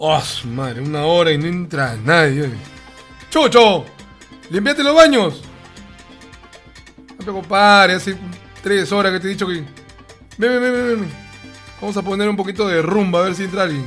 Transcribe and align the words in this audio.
Oh, 0.00 0.22
madre, 0.44 0.80
una 0.80 1.04
hora 1.06 1.32
y 1.32 1.38
no 1.38 1.48
entra 1.48 1.96
nadie. 1.96 2.48
¡Chucho! 3.30 3.84
¡Limpiate 4.48 4.84
los 4.84 4.94
baños! 4.94 5.42
No 7.18 7.24
te 7.24 7.32
compadre, 7.32 7.94
hace 7.94 8.16
tres 8.62 8.92
horas 8.92 9.12
que 9.12 9.18
te 9.18 9.26
he 9.26 9.30
dicho 9.30 9.48
que. 9.48 9.54
Ven, 9.54 9.66
ven, 10.38 10.60
ven, 10.60 11.00
ven. 11.00 11.10
Vamos 11.80 11.96
a 11.96 12.02
poner 12.02 12.28
un 12.28 12.36
poquito 12.36 12.68
de 12.68 12.80
rumba 12.80 13.18
a 13.18 13.22
ver 13.24 13.34
si 13.34 13.42
entra 13.42 13.64
alguien. 13.64 13.84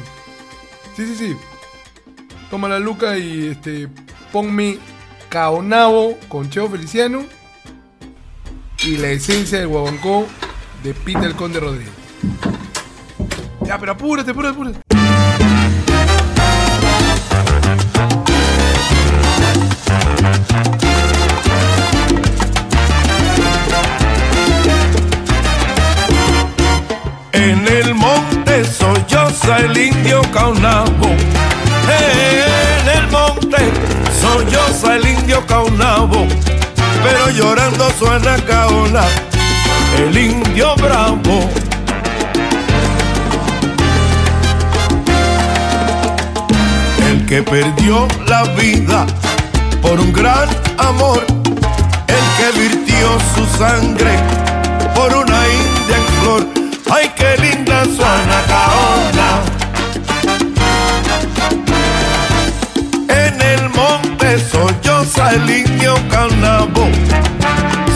Sí, 0.97 1.05
sí, 1.05 1.15
sí. 1.15 1.37
Toma 2.49 2.67
la 2.67 2.79
luca 2.79 3.17
y 3.17 3.47
este. 3.47 3.87
Ponme 4.33 4.79
Caonabo 5.29 6.17
con 6.27 6.49
Cheo 6.49 6.69
Feliciano. 6.69 7.23
Y 8.83 8.97
la 8.97 9.11
esencia 9.11 9.59
del 9.59 9.69
guabancó 9.69 10.27
de 10.83 10.93
Peter 10.93 11.33
Conde 11.35 11.61
Rodríguez. 11.61 11.93
Ya, 13.65 13.79
pero 13.79 13.93
apúrate, 13.93 14.31
apúrate, 14.31 14.53
apúrate. 14.53 14.90
En 27.43 27.67
el 27.67 27.95
monte 27.95 28.63
soy 28.63 29.03
el 29.65 29.75
indio 29.75 30.21
caunabo. 30.31 31.07
En 31.89 32.87
el 32.87 33.07
monte 33.09 33.57
soy 34.21 34.91
el 34.97 35.07
indio 35.07 35.43
caunabo. 35.47 36.27
Pero 37.03 37.31
llorando 37.31 37.89
suena 37.97 38.35
caona, 38.45 39.01
el 39.97 40.15
indio 40.15 40.75
bravo. 40.75 41.49
El 47.09 47.25
que 47.25 47.41
perdió 47.41 48.07
la 48.27 48.43
vida 48.53 49.07
por 49.81 49.99
un 49.99 50.13
gran 50.13 50.47
amor, 50.77 51.25
el 52.07 52.25
que 52.37 52.59
virtió 52.59 53.17
su 53.33 53.57
sangre 53.57 54.11
por 54.93 55.11
una 55.11 55.39
india 55.47 55.97
en 55.97 56.21
flor. 56.21 56.60
Ay, 56.93 57.09
qué 57.15 57.37
linda 57.37 57.85
suena 57.85 58.43
caona. 58.49 59.29
En 63.07 63.41
el 63.41 63.69
monte 63.69 64.37
soy 64.51 64.75
yo, 64.83 65.01
el 65.29 65.49
indio 65.49 65.95
canabo. 66.09 66.89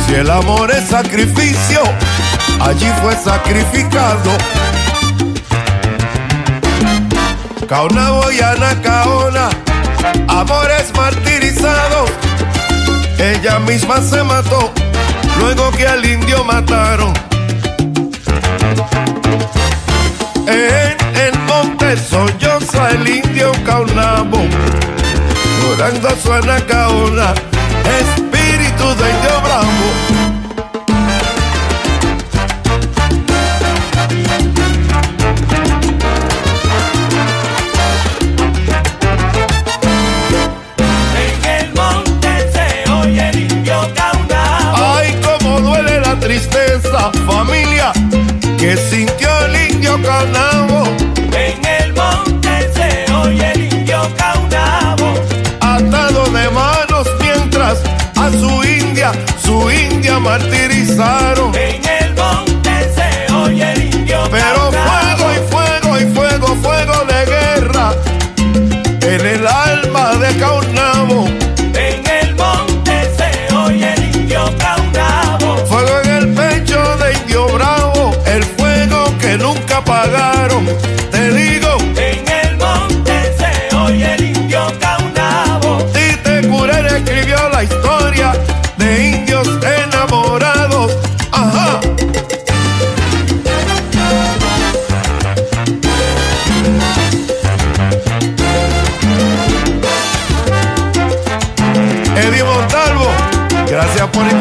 Si 0.07 0.15
el 0.15 0.29
amor 0.29 0.71
es 0.71 0.87
sacrificio, 0.87 1.81
allí 2.61 2.89
fue 3.01 3.13
sacrificado. 3.17 4.31
Caonabo 7.67 8.31
y 8.31 8.39
Anacaona, 8.39 9.49
amores 10.29 10.93
martirizados. 10.95 12.11
Ella 13.19 13.59
misma 13.59 14.01
se 14.01 14.23
mató, 14.23 14.71
luego 15.41 15.69
que 15.71 15.85
al 15.85 16.05
indio 16.05 16.45
mataron. 16.45 17.34
En 20.47 20.97
el 21.15 21.39
monte 21.47 21.97
soy 21.97 22.31
yo, 22.39 22.59
el 22.91 23.07
indio 23.07 23.51
caunabo. 23.65 24.43
Llorando 25.61 26.09
suena 26.23 26.57
caona, 26.67 27.33
espíritu 27.99 28.83
de 28.95 29.09
indio 29.09 29.41
bravo. 29.43 29.87
En 41.17 41.45
el 41.49 41.73
monte 41.73 42.51
se 42.53 42.91
oye 42.91 43.29
el 43.29 43.39
indio 43.39 43.93
caunabo. 43.95 44.95
Ay, 44.97 45.19
cómo 45.23 45.59
duele 45.61 45.99
la 46.01 46.19
tristeza, 46.19 47.11
familia, 47.25 47.91
que 48.59 48.77
sintió 48.77 49.29
el 49.44 49.44
indio. 49.97 50.83
En 51.31 51.65
el 51.65 51.93
monte 51.93 52.71
se 52.73 53.13
oye 53.13 53.51
el 53.53 53.73
indio 53.73 54.01
caunabo. 54.17 55.13
atado 55.61 56.25
de 56.25 56.49
manos 56.49 57.07
mientras 57.21 57.81
a 58.15 58.29
su 58.29 58.63
india, 58.63 59.11
su 59.41 59.71
india 59.71 60.19
martirizaron. 60.19 61.55
En 61.55 61.74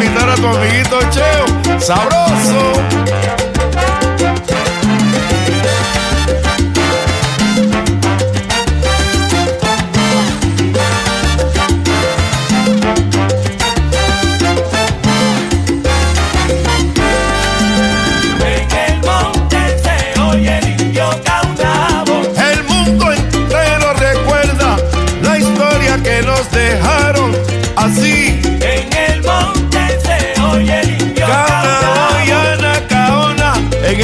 invitar 0.04 0.28
a 0.28 0.34
tu 0.34 0.46
amiguito 0.46 0.98
Cheo. 1.10 1.80
Sabroso. 1.80 3.53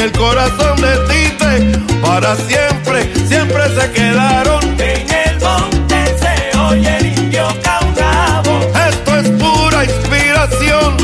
El 0.01 0.13
corazón 0.13 0.81
de 0.81 0.97
Tite 1.09 1.79
para 2.01 2.35
siempre, 2.35 3.13
siempre 3.29 3.63
se 3.79 3.91
quedaron. 3.93 4.63
En 4.81 5.07
el 5.11 5.41
monte 5.41 6.17
se 6.19 6.59
oye 6.59 6.97
el 6.97 7.07
indio 7.19 7.47
caunabo. 7.63 8.61
Esto 8.89 9.17
es 9.17 9.29
pura 9.31 9.85
inspiración 9.85 10.97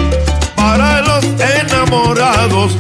para 0.57 1.03
los 1.03 1.25
enamorados. 1.25 2.75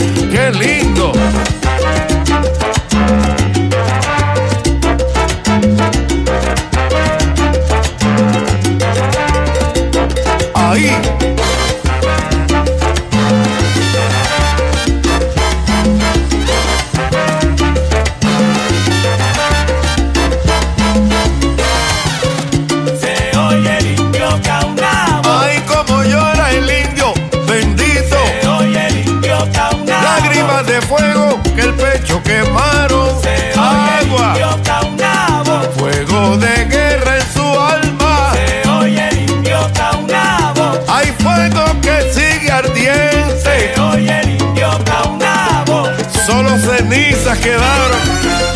cenizas 46.97 47.39
quedaron. 47.39 48.56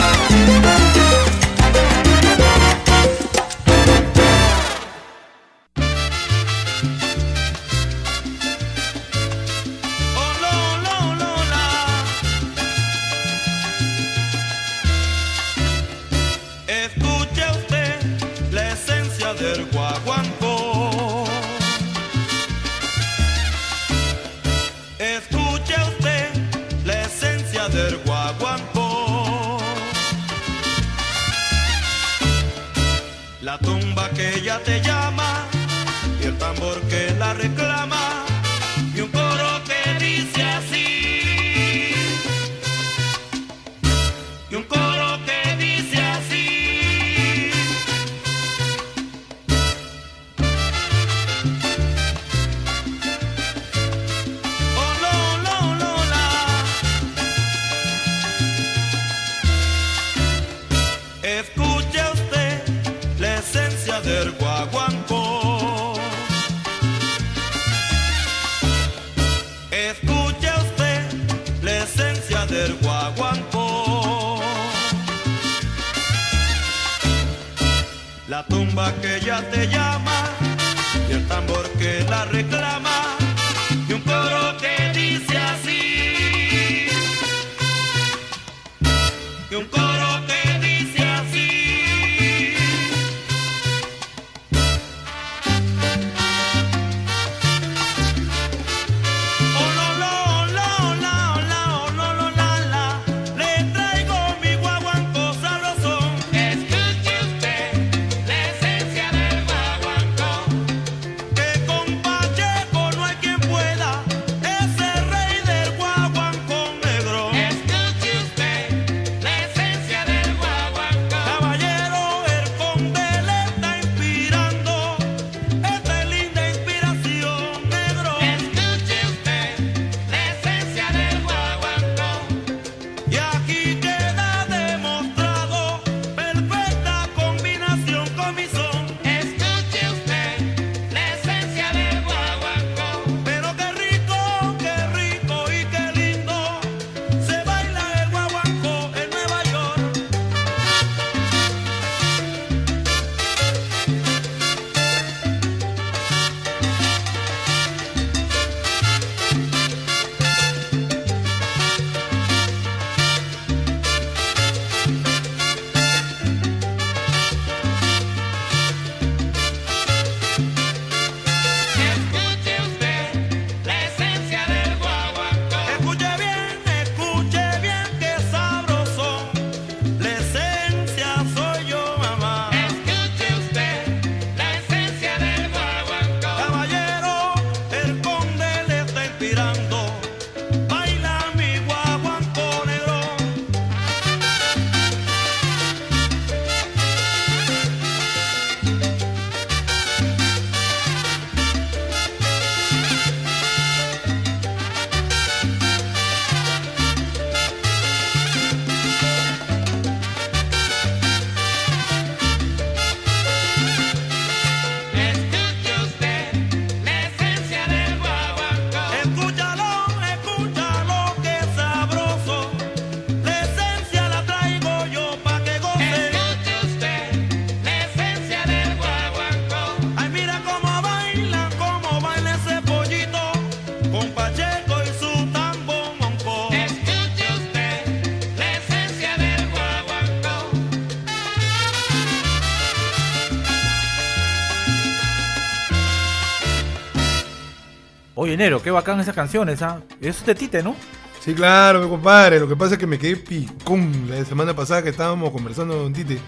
Qué 248.41 248.70
bacán 248.70 248.99
esas 248.99 249.15
canciones, 249.15 249.61
¿ah? 249.61 249.82
Es 250.01 250.25
de 250.25 250.35
Tite, 250.35 250.63
¿no? 250.63 250.75
Sí, 251.20 251.35
claro, 251.35 251.82
mi 251.82 251.91
compadre. 251.91 252.41
Lo 252.41 252.49
que 252.49 252.56
pasa 252.56 252.73
es 252.73 252.79
que 252.79 252.87
me 252.87 252.99
quedé 252.99 253.17
picón 253.17 254.06
la 254.09 254.25
semana 254.25 254.56
pasada 254.56 254.82
que 254.82 254.89
estábamos 254.89 255.31
conversando 255.31 255.77
con 255.77 255.93
Tite. 255.93 256.19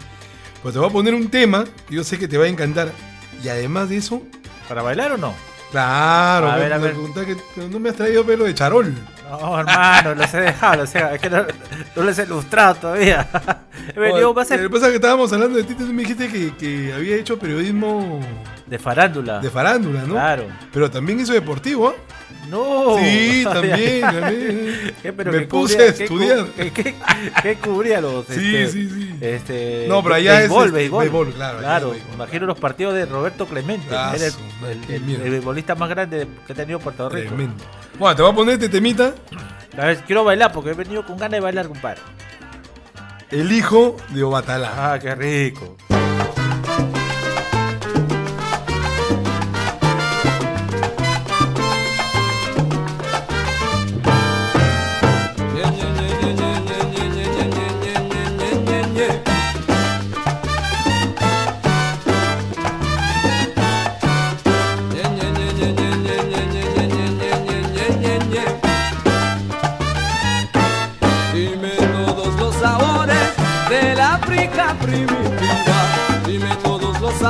Pues 0.63 0.75
te 0.75 0.79
voy 0.79 0.91
a 0.91 0.93
poner 0.93 1.15
un 1.15 1.31
tema 1.31 1.65
que 1.89 1.95
yo 1.95 2.05
sé 2.05 2.19
que 2.19 2.29
te 2.29 2.37
va 2.37 2.45
a 2.45 2.49
encantar. 2.49 2.91
Y 3.43 3.49
además 3.49 3.89
de 3.89 3.97
eso. 3.97 4.23
¿Para 4.69 4.83
bailar 4.83 5.13
o 5.13 5.17
no? 5.17 5.35
Claro, 5.71 6.51
a 6.51 6.57
me, 6.57 6.69
ver, 6.69 6.81
me. 6.81 7.25
Que 7.25 7.37
no 7.71 7.81
me 7.81 7.89
has 7.89 7.97
traído 7.97 8.27
pelo 8.27 8.45
de 8.45 8.55
charol. 8.55 8.95
No, 9.31 9.61
hermano, 9.61 10.15
los 10.15 10.35
he 10.35 10.41
dejado, 10.43 10.83
o 10.83 10.87
sea, 10.87 11.15
es 11.15 11.21
que 11.23 11.31
no, 11.31 11.47
no 11.97 12.03
los 12.03 12.19
he 12.19 12.25
ilustrado 12.25 12.75
todavía. 12.75 13.27
Lo 13.97 14.03
que 14.03 14.35
pasa 14.35 14.55
es 14.57 14.69
que 14.69 14.95
estábamos 14.97 15.33
hablando 15.33 15.57
de 15.57 15.65
Tite, 15.65 15.85
tú 15.85 15.93
me 15.95 16.03
dijiste 16.03 16.29
que, 16.29 16.55
que 16.57 16.93
había 16.93 17.17
hecho 17.17 17.39
periodismo 17.39 18.21
de 18.73 18.79
farándula. 18.79 19.39
de 19.41 19.51
farándula, 19.51 20.01
¿no? 20.05 20.15
Claro. 20.15 20.47
Pero 20.73 20.91
también 20.91 21.21
hizo 21.21 21.35
deportivo, 21.35 21.89
¿ah? 21.89 21.95
No. 22.49 22.97
Sí, 22.99 23.43
también, 23.53 24.01
también. 24.01 24.95
¿Qué, 25.03 25.13
pero 25.13 25.31
Me 25.31 25.43
puse 25.43 25.75
cubría- 25.77 25.87
a 25.87 25.89
estudiar. 25.91 26.47
¿Qué, 26.57 26.73
qué, 26.73 26.95
qué 27.43 27.57
cubría 27.57 28.01
los 28.01 28.25
Sí, 28.27 28.57
este, 28.57 28.69
sí, 28.73 28.89
sí. 28.89 29.15
Este, 29.21 29.85
No, 29.89 30.03
pero 30.03 30.15
allá 30.15 30.33
es, 30.37 30.39
béisbol, 30.49 30.73
béisbol. 30.73 31.01
béisbol, 31.05 31.33
claro, 31.35 31.59
Claro, 31.59 31.91
béisbol. 31.91 32.15
imagino 32.15 32.47
los 32.47 32.59
partidos 32.59 32.95
de 32.95 33.05
Roberto 33.05 33.45
Clemente. 33.45 33.95
Ah, 33.95 34.15
era 34.17 34.25
el, 34.27 34.33
el- 34.89 35.05
el- 35.11 35.21
el 35.23 35.31
beisbolista 35.33 35.75
más 35.75 35.91
grande 35.91 36.27
que 36.47 36.53
ha 36.55 36.57
tenido 36.57 36.79
Puerto 36.81 37.11
Rico. 37.11 37.29
Tremendo. 37.29 37.63
Bueno, 37.99 38.17
te 38.17 38.23
voy 38.23 38.33
a 38.33 38.35
poner 38.35 38.55
este 38.55 38.71
temita. 38.71 39.13
A 39.77 39.85
ver, 39.85 39.99
quiero 40.07 40.25
bailar 40.25 40.51
porque 40.51 40.71
he 40.71 40.75
venido 40.75 41.05
con 41.05 41.19
ganas 41.19 41.33
de 41.33 41.41
bailar, 41.41 41.69
compadre. 41.69 42.01
El 43.31 43.53
hijo 43.53 43.99
de 44.09 44.23
Obatalá. 44.23 44.93
Ah, 44.95 44.99
qué 44.99 45.15
rico. 45.15 45.77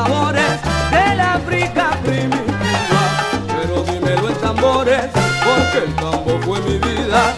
Sabores 0.03 0.61
del 0.91 1.21
África 1.21 1.91
primitiva. 2.05 3.03
Pero 3.47 3.83
dímelo 3.85 4.29
en 4.31 4.37
tambores, 4.37 5.11
porque 5.45 5.79
el 5.87 5.95
tambo 5.95 6.41
fue 6.41 6.61
mi 6.63 6.79
vida. 6.79 7.35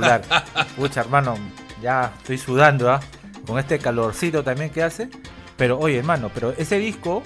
Espectacular. 0.00 0.66
Pucha, 0.76 1.00
hermano, 1.00 1.36
ya 1.82 2.12
estoy 2.18 2.38
sudando, 2.38 2.90
¿ah? 2.90 3.00
Con 3.46 3.58
este 3.58 3.78
calorcito 3.78 4.42
también 4.42 4.70
que 4.70 4.82
hace. 4.82 5.08
Pero, 5.56 5.78
oye, 5.78 5.98
hermano, 5.98 6.30
pero 6.34 6.52
ese 6.58 6.78
disco, 6.78 7.22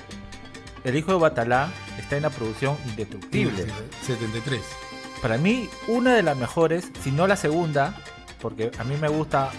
el 0.84 0.96
hijo 0.96 1.12
de 1.12 1.18
Batalá, 1.18 1.68
está 1.98 2.16
en 2.16 2.22
la 2.22 2.30
producción 2.30 2.76
indestructible. 2.86 3.66
73. 4.06 4.60
Para 5.20 5.36
mí, 5.36 5.68
una 5.88 6.14
de 6.14 6.22
las 6.22 6.36
mejores, 6.36 6.90
si 7.02 7.10
no 7.10 7.26
la 7.26 7.36
segunda, 7.36 7.94
porque 8.40 8.70
a 8.78 8.84
mí 8.84 8.96
me 9.00 9.08
gusta 9.08 9.50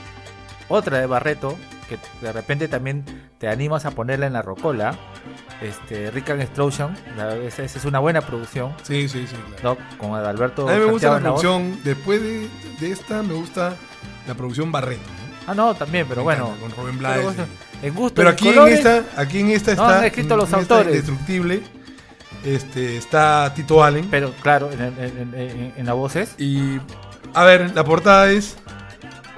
otra 0.70 1.00
de 1.00 1.06
Barreto, 1.06 1.58
que 1.90 1.98
de 2.26 2.32
repente 2.32 2.68
también 2.68 3.04
te 3.38 3.50
animas 3.50 3.86
a 3.86 3.92
ponerla 3.92 4.28
en 4.28 4.34
la 4.34 4.42
rocola. 4.42 4.96
Este, 5.62 6.10
Rick 6.10 6.30
and 6.32 6.42
Explosion, 6.42 6.98
la- 7.18 7.36
esa, 7.36 7.64
es 7.64 7.86
una 7.86 8.00
buena 8.00 8.22
producción, 8.22 8.74
Sí, 8.82 9.08
sí, 9.08 9.28
sí, 9.28 9.36
claro. 9.60 9.78
¿no? 9.92 9.98
Con 10.00 10.16
Adalberto 10.16 10.68
A 10.68 10.74
mí 10.74 10.80
me 10.80 10.86
gusta 10.86 11.10
Santiago 11.10 11.36
la 11.36 11.42
producción, 11.42 11.80
después 11.84 12.20
de, 12.24 12.50
de 12.82 12.92
esta 12.92 13.24
me 13.24 13.34
gusta 13.34 13.76
la 14.28 14.34
producción 14.34 14.72
Barreto. 14.72 15.02
¿no? 15.02 15.52
Ah, 15.52 15.56
no, 15.56 15.74
también, 15.76 16.06
pero 16.08 16.22
Me 16.22 16.24
bueno. 16.26 16.48
encanta, 16.48 16.62
Con 16.62 16.72
Rubén 16.86 16.98
pero 17.00 17.22
Blades. 17.22 17.48
y- 17.84 17.86
en 17.88 17.96
gusto 17.96 18.16
Pero 18.16 18.30
aquí 18.30 18.48
en 18.50 18.54
colores, 18.54 18.78
esta, 18.86 19.04
aquí 19.20 19.40
en 19.40 19.50
esta 19.50 19.74
No, 19.76 19.84
está. 19.84 20.00
han 20.00 20.06
escrito 20.06 20.38
los 20.38 20.54
autores. 20.54 20.88
Indestructible. 20.88 21.64
Este, 22.46 22.98
está 22.98 23.52
Tito 23.56 23.84
Allen. 23.84 24.08
Pero 24.10 24.32
claro, 24.42 24.72
en, 24.72 24.82
en- 24.82 25.74
en- 25.78 25.86
la 25.86 25.94
voz 25.94 26.16
es. 26.16 26.36
Y. 26.40 26.80
A 27.34 27.44
ver, 27.44 27.74
la 27.76 27.84
portada 27.84 28.30
es. 28.32 28.56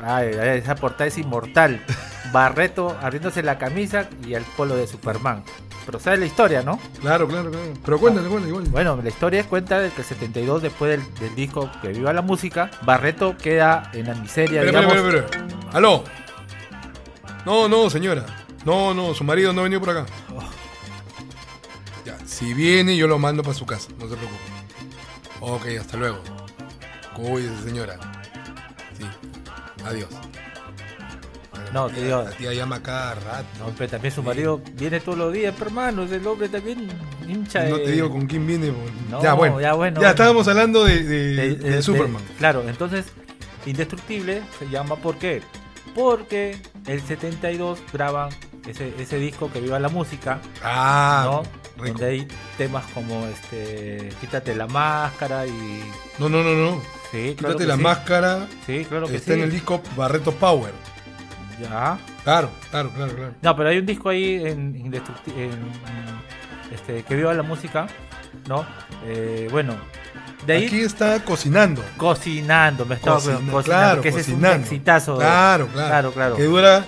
Ay, 0.05 0.31
ay, 0.41 0.59
esa 0.59 0.75
portada 0.75 1.07
es 1.07 1.17
inmortal. 1.17 1.81
Barreto 2.33 2.97
abriéndose 3.01 3.43
la 3.43 3.57
camisa 3.57 4.07
y 4.25 4.33
el 4.33 4.43
polo 4.57 4.75
de 4.75 4.87
Superman. 4.87 5.43
Pero 5.85 5.99
sabes 5.99 6.19
la 6.19 6.25
historia, 6.25 6.61
¿no? 6.63 6.79
Claro, 7.01 7.27
claro, 7.27 7.51
claro. 7.51 7.73
Pero 7.83 7.99
cuéntale, 7.99 8.27
cuéntale, 8.27 8.49
igual. 8.49 8.65
Bueno, 8.69 8.99
la 9.01 9.09
historia 9.09 9.43
cuenta 9.47 9.79
de 9.79 9.89
que 9.89 10.01
el 10.01 10.07
72, 10.07 10.61
después 10.61 10.91
del, 10.91 11.13
del 11.19 11.35
disco 11.35 11.69
Que 11.81 11.89
Viva 11.89 12.13
la 12.13 12.21
Música, 12.21 12.71
Barreto 12.83 13.35
queda 13.37 13.89
en 13.93 14.07
la 14.07 14.15
miseria, 14.15 14.61
Espera, 14.63 14.81
digamos. 14.81 15.13
espera. 15.15 15.45
Aló. 15.73 16.03
No, 17.45 17.67
no, 17.67 17.89
señora. 17.89 18.25
No, 18.65 18.93
no, 18.93 19.13
su 19.13 19.23
marido 19.25 19.51
no 19.51 19.61
ha 19.61 19.63
venido 19.65 19.81
por 19.81 19.89
acá. 19.89 20.05
Ya, 22.05 22.17
si 22.25 22.53
viene, 22.53 22.95
yo 22.95 23.07
lo 23.07 23.19
mando 23.19 23.43
para 23.43 23.53
su 23.55 23.65
casa. 23.65 23.89
No 23.99 24.07
se 24.07 24.15
preocupe. 24.15 24.39
Ok, 25.41 25.65
hasta 25.81 25.97
luego. 25.97 26.19
Cuídese, 27.15 27.63
señora. 27.63 27.97
Sí. 28.97 29.05
Adiós. 29.85 30.07
No, 31.73 31.87
te 31.89 32.03
digo- 32.03 32.21
La 32.23 32.29
tía 32.31 32.53
llama 32.53 32.81
cada 32.83 33.15
rato. 33.15 33.45
No, 33.59 33.71
pero 33.77 33.89
también 33.89 34.13
su 34.13 34.21
marido 34.23 34.61
viene 34.73 34.99
todos 34.99 35.17
los 35.17 35.33
días, 35.33 35.53
pero 35.57 35.69
hermano, 35.69 36.03
el 36.03 36.27
hombre 36.27 36.47
también 36.49 36.87
hincha 37.27 37.63
No 37.63 37.77
de- 37.77 37.85
te 37.85 37.91
digo 37.93 38.09
con 38.11 38.27
quién 38.27 38.45
viene. 38.45 38.71
No, 39.09 39.21
ya, 39.21 39.33
bueno. 39.33 39.59
ya, 39.59 39.73
bueno. 39.73 39.99
Ya 40.01 40.11
estábamos 40.11 40.47
hablando 40.47 40.85
de, 40.85 41.81
Superman. 41.81 42.21
claro, 42.37 42.63
entonces, 42.67 43.05
Indestructible 43.65 44.41
se 44.59 44.69
llama 44.69 44.97
¿por 44.97 45.17
qué? 45.17 45.41
Porque 45.95 46.57
el 46.85 47.01
72 47.01 47.79
graban 47.93 48.29
ese, 48.67 48.93
ese 48.99 49.17
disco 49.17 49.49
que 49.51 49.61
viva 49.61 49.79
la 49.79 49.89
música, 49.89 50.39
ah, 50.63 51.23
¿no? 51.25 51.43
rico. 51.81 51.97
Donde 51.99 52.05
hay 52.05 52.27
temas 52.57 52.83
como 52.93 53.25
este 53.27 54.09
Quítate 54.21 54.53
la 54.55 54.67
máscara 54.67 55.47
y. 55.47 55.81
No, 56.19 56.29
no, 56.29 56.43
no, 56.43 56.53
no. 56.55 56.81
Sí, 57.11 57.35
claro 57.37 57.55
Quítate 57.55 57.57
que 57.59 57.65
la 57.67 57.75
sí. 57.77 57.81
máscara. 57.81 58.47
Sí, 58.65 58.85
claro 58.87 59.07
que 59.07 59.15
Está 59.15 59.33
sí. 59.33 59.39
en 59.39 59.43
el 59.45 59.51
disco 59.51 59.81
Barreto 59.95 60.31
Power. 60.33 60.71
Ya. 61.61 61.97
Claro, 62.23 62.49
claro, 62.71 62.89
claro, 62.95 63.15
claro. 63.15 63.33
No, 63.41 63.55
pero 63.55 63.69
hay 63.69 63.77
un 63.77 63.85
disco 63.85 64.09
ahí 64.09 64.35
en, 64.45 64.73
Indestructi- 64.75 65.35
en, 65.37 65.51
este, 66.73 67.03
que 67.03 67.15
viva 67.15 67.33
la 67.33 67.43
música, 67.43 67.87
¿no? 68.47 68.65
Eh, 69.05 69.47
bueno, 69.51 69.75
de 70.45 70.53
ahí 70.53 70.65
Aquí 70.65 70.81
está 70.81 71.23
cocinando. 71.23 71.83
cocinando, 71.97 72.85
me 72.85 72.95
estaba 72.95 73.17
Cocina- 73.17 73.33
cocinando, 73.35 73.63
claro, 73.63 74.01
que 74.01 74.09
ese 74.09 74.19
es 74.21 74.29
un 74.29 74.45
exitazo. 74.45 75.17
Claro, 75.17 75.67
claro. 75.67 75.87
Claro, 75.89 76.11
claro. 76.11 76.35
Que 76.35 76.43
dura. 76.43 76.85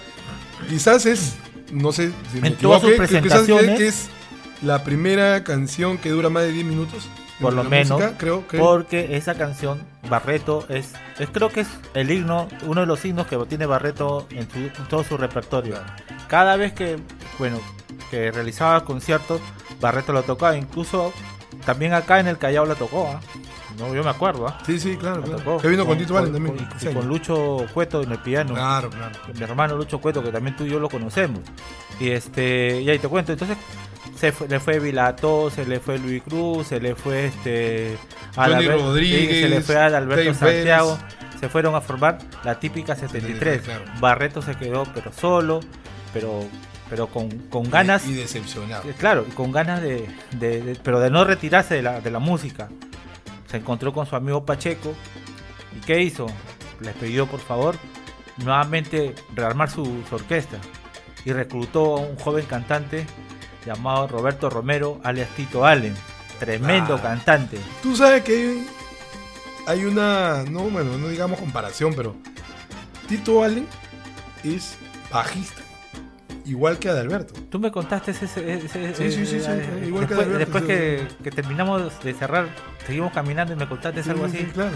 Quizás 0.69 1.05
es. 1.05 1.35
No 1.71 1.91
sé 1.91 2.11
si 2.31 2.41
me 2.41 2.49
En 2.49 2.55
todas 2.55 2.81
sus 2.81 2.91
quizás 3.21 3.47
es 3.49 4.09
la 4.61 4.83
primera 4.83 5.43
canción 5.43 5.97
que 5.97 6.09
dura 6.09 6.29
más 6.29 6.43
de 6.43 6.51
10 6.51 6.65
minutos. 6.65 7.07
Por 7.39 7.53
lo 7.53 7.63
menos, 7.65 7.99
música, 7.99 8.17
creo 8.17 8.47
que. 8.47 8.57
Porque 8.57 9.17
esa 9.17 9.35
canción, 9.35 9.81
Barreto, 10.09 10.65
es, 10.69 10.93
es 11.19 11.29
creo 11.29 11.49
que 11.49 11.61
es 11.61 11.67
el 11.93 12.09
himno, 12.11 12.47
uno 12.65 12.81
de 12.81 12.87
los 12.87 13.03
himnos 13.03 13.27
que 13.27 13.37
tiene 13.49 13.65
Barreto 13.65 14.25
en, 14.29 14.49
su- 14.49 14.57
en 14.59 14.87
todo 14.89 15.03
su 15.03 15.17
repertorio. 15.17 15.75
Cada 16.27 16.55
vez 16.55 16.71
que, 16.73 16.97
bueno, 17.37 17.59
que 18.09 18.31
realizaba 18.31 18.85
conciertos, 18.85 19.41
Barreto 19.81 20.13
lo 20.13 20.23
tocaba. 20.23 20.55
Incluso 20.55 21.11
también 21.65 21.93
acá 21.93 22.19
en 22.19 22.27
el 22.27 22.37
Callao 22.37 22.65
la 22.65 22.75
tocó. 22.75 23.09
¿ah? 23.13 23.19
No, 23.77 23.93
yo 23.93 24.01
me 24.03 24.09
acuerdo. 24.11 24.47
¿ah? 24.47 24.57
Sí, 24.65 24.79
sí, 24.79 24.95
claro. 24.95 25.17
La 25.17 25.23
claro. 25.25 25.39
tocó. 25.43 25.57
Que 25.57 25.67
vino 25.67 25.85
con, 25.85 25.97
Tito 25.97 26.13
también. 26.13 26.55
con- 26.55 26.67
ese 26.77 26.91
y 26.91 26.93
con. 26.93 27.05
Lucho 27.07 27.65
Cueto 27.73 28.01
en 28.01 28.11
el 28.13 28.19
piano. 28.19 28.53
Claro, 28.53 28.89
claro. 28.89 29.15
mi 29.33 29.43
hermano 29.43 29.75
Lucho 29.75 29.99
Cueto, 29.99 30.23
que 30.23 30.31
también 30.31 30.55
tú 30.55 30.63
y 30.63 30.69
yo 30.69 30.79
lo 30.79 30.87
conocemos. 30.89 31.41
Y 31.99 32.09
este, 32.11 32.81
y 32.81 32.89
ahí 32.89 32.97
te 32.99 33.07
cuento, 33.09 33.33
entonces 33.33 33.57
se 34.15 34.31
fue- 34.31 34.47
le 34.47 34.59
fue 34.59 34.79
Vilato, 34.79 35.49
se 35.49 35.65
le 35.65 35.79
fue 35.79 35.97
Luis 35.99 36.23
Cruz, 36.23 36.67
se 36.67 36.79
le 36.79 36.95
fue 36.95 37.25
este 37.25 37.97
Rodríguez, 38.35 39.41
se 39.41 39.49
le 39.49 39.61
fue 39.61 39.77
a 39.77 39.85
Alberto 39.87 40.33
Santiago, 40.33 40.97
Pérez. 40.97 41.39
se 41.39 41.49
fueron 41.49 41.75
a 41.75 41.81
formar 41.81 42.17
la 42.43 42.59
típica 42.59 42.95
73. 42.95 43.61
73, 43.61 43.61
claro. 43.61 43.99
Barreto 43.99 44.41
se 44.41 44.55
quedó 44.55 44.83
pero 44.93 45.11
solo, 45.13 45.59
pero 46.13 46.43
pero 46.89 47.07
con, 47.07 47.29
con 47.49 47.69
ganas 47.71 48.05
Y 48.07 48.13
decepcionado. 48.13 48.83
Claro, 48.99 49.25
con 49.33 49.51
ganas 49.51 49.81
de, 49.81 50.07
de- 50.33 50.61
de- 50.61 50.75
pero 50.75 50.99
de 50.99 51.09
no 51.09 51.23
retirarse 51.25 51.73
de 51.75 51.81
la, 51.81 51.99
de 51.99 52.11
la 52.11 52.19
música. 52.19 52.69
Se 53.49 53.57
encontró 53.57 53.91
con 53.91 54.05
su 54.05 54.15
amigo 54.15 54.45
Pacheco. 54.45 54.93
¿Y 55.75 55.79
qué 55.83 56.01
hizo? 56.03 56.27
Les 56.81 56.93
pidió 56.93 57.25
por 57.25 57.39
favor 57.39 57.75
nuevamente 58.37 59.15
rearmar 59.33 59.69
su, 59.71 60.03
su 60.07 60.15
orquesta. 60.15 60.57
Y 61.25 61.33
reclutó 61.33 61.97
a 61.97 61.99
un 62.01 62.17
joven 62.17 62.45
cantante 62.45 63.07
llamado 63.65 64.07
Roberto 64.07 64.49
Romero, 64.49 64.99
alias 65.03 65.29
Tito 65.35 65.65
Allen. 65.65 65.93
Tremendo 66.39 66.95
Ah. 66.95 67.01
cantante. 67.01 67.57
Tú 67.81 67.95
sabes 67.95 68.23
que 68.23 68.63
hay, 69.67 69.85
una, 69.85 70.43
no, 70.43 70.61
bueno, 70.63 70.97
no 70.97 71.07
digamos 71.07 71.39
comparación, 71.39 71.93
pero 71.95 72.15
Tito 73.07 73.43
Allen 73.43 73.65
es 74.43 74.77
bajista, 75.11 75.61
igual 76.45 76.77
que 76.77 76.89
Adalberto. 76.89 77.33
Tú 77.49 77.57
me 77.59 77.71
contaste 77.71 78.11
ese... 78.11 78.25
ese- 78.25 78.55
ese- 78.55 78.95
Sí, 78.95 79.11
sí, 79.11 79.25
sí, 79.25 79.39
sí, 79.39 79.45
eh, 79.49 79.83
igual 79.87 80.07
que 80.07 80.13
después, 80.15 80.27
Alberto, 80.35 80.37
después 80.39 80.63
sí, 80.63 80.67
que, 80.67 81.07
que 81.23 81.31
terminamos 81.31 82.03
de 82.03 82.13
cerrar, 82.13 82.47
seguimos 82.85 83.13
caminando 83.13 83.53
y 83.53 83.55
me 83.55 83.67
contaste 83.67 84.01
algo 84.09 84.27
Sí, 84.27 84.35
así. 84.37 84.45
sí, 84.45 84.51
claro. 84.51 84.71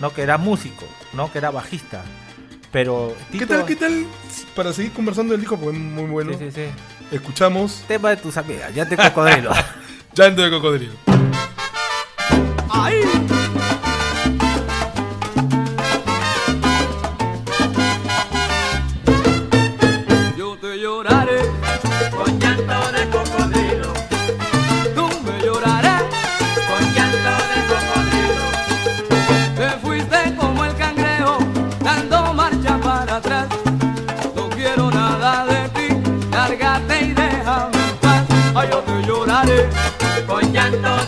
no 0.00 0.12
que 0.12 0.22
era 0.22 0.36
músico, 0.36 0.84
no 1.12 1.30
que 1.32 1.38
era 1.38 1.50
bajista. 1.50 2.02
Pero 2.72 3.14
¿Qué 3.30 3.38
Tito- 3.38 3.46
tal, 3.46 3.64
qué 3.66 3.76
tal? 3.76 4.04
Para 4.56 4.72
seguir 4.72 4.92
conversando 4.92 5.30
del 5.32 5.40
disco, 5.40 5.56
porque 5.56 5.76
es 5.78 5.82
muy 5.84 6.06
bueno, 6.10 6.32
Sí, 6.32 6.38
sí, 6.40 6.50
sí. 6.50 6.64
Escuchamos 7.10 7.84
Tema 7.86 8.10
de 8.10 8.16
tus 8.16 8.36
amigas, 8.36 8.74
ya 8.74 8.88
te 8.88 8.96
cocodrilo. 8.96 9.50
Llanto 10.14 10.42
de 10.42 10.50
Cocodrilo. 10.50 10.92
¡Ay! 12.70 13.23
Con 40.26 40.52
llanto 40.52 41.03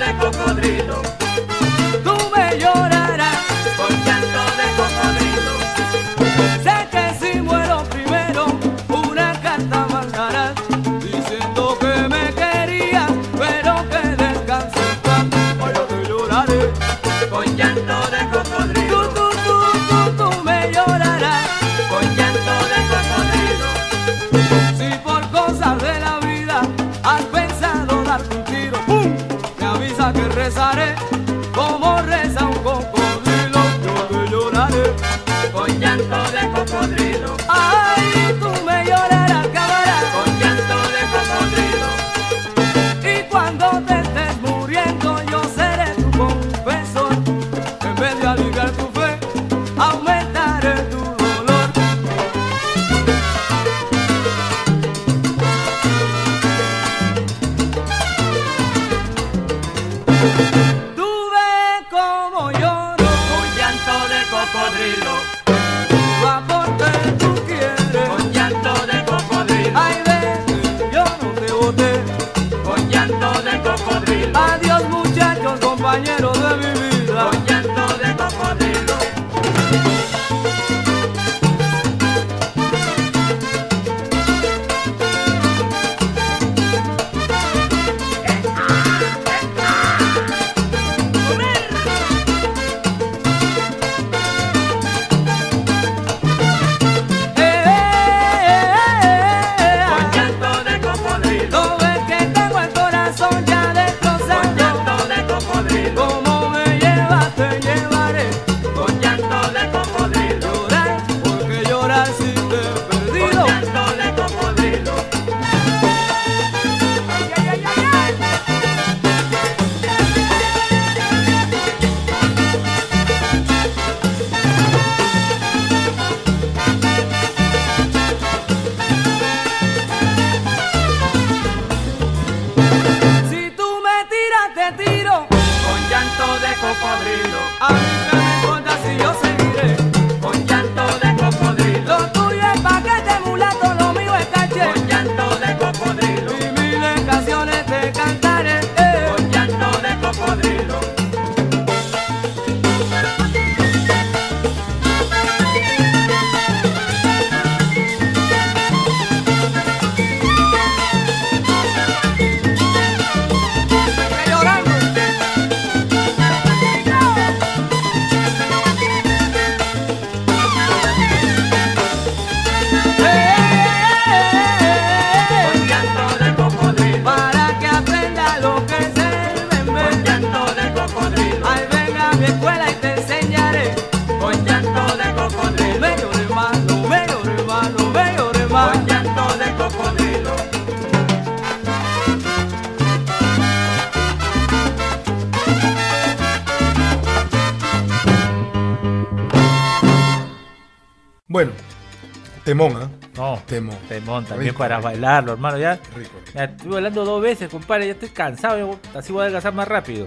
También 204.07 204.41
Rico, 204.41 204.59
para 204.59 204.77
rico. 204.77 204.89
bailarlo, 204.89 205.33
hermano. 205.33 205.59
Ya, 205.59 205.81
Rico. 205.95 206.19
ya 206.35 206.45
estuve 206.45 206.75
bailando 206.75 207.05
dos 207.05 207.23
veces, 207.23 207.49
compadre. 207.51 207.87
Ya 207.87 207.93
estoy 207.93 208.11
cansado. 208.11 208.79
ya 208.93 208.99
así 208.99 209.13
voy 209.13 209.21
a 209.21 209.23
adelgazar 209.25 209.53
más 209.53 209.69
rápido. 209.69 210.07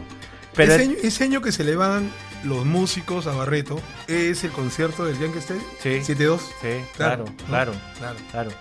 Pero 0.55 0.73
ese, 0.73 0.83
año, 0.83 0.95
ese 1.03 1.23
año 1.23 1.41
que 1.41 1.51
se 1.51 1.63
le 1.63 1.75
van 1.75 2.11
los 2.43 2.65
músicos 2.65 3.27
a 3.27 3.33
Barreto 3.33 3.79
es 4.07 4.43
el 4.43 4.51
concierto 4.51 5.05
del 5.05 5.19
Yankee 5.19 5.39
Stadium. 5.39 5.65
Sí. 5.79 5.89
7-2. 6.13 6.39
Sí, 6.39 6.67
claro, 6.95 7.25
¿no? 7.25 7.45
claro, 7.45 7.73
claro. 7.97 8.17
claro. 8.31 8.51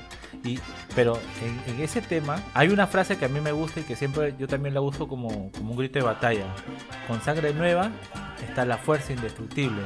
Y, 0.44 0.58
pero 0.94 1.18
en, 1.42 1.74
en 1.74 1.80
ese 1.82 2.00
tema 2.00 2.42
hay 2.54 2.68
una 2.68 2.86
frase 2.86 3.16
que 3.16 3.24
a 3.24 3.28
mí 3.28 3.40
me 3.40 3.52
gusta 3.52 3.80
y 3.80 3.82
que 3.82 3.96
siempre 3.96 4.34
yo 4.38 4.46
también 4.46 4.74
la 4.74 4.80
uso 4.80 5.08
como, 5.08 5.50
como 5.52 5.72
un 5.72 5.76
grito 5.78 5.98
de 5.98 6.04
batalla. 6.04 6.54
Con 7.06 7.20
sangre 7.22 7.52
nueva 7.54 7.90
está 8.46 8.64
la 8.64 8.78
fuerza 8.78 9.12
indestructible. 9.12 9.82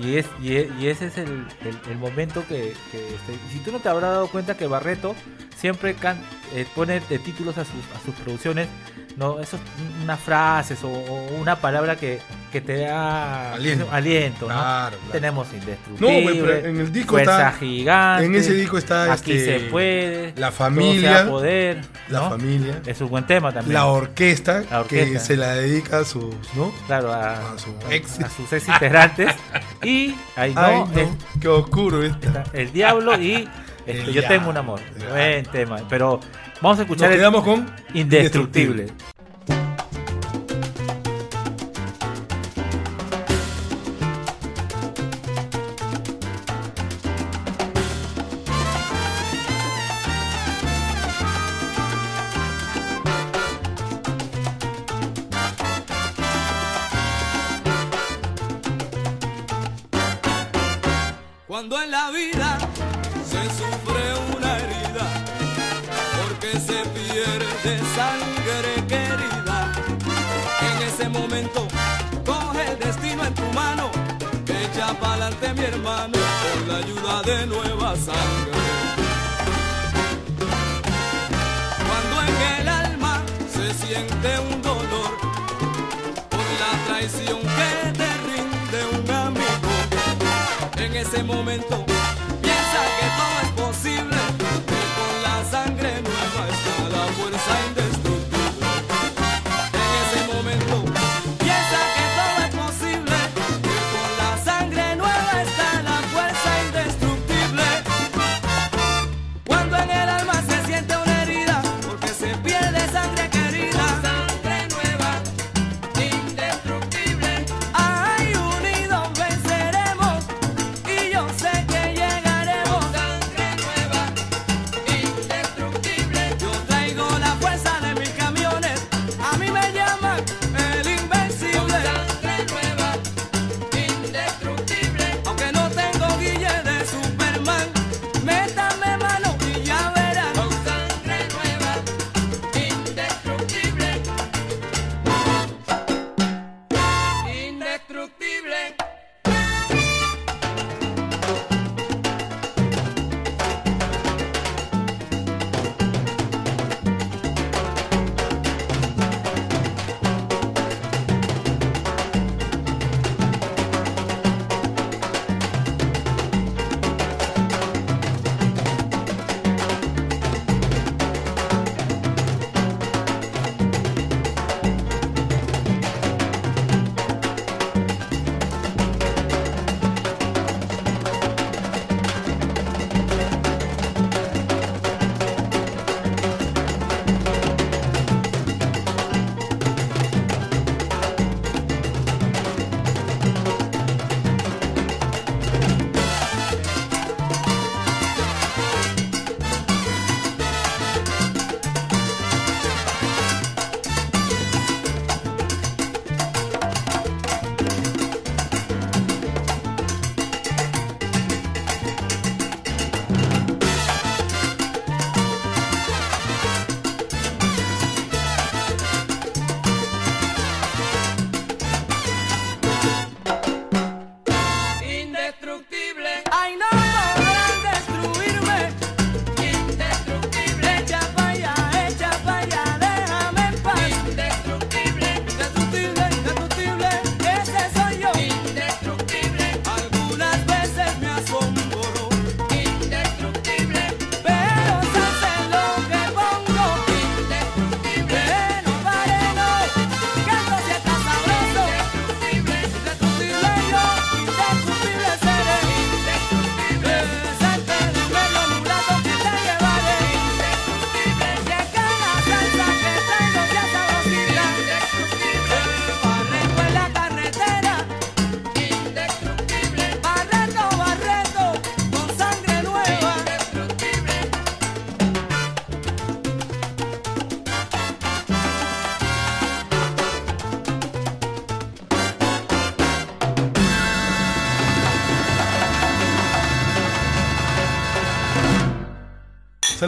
Y, 0.00 0.16
es, 0.16 0.26
y, 0.42 0.56
e- 0.56 0.70
y 0.78 0.88
ese 0.88 1.06
es 1.06 1.16
el, 1.18 1.46
el- 1.88 1.96
momento 1.96 2.44
que... 2.46 2.72
este, 2.72 3.38
si 3.50 3.58
tú 3.60 3.72
no 3.72 3.78
te 3.80 3.88
habrás 3.88 4.10
dado 4.10 4.28
cuenta 4.28 4.56
que 4.56 4.66
Barreto 4.66 5.14
siempre 5.56 5.94
can- 5.94 6.20
eh, 6.54 6.66
pone 6.74 7.00
de 7.00 7.18
títulos 7.18 7.56
a 7.58 7.64
sus, 7.64 7.74
a 7.96 8.04
sus 8.04 8.14
producciones 8.16 8.68
no 9.16 9.40
esos 9.40 9.58
unas 10.02 10.20
frases 10.20 10.84
o, 10.84 10.88
o 10.88 11.26
una 11.40 11.56
palabra 11.56 11.96
que, 11.96 12.20
que 12.60 12.66
te 12.66 12.78
da 12.78 13.52
Aliento. 13.54 13.88
aliento, 13.92 14.40
¿no? 14.48 14.54
Claro, 14.54 14.96
claro. 14.96 15.12
Tenemos 15.12 15.48
No, 15.48 15.54
indestructible, 15.58 16.22
güey, 16.22 16.40
pero 16.40 16.68
en 16.68 16.80
el 16.80 16.92
disco 16.92 17.10
fuerza 17.12 17.48
está- 17.48 17.52
gigante. 17.58 18.24
en 18.26 18.34
ese 18.34 18.54
disco 18.54 18.78
está, 18.78 19.12
Aquí 19.12 19.32
este, 19.32 19.58
se 19.60 19.64
puede. 19.66 20.32
La 20.36 20.48
todo 20.48 20.56
familia, 20.58 21.12
sea 21.18 21.26
poder. 21.28 21.80
La 22.08 22.20
¿no? 22.20 22.30
familia. 22.30 22.80
Es 22.86 23.00
un 23.00 23.08
buen 23.10 23.26
tema 23.26 23.52
también. 23.52 23.74
La 23.74 23.86
orquesta, 23.86 24.62
La 24.70 24.80
orquesta. 24.80 25.12
que 25.12 25.18
se 25.20 25.36
la 25.36 25.54
dedica 25.54 25.98
a 25.98 26.04
sus, 26.04 26.34
¿no? 26.54 26.72
claro, 26.86 27.12
a, 27.12 27.52
a 27.52 27.58
su 27.58 27.74
ex. 27.90 28.20
a 28.20 28.30
sus 28.30 28.52
ex 28.52 28.66
integrantes. 28.68 29.34
y 29.82 30.14
ahí 30.36 30.54
no, 30.54 30.60
Ay, 30.60 30.84
no, 30.94 31.00
es- 31.00 31.08
qué 31.40 31.48
oscuro 31.48 32.02
está 32.02 32.44
el 32.52 32.72
diablo 32.72 33.20
y 33.20 33.48
este, 33.86 34.02
El 34.02 34.12
yo 34.12 34.26
tengo 34.26 34.50
un 34.50 34.56
amor. 34.56 34.80
Buen 35.10 35.44
tema. 35.46 35.76
Pero 35.88 36.20
vamos 36.60 36.78
a 36.78 36.80
Nos 36.80 36.80
escuchar 36.80 37.12
el 37.12 37.18
quedamos 37.18 37.44
con 37.44 37.70
indestructible. 37.94 38.86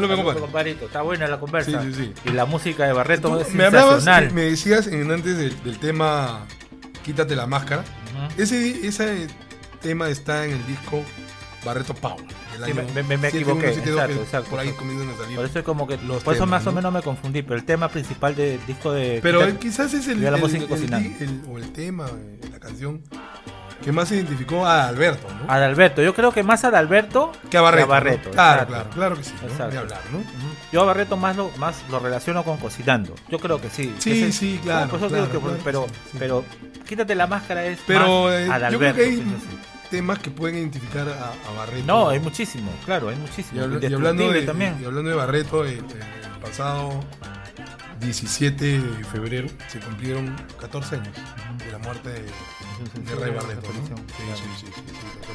Salud, 0.07 0.17
compadre. 0.17 0.41
compadrito. 0.41 0.85
Está 0.87 1.03
buena 1.03 1.27
la 1.29 1.39
conversa. 1.41 1.83
Sí, 1.83 1.93
sí, 1.95 2.13
sí. 2.25 2.31
Y 2.31 2.33
la 2.33 2.45
música 2.47 2.85
de 2.87 2.93
Barreto 2.93 3.41
es 3.41 3.53
me 3.55 3.65
hablabas, 3.65 4.05
me 4.33 4.43
decías 4.43 4.87
en- 4.87 5.11
antes 5.11 5.37
del, 5.39 5.63
del 5.63 5.79
tema 5.79 6.47
Quítate 7.05 7.35
la 7.37 7.47
máscara. 7.47 7.85
Ese, 8.37 8.87
ese 8.87 9.29
tema 9.81 10.09
está 10.11 10.45
en 10.45 10.53
el 10.53 10.67
disco 10.67 11.03
Barreto 11.65 11.95
Power. 11.95 12.25
Sí, 12.67 12.73
me- 12.75 12.83
me- 12.83 13.17
me 13.17 13.31
71, 13.31 13.31
equivoqué, 13.31 13.69
72, 13.69 13.85
exacto, 14.01 14.15
que 14.17 14.23
exacto, 14.25 14.51
Por 14.51 14.59
ahí 14.59 14.69
exacto. 14.69 14.85
comienzan 14.89 15.15
a 15.15 15.19
salir. 15.23 15.37
Por 15.37 15.45
eso 15.47 15.59
es 15.61 15.65
como 15.65 15.87
que. 15.87 15.97
Los 15.99 16.23
por 16.25 16.35
eso 16.35 16.45
más 16.47 16.67
o 16.67 16.71
¿no? 16.71 16.77
menos 16.77 16.93
me 16.93 17.03
confundí. 17.03 17.43
Pero 17.43 17.55
el 17.55 17.65
tema 17.65 17.89
principal 17.89 18.35
del 18.35 18.59
disco 18.67 18.93
de. 18.93 19.21
Pero 19.23 19.59
quizás 19.61 19.95
es 19.95 20.09
el, 20.09 20.21
Yo 20.21 20.31
la 20.31 20.37
el- 20.37 20.43
música 20.43 20.65
el- 20.75 21.43
o 21.49 21.57
el 21.59 21.73
tema, 21.73 22.07
la 22.51 22.59
canción 22.59 23.03
que 23.85 23.93
más 23.93 24.11
identificó 24.11 24.67
a 24.67 24.89
Alberto. 24.89 25.29
Adalberto. 25.49 26.03
Yo 26.03 26.15
creo 26.15 26.31
que 26.31 26.43
más 26.43 26.63
Adalberto 26.65 27.33
que 27.51 27.57
a 27.59 27.63
Barreto. 27.63 28.31
Claro, 28.31 28.67
claro, 28.67 28.91
claro 28.91 29.17
que 29.17 29.25
sí. 29.25 29.33
¿no? 29.43 29.49
Exacto. 29.49 29.73
De 29.73 29.79
hablar. 29.79 30.01
Yo 30.73 30.83
a 30.83 30.85
Barreto 30.85 31.17
más 31.17 31.37
lo, 31.37 31.51
más 31.57 31.83
lo 31.91 31.99
relaciono 31.99 32.45
con 32.45 32.59
cocinando. 32.59 33.15
Yo 33.29 33.39
creo 33.39 33.61
que 33.61 33.71
sí. 33.71 33.95
Sí, 33.99 34.23
Ese- 34.25 34.33
sí, 34.33 34.61
claro, 34.63 34.91
claro, 34.91 35.09
que- 35.09 35.39
claro, 35.39 35.59
pero, 35.65 35.87
sí, 35.87 35.95
sí. 36.13 36.17
pero 36.19 36.45
quítate 36.87 37.15
la 37.15 37.27
máscara 37.27 37.65
es 37.65 37.79
Pero 37.87 38.25
más 38.25 38.33
eh, 38.35 38.69
yo 38.71 38.79
creo 38.79 38.95
que 38.95 39.03
hay 39.05 39.23
temas 39.91 40.19
que 40.19 40.31
pueden 40.31 40.57
identificar 40.59 41.09
a, 41.09 41.33
a 41.51 41.55
Barreto. 41.57 41.87
No, 41.87 42.11
hay 42.11 42.21
muchísimo, 42.21 42.71
claro, 42.85 43.09
hay 43.09 43.17
Y, 43.17 43.19
muchísimo. 43.21 43.59
y 43.61 43.95
hablando 43.95 44.31
de, 44.31 44.43
también. 44.43 44.77
y 44.81 44.85
hablando 44.85 45.09
de 45.09 45.17
Barreto, 45.17 45.65
el, 45.65 45.79
el 45.79 46.41
pasado 46.43 47.01
17 48.01 48.81
de 48.81 49.05
febrero 49.05 49.49
se 49.69 49.81
cumplieron 49.81 50.37
14 50.61 50.97
años 50.97 51.15
de 51.65 51.73
la 51.73 51.79
muerte 51.79 52.11
de, 52.11 52.21
de 52.21 53.15
Ray 53.19 53.33
Barreto. 53.33 53.69
¿no? 53.73 53.97
Sí, 53.97 54.43
sí, 54.61 54.67
sí. 54.67 54.83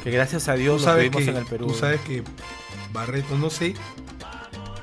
Que 0.04 0.10
gracias 0.10 0.48
a 0.48 0.54
Dios 0.54 0.82
lo 0.84 0.96
que, 0.96 1.06
en 1.06 1.36
el 1.36 1.46
Perú. 1.46 1.68
tú 1.68 1.74
sabes 1.74 1.98
que 2.02 2.22
Barreto, 2.92 3.38
no 3.38 3.48
sé 3.48 3.74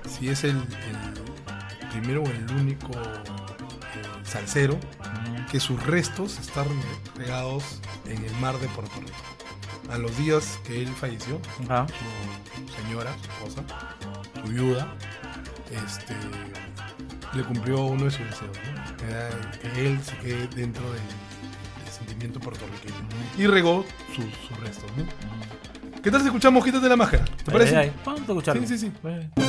si 0.10 0.30
es 0.30 0.44
el, 0.44 0.58
el 0.58 1.88
primero 1.92 2.24
o 2.24 2.26
el 2.26 2.52
único 2.52 2.88
eh, 2.88 4.02
salsero 4.24 4.80
que 5.52 5.60
sus 5.60 5.82
restos 5.86 6.40
están 6.40 6.66
regados 7.16 7.64
en 8.08 8.26
el 8.26 8.34
mar 8.38 8.58
de 8.58 8.68
Puerto 8.70 9.00
Rico. 9.00 9.92
A 9.92 10.00
los 10.00 10.18
días 10.18 10.60
que 10.66 10.82
él 10.82 10.88
falleció, 10.88 11.40
Ajá. 11.70 11.86
su 11.88 12.82
señora, 12.82 13.14
su 13.22 13.30
esposa, 13.30 13.64
su 14.44 14.52
viuda, 14.52 14.96
este, 15.86 16.16
le 17.34 17.44
cumplió 17.44 17.84
uno 17.84 18.06
de 18.06 18.12
sus 18.12 18.26
deseos, 18.26 18.58
¿no? 18.58 18.98
que, 18.98 19.86
él 19.86 20.02
se 20.02 20.18
quede 20.18 20.48
dentro 20.48 20.84
del, 20.92 21.02
puertorriqueño 22.30 22.96
y 23.38 23.48
regó 23.48 23.86
sus, 24.16 24.26
sus 24.48 24.60
restos. 24.60 24.90
¿no? 24.98 26.02
¿Qué 26.02 26.10
tal 26.10 26.22
si 26.22 26.28
escuchamos 26.28 26.64
Quítate 26.64 26.90
la 26.90 26.96
máscara? 26.96 27.26
¿Te 27.26 27.52
parece? 27.52 27.92
Vamos 28.06 28.22
a 28.22 28.24
escucharlo. 28.24 28.68
Sí, 28.68 28.78
sí, 28.78 28.92
sí. 29.04 29.41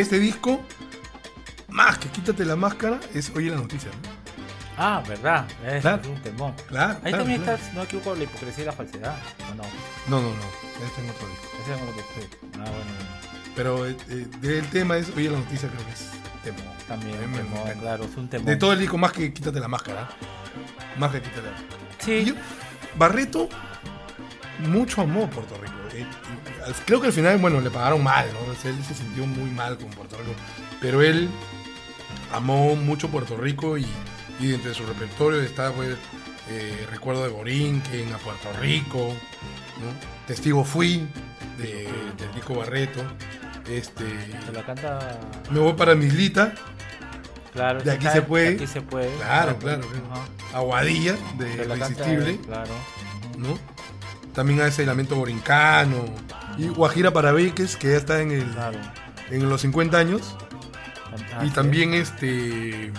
De 0.00 0.16
este 0.16 0.18
disco, 0.18 0.60
más 1.68 1.98
que 1.98 2.08
quítate 2.08 2.44
la 2.44 2.56
máscara, 2.56 2.98
es 3.14 3.30
Oye 3.36 3.50
la 3.50 3.56
noticia. 3.56 3.90
¿no? 3.90 4.20
Ah, 4.78 5.02
verdad. 5.06 5.46
Es 5.66 5.82
Claro. 5.82 6.08
un 6.10 6.22
temón. 6.22 6.54
Claro. 6.68 6.94
Ahí 7.04 7.12
claro, 7.12 7.18
también 7.18 7.40
está, 7.48 7.72
no 7.74 7.82
equivoco, 7.82 8.14
la 8.14 8.24
hipocresía 8.24 8.62
y 8.62 8.66
la 8.66 8.72
falsedad. 8.72 9.14
¿O 9.50 9.54
no? 9.54 9.62
No, 10.08 10.22
no, 10.22 10.34
no. 10.34 10.42
Este 10.86 11.04
es 11.04 11.10
otro 11.10 11.28
disco. 11.28 11.48
Ese 11.62 11.74
es 11.74 11.80
que 11.92 12.00
sí. 12.00 12.28
Ah, 12.54 12.56
bueno, 12.56 12.70
bueno. 12.70 13.54
Pero 13.54 13.86
eh, 13.86 13.96
eh, 14.08 14.26
del 14.40 14.66
tema 14.70 14.96
es 14.96 15.10
Oye 15.14 15.28
la 15.30 15.38
noticia, 15.38 15.68
creo 15.68 15.84
que 15.84 15.92
es 15.92 16.06
temón. 16.42 16.72
También 16.88 17.18
mí 17.26 17.38
un 17.38 17.40
encanta. 17.58 17.80
claro, 17.80 18.04
es 18.04 18.16
un 18.16 18.28
temón. 18.28 18.46
De 18.46 18.56
todo 18.56 18.72
el 18.72 18.78
disco, 18.78 18.96
más 18.96 19.12
que 19.12 19.32
quítate 19.34 19.60
la 19.60 19.68
máscara. 19.68 20.08
Más 20.98 21.12
que 21.12 21.20
quítate 21.20 21.42
la 21.42 21.56
Sí, 21.98 22.24
Yo- 22.24 22.34
Barreto, 22.96 23.48
mucho 24.60 25.02
amó 25.02 25.28
Puerto 25.28 25.56
Rico. 25.60 25.74
Eh, 25.92 26.00
eh, 26.00 26.06
creo 26.86 27.00
que 27.00 27.08
al 27.08 27.12
final, 27.12 27.38
bueno, 27.38 27.60
le 27.60 27.70
pagaron 27.70 28.02
mal, 28.02 28.26
¿no? 28.32 28.52
O 28.52 28.54
sea, 28.54 28.70
él 28.70 28.76
se 28.84 28.94
sintió 28.94 29.26
muy 29.26 29.50
mal 29.50 29.76
con 29.78 29.88
Puerto 29.90 30.16
Rico. 30.18 30.32
Pero 30.80 31.02
él 31.02 31.28
amó 32.32 32.76
mucho 32.76 33.08
Puerto 33.08 33.36
Rico 33.36 33.76
y, 33.78 33.86
y 34.40 34.46
dentro 34.48 34.70
de 34.70 34.74
su 34.74 34.84
repertorio 34.86 35.40
está, 35.40 35.72
pues, 35.72 35.96
eh, 36.48 36.86
Recuerdo 36.90 37.22
de 37.24 37.28
Borinquen, 37.30 38.12
a 38.12 38.18
Puerto 38.18 38.48
Rico, 38.60 39.14
¿no? 39.80 40.26
Testigo 40.26 40.64
Fui, 40.64 41.06
de- 41.58 41.88
del 42.18 42.34
disco 42.34 42.54
Barreto. 42.54 43.00
Este, 43.68 44.04
se 44.44 44.52
la 44.52 44.64
canta. 44.64 45.20
me 45.50 45.60
voy 45.60 45.74
para 45.74 45.94
Mislita, 45.94 46.54
Claro, 47.52 47.82
De 47.82 47.90
aquí 47.90 48.06
se 48.06 48.22
puede. 48.22 48.50
de 48.50 48.54
aquí 48.54 48.66
se 48.68 48.80
puede. 48.80 49.12
Claro, 49.16 49.56
claro, 49.58 49.80
claro. 49.82 50.04
Ajá. 50.12 50.56
Aguadilla, 50.58 51.16
de 51.36 51.56
canta, 51.56 51.74
Irresistible. 51.76 52.38
Claro. 52.46 52.70
¿no? 53.38 53.58
También 54.32 54.60
hace 54.60 54.86
Lamento 54.86 55.16
Borincano 55.16 56.04
y 56.58 56.68
Guajira 56.68 57.12
para 57.12 57.32
Beques, 57.32 57.76
que 57.76 57.90
ya 57.92 57.96
está 57.96 58.20
en, 58.20 58.30
el, 58.32 58.44
Claro. 58.44 58.78
en 59.30 59.48
los 59.48 59.60
50 59.62 59.98
años. 59.98 60.36
Ah, 61.36 61.44
y 61.44 61.50
también 61.50 61.94
este 61.94 62.92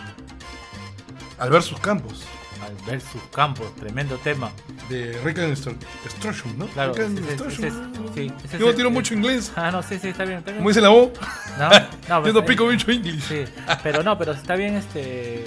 Albert 1.39 1.63
Sus 1.65 1.79
Campos, 1.79 2.23
Al 2.63 2.75
ver 2.85 3.01
sus 3.01 3.21
campos, 3.33 3.73
tremendo 3.75 4.17
tema. 4.17 4.51
de 4.89 5.19
Rick 5.23 5.39
and 5.39 5.55
Destruction, 6.03 6.57
¿no? 6.57 6.67
Claro, 6.67 6.93
Rick 6.93 7.05
and 7.05 7.19
Destruction. 7.19 7.91
sí, 8.13 8.31
Yo 8.59 8.67
no 8.67 8.73
tiro 8.73 8.91
mucho 8.91 9.13
inglés. 9.13 9.51
Ah, 9.55 9.71
no, 9.71 9.81
sí, 9.81 9.97
sí, 9.99 10.09
está 10.09 10.25
bien. 10.25 10.39
Está 10.39 10.51
bien. 10.51 10.57
¿Cómo 10.59 10.69
dice 10.69 10.81
la 10.81 10.89
voz? 10.89 11.11
No, 11.57 11.69
no, 12.09 12.25
Yo 12.27 12.33
no 12.33 12.33
pero- 12.41 12.45
pico 12.45 12.65
mucho 12.65 12.91
inglés. 12.91 13.23
Sí, 13.27 13.45
pero 13.83 14.03
no, 14.03 14.17
pero 14.17 14.33
está 14.33 14.55
bien 14.55 14.75
este. 14.75 15.45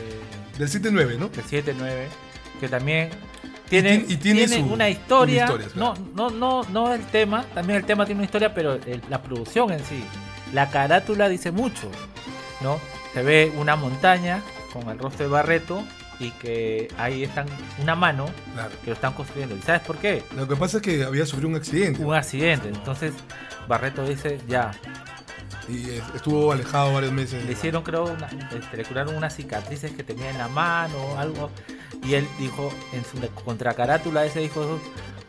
Del 0.58 0.68
7-9, 0.68 1.18
¿no? 1.18 1.26
El 1.26 1.44
7-9, 1.44 2.06
que 2.60 2.68
también 2.68 3.10
tiene, 3.68 3.98
ti- 3.98 4.14
y 4.14 4.16
tiene 4.16 4.46
su- 4.48 4.64
una 4.64 4.88
historia. 4.88 5.44
una 5.44 5.52
historia, 5.54 5.68
claro. 5.72 5.94
no, 6.14 6.30
no, 6.30 6.62
no, 6.62 6.68
no 6.70 6.94
el 6.94 7.04
tema, 7.06 7.44
también 7.54 7.78
el 7.78 7.84
tema 7.84 8.04
tiene 8.06 8.18
una 8.20 8.26
historia, 8.26 8.54
pero 8.54 8.74
el- 8.74 9.02
la 9.08 9.22
producción 9.22 9.72
en 9.72 9.84
sí. 9.84 10.02
La 10.52 10.70
carátula 10.70 11.28
dice 11.28 11.50
mucho, 11.50 11.90
¿no? 12.60 12.78
Se 13.12 13.22
ve 13.22 13.52
una 13.56 13.76
montaña 13.76 14.40
con 14.72 14.88
el 14.88 14.98
rostro 14.98 15.24
de 15.26 15.30
Barreto 15.32 15.82
y 16.20 16.30
que 16.32 16.88
ahí 16.98 17.24
están 17.24 17.46
una 17.82 17.94
mano 17.96 18.26
Claro. 18.54 18.70
que 18.82 18.86
lo 18.88 18.92
están 18.94 19.12
construyendo. 19.14 19.56
¿Y 19.56 19.62
sabes 19.62 19.82
por 19.82 19.96
qué? 19.96 20.22
Lo 20.36 20.46
que 20.46 20.54
pasa 20.56 20.76
es 20.78 20.82
que 20.82 21.02
había 21.04 21.26
sufrido 21.26 21.48
un 21.48 21.56
accidente 21.56 22.04
Un 22.04 22.14
accidente. 22.14 22.68
Entonces 22.68 23.12
Barreto 23.66 24.06
dice, 24.06 24.38
ya, 24.46 24.70
y 25.68 25.90
estuvo 26.14 26.52
alejado 26.52 26.92
varios 26.92 27.12
meses. 27.12 27.44
le 27.44 27.52
hicieron 27.52 27.82
creo 27.82 28.04
una- 28.04 28.28
este, 28.56 28.76
le 28.76 28.84
curaron 28.84 29.16
unas 29.16 29.34
cicatrices 29.34 29.92
que 29.92 30.04
tenía 30.04 30.30
en 30.30 30.38
la 30.38 30.48
mano 30.48 30.96
o 30.98 31.18
algo 31.18 31.50
y 32.02 32.14
él 32.14 32.26
dijo 32.38 32.72
en 32.92 33.04
su 33.04 33.18
contracarátula 33.44 34.24
ese 34.24 34.40
dijo 34.40 34.80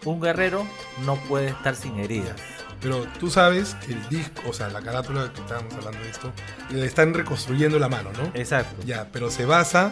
un 0.05 0.21
guerrero 0.21 0.65
no 1.05 1.15
puede 1.15 1.47
estar 1.47 1.75
sin 1.75 1.99
heridas 1.99 2.35
Pero 2.81 3.05
tú 3.19 3.29
sabes 3.29 3.75
que 3.85 3.93
el 3.93 4.09
disco, 4.09 4.41
o 4.49 4.53
sea, 4.53 4.69
la 4.69 4.81
carátula 4.81 5.31
que 5.33 5.41
estábamos 5.41 5.73
hablando 5.73 5.99
de 5.99 6.09
esto, 6.09 6.31
le 6.69 6.85
están 6.85 7.13
reconstruyendo 7.13 7.79
la 7.79 7.89
mano, 7.89 8.11
¿no? 8.13 8.29
exacto 8.33 8.75
Ya, 8.85 9.07
pero 9.11 9.31
se 9.31 9.45
basa 9.45 9.91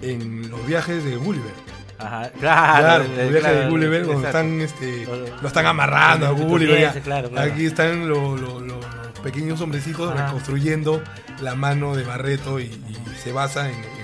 en 0.00 0.50
los 0.50 0.66
viajes 0.66 1.04
de 1.04 1.16
Gulliver. 1.16 1.52
Ajá, 1.98 2.30
claro, 2.30 2.80
Claro, 2.80 3.04
eh, 3.04 3.08
los 3.08 3.16
viajes 3.30 3.40
claro, 3.40 3.58
de 3.60 3.68
Gulliver, 3.70 4.06
donde 4.06 4.26
exacto. 4.28 4.38
están, 4.38 4.60
este, 4.60 5.06
Lo- 5.40 5.46
están 5.48 5.66
amarrando 5.66 6.26
a 6.26 6.30
los 6.30 6.40
Gulliver. 6.40 7.00
claro. 7.02 7.30
Aquí 7.38 7.66
están 7.66 8.08
lo- 8.08 8.36
lo- 8.36 8.58
lo- 8.60 8.80
los 8.80 9.20
pequeños 9.22 9.60
hombrecitos 9.60 10.12
Ajá. 10.12 10.26
reconstruyendo 10.26 11.02
la 11.40 11.54
mano 11.54 11.94
de 11.94 12.02
Barreto 12.02 12.58
y, 12.58 12.64
y 12.64 12.96
se 13.22 13.30
basa 13.32 13.70
en- 13.70 14.03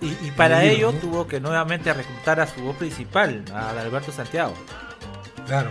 y, 0.00 0.06
y 0.26 0.30
para 0.36 0.62
en 0.64 0.70
libro, 0.70 0.88
ello 0.90 0.92
¿no? 0.92 0.98
tuvo 0.98 1.26
que 1.26 1.40
nuevamente 1.40 1.92
reclutar 1.92 2.40
a 2.40 2.46
su 2.46 2.60
voz 2.62 2.76
principal 2.76 3.44
a 3.54 3.70
Alberto 3.70 4.12
Santiago 4.12 4.54
Claro, 5.46 5.70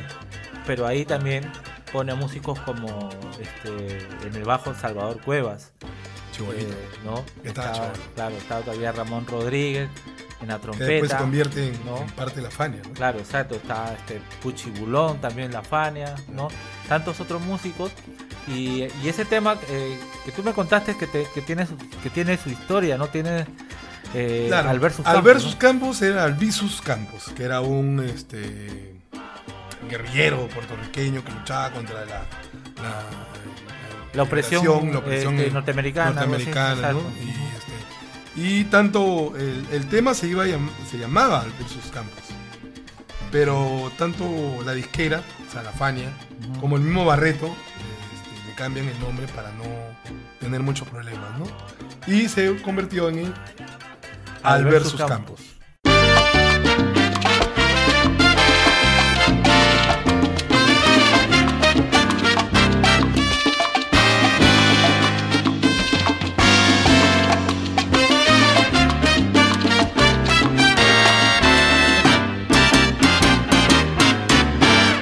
pero 0.65 0.86
ahí 0.88 1.05
también 1.05 1.49
pone 1.91 2.11
a 2.11 2.15
músicos 2.15 2.59
como 2.59 3.09
este 3.41 3.99
en 4.27 4.36
el 4.36 4.43
bajo 4.43 4.73
Salvador 4.75 5.19
Cuevas 5.21 5.71
chibolito. 6.32 6.71
Eh, 6.73 6.89
¿no? 7.05 7.23
Estaba 7.43 7.91
claro, 8.15 8.36
estaba 8.36 8.61
todavía 8.61 8.91
Ramón 8.91 9.25
Rodríguez 9.25 9.89
en 10.41 10.47
la 10.47 10.55
que 10.55 10.61
trompeta. 10.61 10.86
después 10.91 11.11
se 11.11 11.17
convierte 11.17 11.67
en, 11.69 11.86
¿no? 11.86 11.97
en 11.97 12.09
parte 12.11 12.38
de 12.38 12.41
la 12.43 12.51
Fania, 12.51 12.82
¿no? 12.88 12.93
Claro, 12.93 13.19
exacto, 13.19 13.55
está 13.55 13.93
este 13.93 14.21
Puchi 14.41 14.69
Bulón, 14.71 15.19
también 15.19 15.51
La 15.51 15.61
Fania, 15.63 16.15
¿no? 16.30 16.47
Tantos 16.88 17.19
otros 17.19 17.41
músicos. 17.41 17.91
Y, 18.47 18.84
y 19.03 19.09
ese 19.09 19.25
tema 19.25 19.57
eh, 19.69 19.99
que 20.25 20.32
tú 20.32 20.41
me 20.43 20.53
contaste 20.53 20.95
que, 20.97 21.07
te- 21.07 21.27
que, 21.34 21.41
tiene 21.41 21.65
su, 21.67 21.75
que 21.77 22.09
tiene 22.09 22.38
su 22.38 22.49
historia, 22.49 22.97
¿no? 22.97 23.07
Tiene 23.07 23.45
eh, 24.14 24.45
Claro, 24.47 24.70
Albertus 24.70 25.05
Campos, 25.05 25.55
Campos 25.55 26.01
era 26.01 26.24
Albizus 26.24 26.82
Campos, 26.82 27.32
que 27.36 27.43
era 27.43 27.62
un 27.62 28.03
este 28.03 28.95
guerrillero 29.89 30.47
puertorriqueño 30.47 31.24
que 31.24 31.32
luchaba 31.32 31.72
contra 31.72 32.05
la, 32.05 32.22
la, 32.82 33.03
La 34.14 34.24
opresión, 34.24 34.62
liberación, 34.64 34.93
la 34.93 34.99
opresión 34.99 35.34
este, 35.36 35.47
eh, 35.47 35.51
norteamericana, 35.51 36.26
¿no? 36.93 36.99
Y, 36.99 37.30
este, 37.30 38.41
y 38.41 38.64
tanto 38.66 39.34
el, 39.38 39.66
el 39.72 39.88
tema 39.88 40.14
se 40.14 40.28
iba 40.28 40.45
se 40.89 40.97
llamaba 40.97 41.41
Albertus 41.41 41.91
Campos, 41.93 42.24
pero 43.32 43.91
tanto 43.97 44.26
la 44.66 44.74
disquera, 44.74 45.22
o 45.47 45.51
sea, 45.51 45.64
la 45.64 45.72
Fania, 45.72 46.10
Ujú. 46.51 46.60
como 46.62 46.76
el 46.78 46.84
mismo 46.84 47.05
Barreto, 47.05 47.47
este, 47.47 48.47
le 48.49 48.55
cambian 48.55 48.88
el 48.88 48.99
nombre 48.99 49.28
para 49.28 49.51
no 49.53 49.64
tener 50.39 50.62
muchos 50.62 50.88
problemas, 50.88 51.38
¿no? 51.38 51.45
Y 52.07 52.28
se 52.28 52.62
convirtió 52.62 53.10
en 53.10 53.20
el 53.20 53.34
Albertus 54.43 54.93
Campos. 54.95 55.09
Campos. 55.09 55.59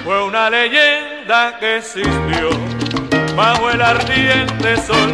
Fue 0.03 0.23
una 0.23 0.49
leyenda 0.49 1.59
que 1.59 1.77
existió 1.77 2.49
bajo 3.35 3.69
el 3.69 3.81
ardiente 3.81 4.77
sol 4.77 5.13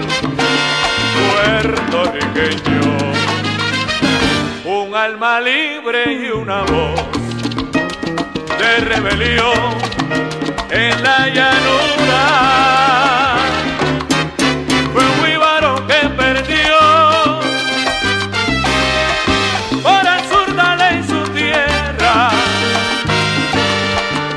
puertorriqueño. 1.33 2.82
Alma 4.95 5.41
libre 5.41 6.13
y 6.13 6.29
una 6.29 6.61
voz 6.61 7.01
de 8.59 8.77
rebelión 8.85 9.75
en 10.69 11.03
la 11.03 11.29
llanura. 11.29 12.23
Fue 14.93 15.03
un 15.03 15.25
jíbaro 15.25 15.87
que 15.87 16.09
perdió 16.09 17.39
por 19.81 20.05
el 20.05 20.21
sur 20.29 20.55
de 20.55 20.75
ley 20.77 21.03
su 21.07 21.23
tierra 21.31 22.29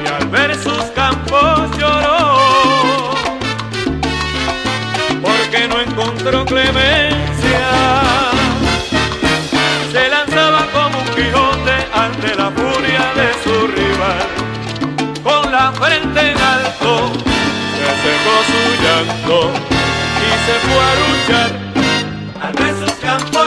y 0.02 0.08
al 0.08 0.28
ver 0.28 0.54
sus 0.54 0.84
campos 0.94 1.70
lloró 1.78 3.10
porque 5.20 5.68
no 5.68 5.80
encontró 5.82 6.46
clemencia 6.46 7.25
frente 15.78 16.20
en 16.20 16.38
alto 16.38 17.12
se 17.76 17.88
secó 18.02 18.34
su 18.50 18.60
llanto 18.82 19.36
y 20.22 20.30
se 20.46 20.54
fue 20.64 20.80
a 20.80 20.94
luchar. 21.02 21.50
Ver 22.58 22.74
sus 22.78 22.94
campos 23.00 23.46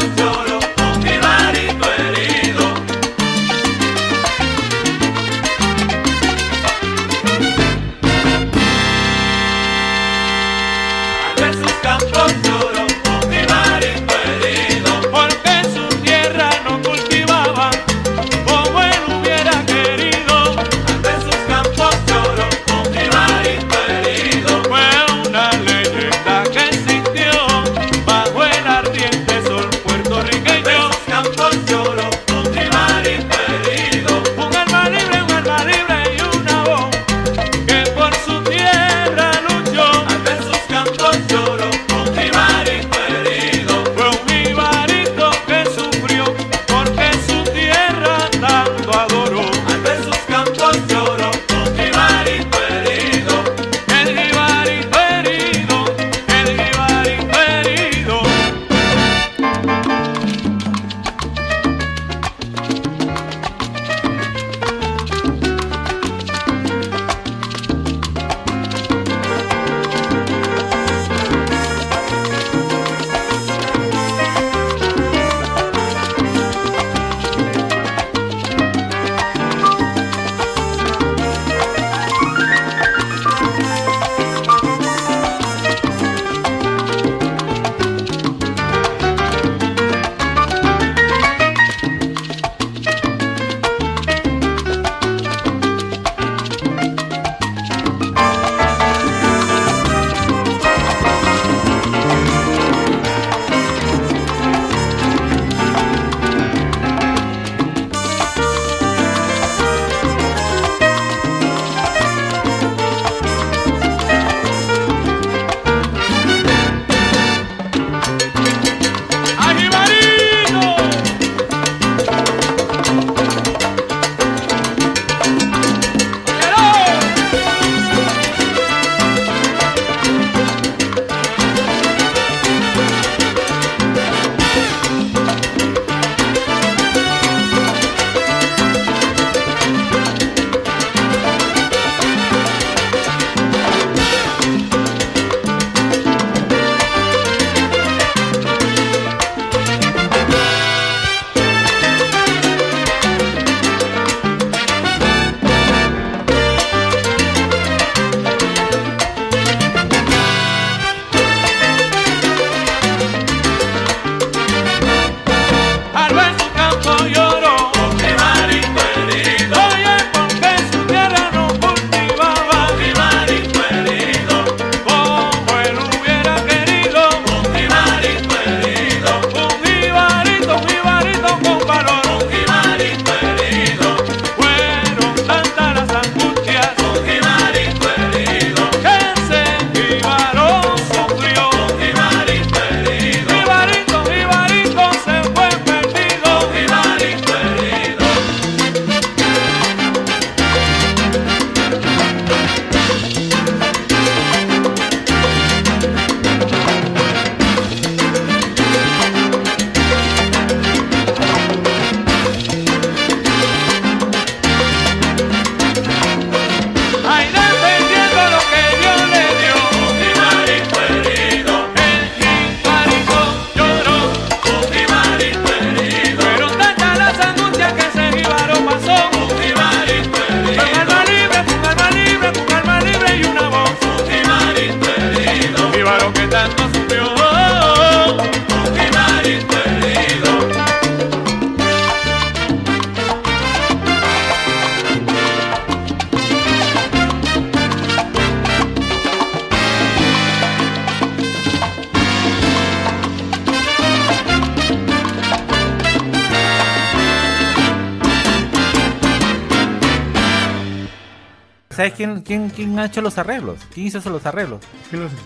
quién, 262.30 262.50
quién, 262.52 262.78
ha 262.78 262.86
hecho 262.86 263.02
los 263.02 263.18
arreglos? 263.18 263.60
¿Quién 263.74 263.88
hizo 263.88 263.98
esos 263.98 264.12
los 264.14 264.24
arreglos? 264.26 264.60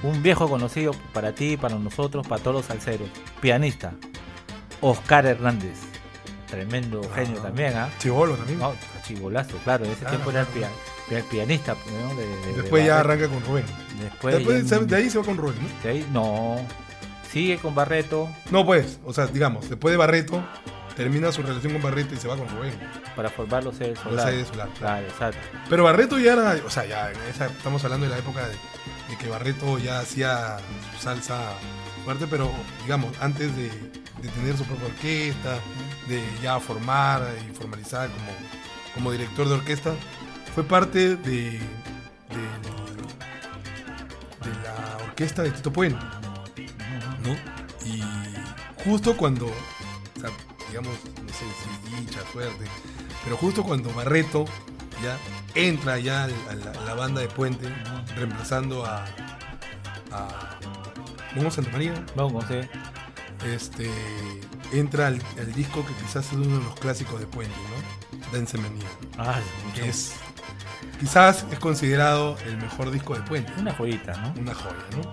Un 0.04 0.24
viejo 0.24 0.48
conocido 0.50 0.94
para 1.14 1.34
ti, 1.36 1.58
para 1.58 1.76
nosotros, 1.76 2.26
para 2.26 2.42
todos 2.42 2.56
los 2.58 2.66
salseros. 2.66 3.10
Pianista. 3.42 3.92
Oscar 4.82 5.26
Hernández. 5.26 5.78
Tremendo 6.50 7.02
genio 7.14 7.40
también, 7.42 7.76
¿ah? 7.76 7.90
Chivolo 8.00 8.36
también. 8.36 8.60
No, 8.60 8.74
chibolazo, 9.06 9.58
claro. 9.64 9.86
En 9.86 9.92
ese 9.92 10.00
Claro, 10.02 10.16
tiempo 10.18 10.32
era 10.32 10.42
el, 11.10 11.18
el 11.18 11.24
pianista. 11.24 11.76
¿no? 11.92 12.16
De- 12.16 12.26
de- 12.28 12.48
de 12.54 12.62
Después 12.62 12.86
ya 12.86 13.00
arranca 13.00 13.28
con 13.28 13.44
Rubén. 13.44 13.66
Después, 14.00 14.36
Después 14.36 14.70
ya- 14.70 14.80
de 14.80 14.96
ahí 14.96 15.10
se 15.10 15.18
va 15.18 15.26
con 15.26 15.36
Rubén, 15.38 15.56
¿no? 15.62 15.84
de 15.84 15.90
ahí- 15.90 16.08
no. 16.14 16.58
Sigue 17.32 17.58
con 17.58 17.74
Barreto 17.74 18.30
No, 18.52 18.64
pues, 18.64 19.00
o 19.04 19.12
sea, 19.12 19.26
digamos, 19.26 19.68
después 19.68 19.92
de 19.92 19.98
Barreto, 19.98 20.44
termina 20.96 21.32
su 21.32 21.42
relación 21.42 21.74
con 21.74 21.82
Barreto 21.82 22.14
y 22.14 22.18
se 22.18 22.28
va 22.28 22.38
con 22.38 22.48
Rubén. 22.50 22.74
para 23.16 23.30
formar 23.30 23.64
los 23.64 23.76
sedes 23.76 23.96
Los 24.04 24.14
solares. 24.16 24.34
sedes 24.34 24.48
solares, 24.50 24.74
Claro, 24.78 25.06
exacto. 25.08 25.40
Pero 25.70 25.84
Barreto 25.84 26.20
ya 26.20 26.34
era, 26.34 26.56
o 26.66 26.70
sea, 26.70 26.86
ya 26.86 27.12
en 27.12 27.18
esa, 27.30 27.46
estamos 27.48 27.84
hablando 27.84 28.06
de 28.06 28.12
la 28.12 28.18
época 28.20 28.48
de, 28.48 28.54
de 29.10 29.18
que 29.20 29.28
Barreto 29.30 29.78
ya 29.80 30.00
hacía 30.00 30.58
su 30.96 31.02
salsa 31.04 31.40
fuerte, 32.06 32.28
pero 32.28 32.52
digamos, 32.84 33.14
antes 33.22 33.56
de, 33.56 33.70
de 34.22 34.30
tener 34.30 34.58
su 34.58 34.66
propia 34.66 34.88
orquesta, 34.88 35.56
de 36.08 36.22
ya 36.42 36.60
formar 36.60 37.28
y 37.50 37.56
formalizar 37.56 38.10
como, 38.10 38.32
como 38.94 39.12
director 39.12 39.48
de 39.48 39.54
orquesta, 39.56 39.94
fue 40.54 40.64
parte 40.64 41.16
de, 41.16 41.42
de, 41.52 41.60
de 44.42 44.64
la 44.64 44.98
orquesta 45.06 45.44
de 45.44 45.52
Tito 45.52 45.72
Puente, 45.72 46.00
¿no? 47.24 47.34
Y 47.86 48.02
justo 48.84 49.16
cuando, 49.18 49.48
digamos, 50.74 50.98
no 51.22 51.30
sé 51.30 51.46
si 51.46 51.96
es 51.98 52.00
dicha, 52.08 52.20
suerte, 52.32 52.66
pero 53.24 53.38
justo 53.38 53.64
cuando 53.64 53.94
Barreto 53.94 54.46
ya 55.04 55.20
entra 55.54 56.00
ya 56.00 56.24
a 56.24 56.28
la, 56.56 56.72
a 56.72 56.84
la 56.84 56.94
banda 56.96 57.22
de 57.22 57.28
Puente, 57.28 57.70
reemplazando 58.16 58.84
a, 58.84 59.06
a 60.12 60.58
Santa 61.52 61.72
María, 61.72 62.04
Vamos, 62.16 62.44
sí. 62.48 62.56
este, 63.46 63.88
entra 64.72 65.08
al, 65.08 65.22
al 65.38 65.54
disco 65.54 65.86
que 65.86 65.94
quizás 65.94 66.26
es 66.26 66.34
uno 66.34 66.58
de 66.58 66.64
los 66.64 66.74
clásicos 66.80 67.20
de 67.20 67.28
Puente, 67.28 67.54
¿no? 67.56 68.32
Danse 68.36 68.58
Manía, 68.58 68.88
Ah, 69.20 69.40
que 69.76 69.90
es, 69.90 70.16
quizás 71.00 71.46
es 71.52 71.60
considerado 71.60 72.38
el 72.46 72.58
mejor 72.58 72.92
disco 72.92 73.16
de 73.16 73.22
Puente, 73.22 73.52
una 73.58 73.74
joyita, 73.74 74.14
¿no? 74.14 74.34
una 74.42 74.54
joya, 74.54 74.76
¿no? 74.96 75.12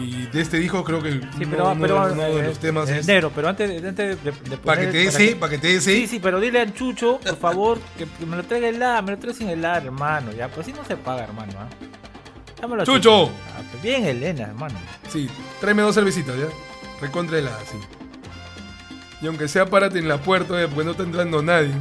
Y 0.00 0.26
de 0.26 0.40
este 0.40 0.58
disco 0.58 0.82
creo 0.82 1.00
que 1.00 1.12
Sí, 1.12 1.46
pero, 1.48 1.70
uno 1.70 1.80
pero 1.80 2.06
de, 2.06 2.12
uno 2.12 2.22
de 2.22 2.40
eh, 2.40 2.42
los 2.48 2.58
temas 2.58 2.90
eh, 2.90 2.98
es... 2.98 3.06
negro, 3.06 3.30
pero 3.34 3.48
antes, 3.48 3.84
antes 3.84 4.22
de, 4.24 4.32
de 4.32 4.56
Para 4.58 4.80
que 4.80 4.86
te 4.88 4.98
dé 4.98 5.12
sí, 5.12 5.36
para 5.36 5.50
que 5.50 5.58
te 5.58 5.68
dé 5.68 5.80
Sí, 5.80 6.00
sí. 6.00 6.06
sí, 6.08 6.20
pero 6.20 6.40
dile 6.40 6.60
al 6.60 6.74
Chucho, 6.74 7.20
por 7.20 7.36
favor, 7.36 7.78
que, 7.96 8.06
que 8.06 8.26
me 8.26 8.36
lo 8.36 8.42
traiga 8.42 8.68
helada, 8.68 9.02
me 9.02 9.12
lo 9.12 9.18
trae 9.18 9.34
sin 9.34 9.48
helada, 9.48 9.78
hermano. 9.78 10.32
Ya, 10.32 10.48
pues 10.48 10.66
si 10.66 10.72
no 10.72 10.84
se 10.84 10.96
paga, 10.96 11.24
hermano. 11.24 11.52
¿ah? 11.58 11.68
Dámelo 12.60 12.84
Chucho. 12.84 13.26
Ah, 13.26 13.62
pues 13.70 13.82
bien, 13.82 14.04
Elena, 14.04 14.44
hermano. 14.44 14.74
Sí, 15.08 15.28
tráeme 15.60 15.82
dos 15.82 15.94
cervecitas, 15.94 16.36
¿ya? 16.36 16.48
Recontra 17.00 17.38
helada, 17.38 17.60
sí. 17.70 17.78
Y 19.22 19.26
aunque 19.26 19.48
sea 19.48 19.66
párate 19.66 19.98
en 19.98 20.08
la 20.08 20.18
puerta, 20.18 20.60
¿ya? 20.60 20.66
porque 20.68 20.84
no 20.84 20.90
está 20.90 21.02
entrando 21.04 21.40
nadie. 21.40 21.72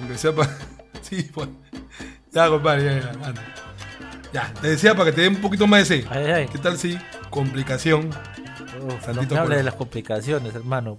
Aunque 0.00 0.16
sea 0.18 0.32
para... 0.32 0.56
Sí, 1.02 1.28
pues. 1.32 1.48
Ya, 2.32 2.48
compadre, 2.48 2.84
ya, 2.84 3.00
ya, 3.00 3.10
anda. 3.10 3.42
Ya, 4.32 4.52
te 4.60 4.68
decía 4.68 4.94
para 4.94 5.10
que 5.10 5.16
te 5.16 5.20
dé 5.22 5.28
un 5.28 5.36
poquito 5.36 5.66
más 5.66 5.88
de 5.88 6.02
C. 6.02 6.06
Ay, 6.10 6.24
ay. 6.26 6.48
¿Qué 6.48 6.58
tal 6.58 6.76
si 6.78 6.98
complicación? 7.30 8.10
Uf, 8.80 9.08
no 9.08 9.22
me 9.22 9.38
hable 9.38 9.56
de 9.56 9.62
las 9.62 9.74
complicaciones, 9.74 10.54
hermano. 10.54 10.98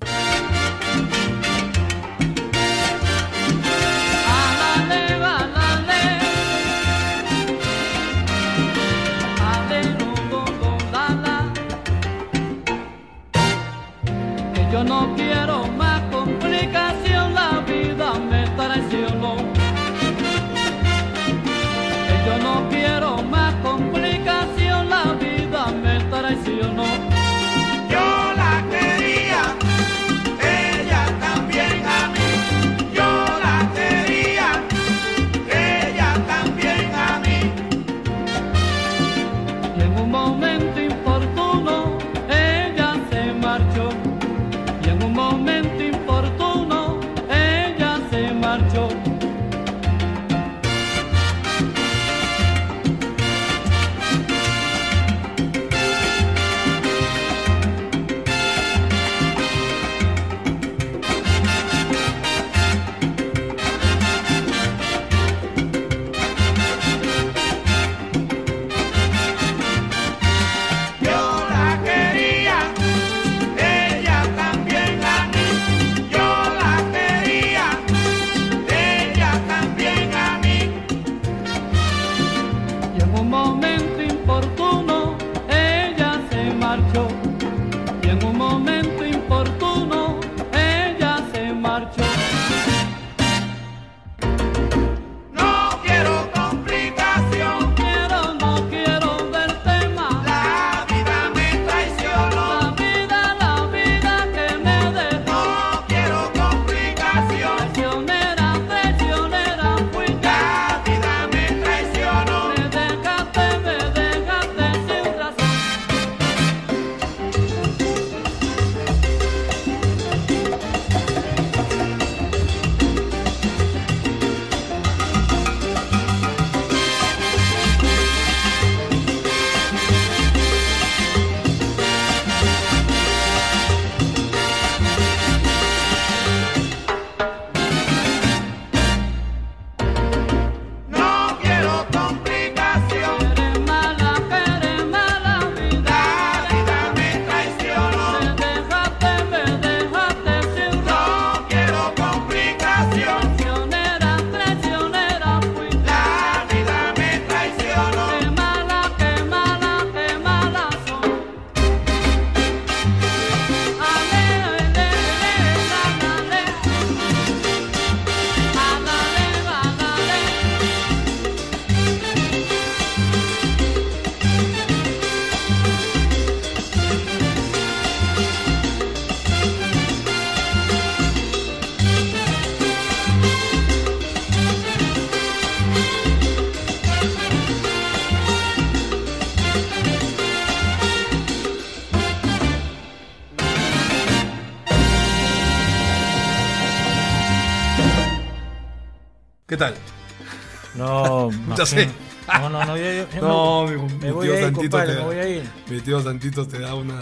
Ya 201.59 201.65
sé. 201.65 201.83
imagino- 201.83 202.49
No, 202.49 202.49
no, 202.49 202.65
no, 202.65 202.77
yo, 202.77 202.83
yo- 202.83 203.09
yo 203.15 203.21
No, 203.27 203.65
me, 203.67 203.77
mi, 203.77 203.93
me 204.05 204.11
voy 204.11 204.27
tío 204.27 204.35
a 204.35 204.37
ir, 204.37 204.43
Santito 204.45 204.61
compadre, 204.77 204.93
te 204.93 204.99
me 204.99 205.05
voy 205.05 205.15
a 205.17 205.27
ir. 205.27 205.49
Mi 205.67 205.81
tío 205.81 206.01
Santito 206.01 206.47
te 206.47 206.59
da 206.59 206.75
una. 206.75 206.99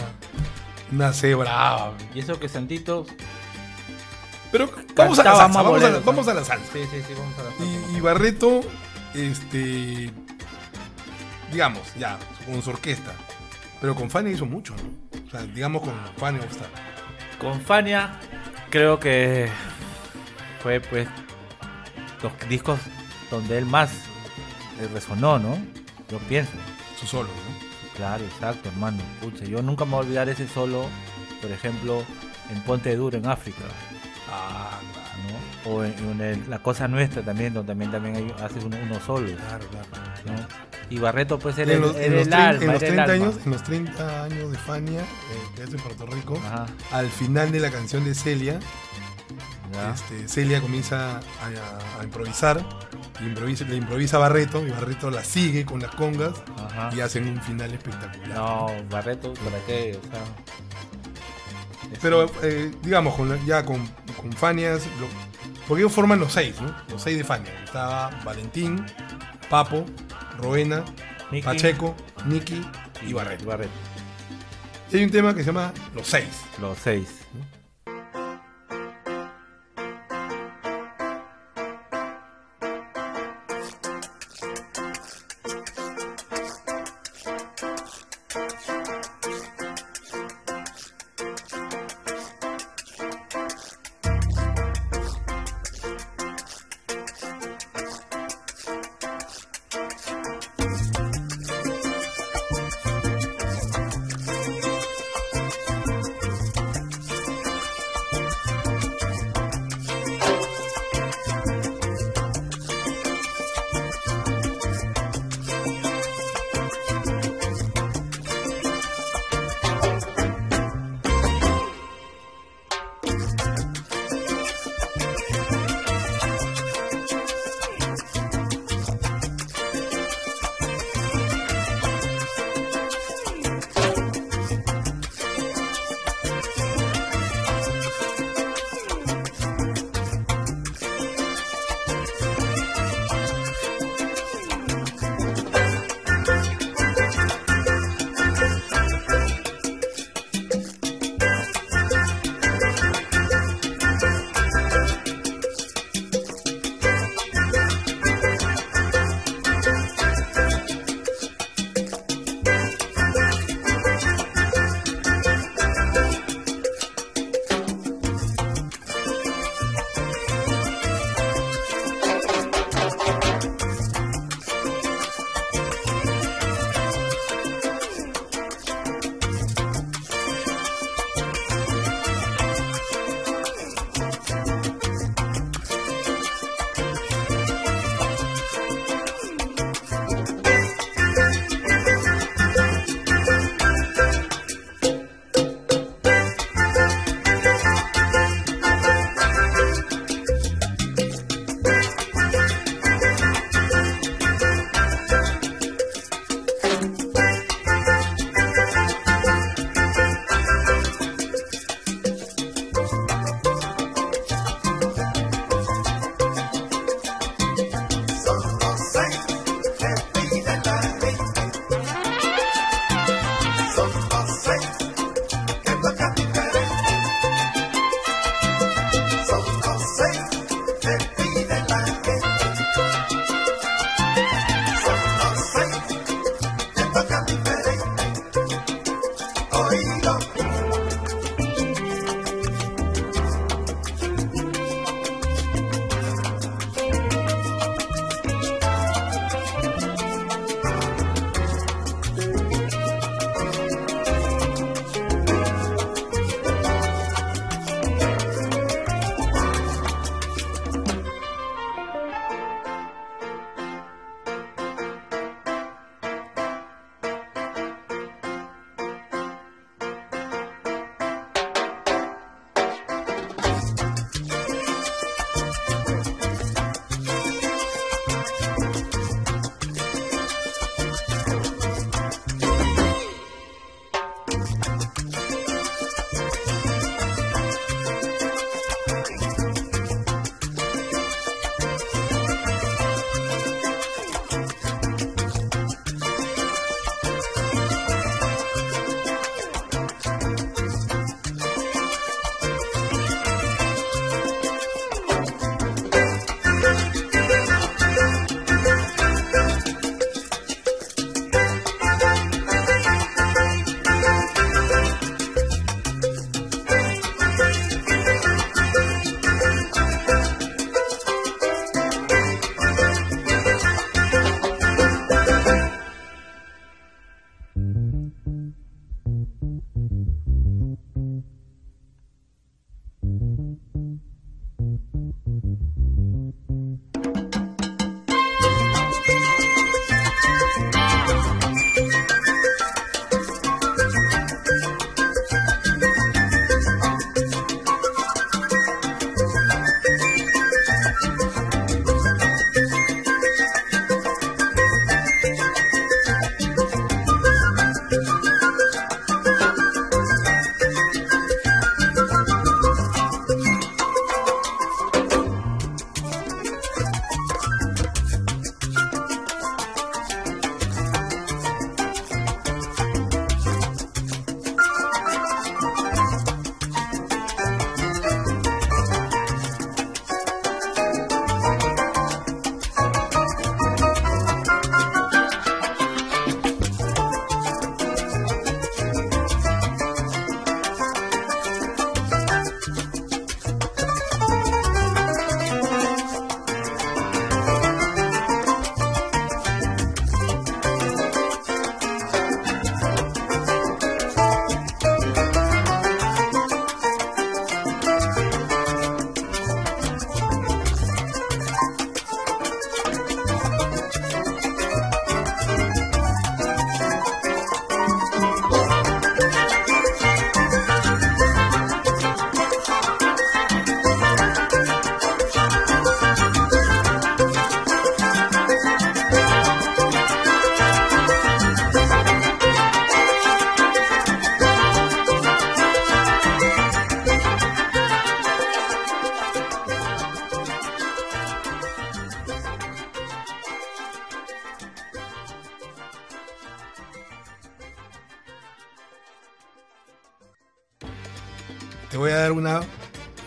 Una 0.90 1.12
C 1.12 1.34
brava. 1.34 1.92
Y 2.14 2.20
eso 2.20 2.38
que 2.40 2.48
Santito. 2.48 3.04
Pero 4.50 4.70
vamos 4.96 5.18
a 5.18 5.24
la 5.24 5.30
salsa, 5.36 5.62
vamos 5.62 5.82
a 5.84 5.90
la, 5.90 5.98
vamos 6.00 6.24
¿no? 6.26 6.32
a 6.32 6.34
la 6.34 6.44
salsa. 6.44 6.64
Sí, 6.72 6.80
sí, 6.90 7.02
sí, 7.06 7.12
vamos 7.18 7.38
a 7.38 7.42
la 7.42 7.50
salsa. 7.50 7.64
Y, 7.92 7.96
y 7.96 8.00
Barreto, 8.00 8.60
este. 9.14 10.10
Digamos, 11.52 11.82
ya, 11.98 12.18
con 12.46 12.62
su 12.62 12.70
orquesta. 12.70 13.12
Pero 13.80 13.94
con 13.94 14.10
Fanny 14.10 14.30
hizo 14.30 14.46
mucho, 14.46 14.74
¿no? 14.76 15.18
O 15.26 15.30
sea, 15.30 15.42
digamos 15.42 15.82
con 15.82 15.92
Fanny 16.16 16.38
All 16.40 16.46
Star. 16.46 16.68
Con 17.38 17.60
Fania, 17.60 18.18
creo 18.70 18.98
que 18.98 19.48
fue 20.62 20.80
pues 20.80 21.06
los 22.22 22.32
discos 22.48 22.80
donde 23.30 23.58
él 23.58 23.66
más 23.66 23.90
resonó, 24.86 25.38
¿no? 25.38 25.58
Yo 26.10 26.18
pienso. 26.28 26.52
Su 27.00 27.06
solo, 27.06 27.28
¿no? 27.28 27.68
Claro, 27.96 28.24
exacto, 28.24 28.68
hermano. 28.68 28.98
Pucha, 29.20 29.44
yo 29.44 29.60
nunca 29.62 29.84
me 29.84 29.90
voy 29.92 29.98
a 29.98 30.02
olvidar 30.06 30.28
ese 30.28 30.46
solo, 30.46 30.86
por 31.42 31.50
ejemplo, 31.50 32.02
en 32.52 32.60
Ponte 32.62 32.94
Duro, 32.96 33.18
en 33.18 33.26
África, 33.26 33.64
Ah, 34.30 34.78
¿no? 35.64 35.70
O 35.72 35.84
en, 35.84 35.94
en 35.98 36.20
el- 36.20 36.50
La 36.50 36.58
Cosa 36.62 36.86
Nuestra 36.86 37.22
también, 37.22 37.54
donde 37.54 37.70
también, 37.72 37.90
también 37.90 38.16
hay, 38.16 38.34
hace 38.44 38.58
uno- 38.60 38.76
solos, 39.04 39.32
claro, 39.32 39.66
claro. 39.68 39.86
¿no? 40.26 40.68
Y 40.90 40.98
Barreto 40.98 41.38
pues 41.38 41.56
era, 41.58 41.74
los, 41.76 41.96
en 41.96 42.14
los 42.16 42.26
el 42.26 42.32
alma, 42.34 42.64
en 42.64 42.72
los 42.72 42.82
era 42.82 42.88
el 42.88 42.94
30 42.94 43.02
alma. 43.04 43.24
años, 43.26 43.36
en 43.44 43.50
los 43.52 43.62
30 43.62 44.24
años 44.24 44.52
de 44.52 44.58
Fania, 44.58 45.00
eh, 45.00 45.04
que 45.56 45.62
es 45.64 45.70
en 45.74 45.80
Puerto 45.80 46.06
Rico, 46.06 46.38
Ajá, 46.46 46.66
al 46.92 47.08
final 47.08 47.50
de 47.52 47.60
la 47.60 47.70
canción 47.70 48.04
de 48.04 48.14
Celia, 48.14 48.58
este, 49.94 50.28
Celia 50.28 50.60
comienza 50.60 51.18
a, 51.18 52.00
a 52.00 52.04
improvisar, 52.04 52.64
improvisa, 53.26 53.64
le 53.64 53.76
improvisa 53.76 54.18
Barreto, 54.18 54.66
y 54.66 54.70
Barreto 54.70 55.10
la 55.10 55.22
sigue 55.24 55.64
con 55.64 55.80
las 55.80 55.94
congas, 55.94 56.34
Ajá. 56.66 56.90
y 56.94 57.00
hacen 57.00 57.28
un 57.28 57.40
final 57.42 57.72
espectacular. 57.72 58.28
No, 58.38 58.66
Barreto, 58.90 59.32
¿para 59.34 59.58
qué? 59.66 59.98
O 60.02 60.10
sea. 60.10 60.22
Pero 62.02 62.30
eh, 62.42 62.70
digamos, 62.82 63.14
con 63.14 63.28
la- 63.30 63.44
ya 63.44 63.64
con, 63.64 63.86
con 64.20 64.32
Fanias, 64.32 64.82
lo- 65.00 65.08
porque 65.66 65.82
ellos 65.82 65.92
forman 65.92 66.18
los 66.20 66.32
seis, 66.32 66.54
¿no? 66.60 66.74
Los 66.90 67.02
seis 67.02 67.16
de 67.18 67.24
Fania. 67.24 67.52
Estaba 67.64 68.10
Valentín, 68.24 68.84
Papo, 69.50 69.84
Roena, 70.38 70.84
Nicky 71.30 71.44
Pacheco, 71.44 71.94
Nicky 72.26 72.60
y 73.06 73.12
Barreto. 73.12 73.44
Barreto. 73.46 73.70
Y 74.90 74.96
hay 74.98 75.04
un 75.04 75.10
tema 75.10 75.34
que 75.34 75.40
se 75.40 75.46
llama 75.46 75.72
Los 75.94 76.06
seis. 76.06 76.28
Los 76.60 76.78
seis. 76.78 77.08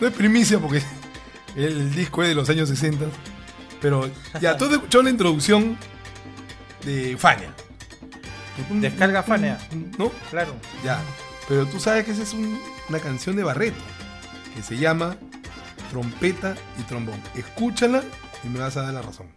No 0.02 0.08
es 0.08 0.14
primicia 0.14 0.58
porque 0.58 0.82
el 1.54 1.94
disco 1.94 2.24
es 2.24 2.30
de 2.30 2.34
los 2.34 2.48
años 2.50 2.68
60. 2.68 3.04
Pero 3.80 4.10
ya, 4.40 4.56
tú 4.56 4.64
has 4.64 4.72
escuchado 4.72 5.04
la 5.04 5.10
introducción 5.10 5.78
de 6.84 7.16
Fania. 7.16 7.54
Descarga 8.68 9.22
Fania. 9.22 9.58
¿No? 9.98 10.10
Claro. 10.28 10.56
Ya. 10.84 11.00
Pero 11.48 11.66
tú 11.66 11.78
sabes 11.78 12.04
que 12.04 12.10
esa 12.10 12.24
es 12.24 12.32
un- 12.32 12.60
una 12.88 12.98
canción 12.98 13.36
de 13.36 13.44
Barreto 13.44 13.78
que 14.56 14.62
se 14.64 14.76
llama 14.76 15.14
Trompeta 15.92 16.56
y 16.80 16.82
Trombón. 16.82 17.22
Escúchala 17.36 18.02
y 18.42 18.48
me 18.48 18.58
vas 18.58 18.76
a 18.76 18.82
dar 18.82 18.94
la 18.94 19.02
razón. 19.02 19.28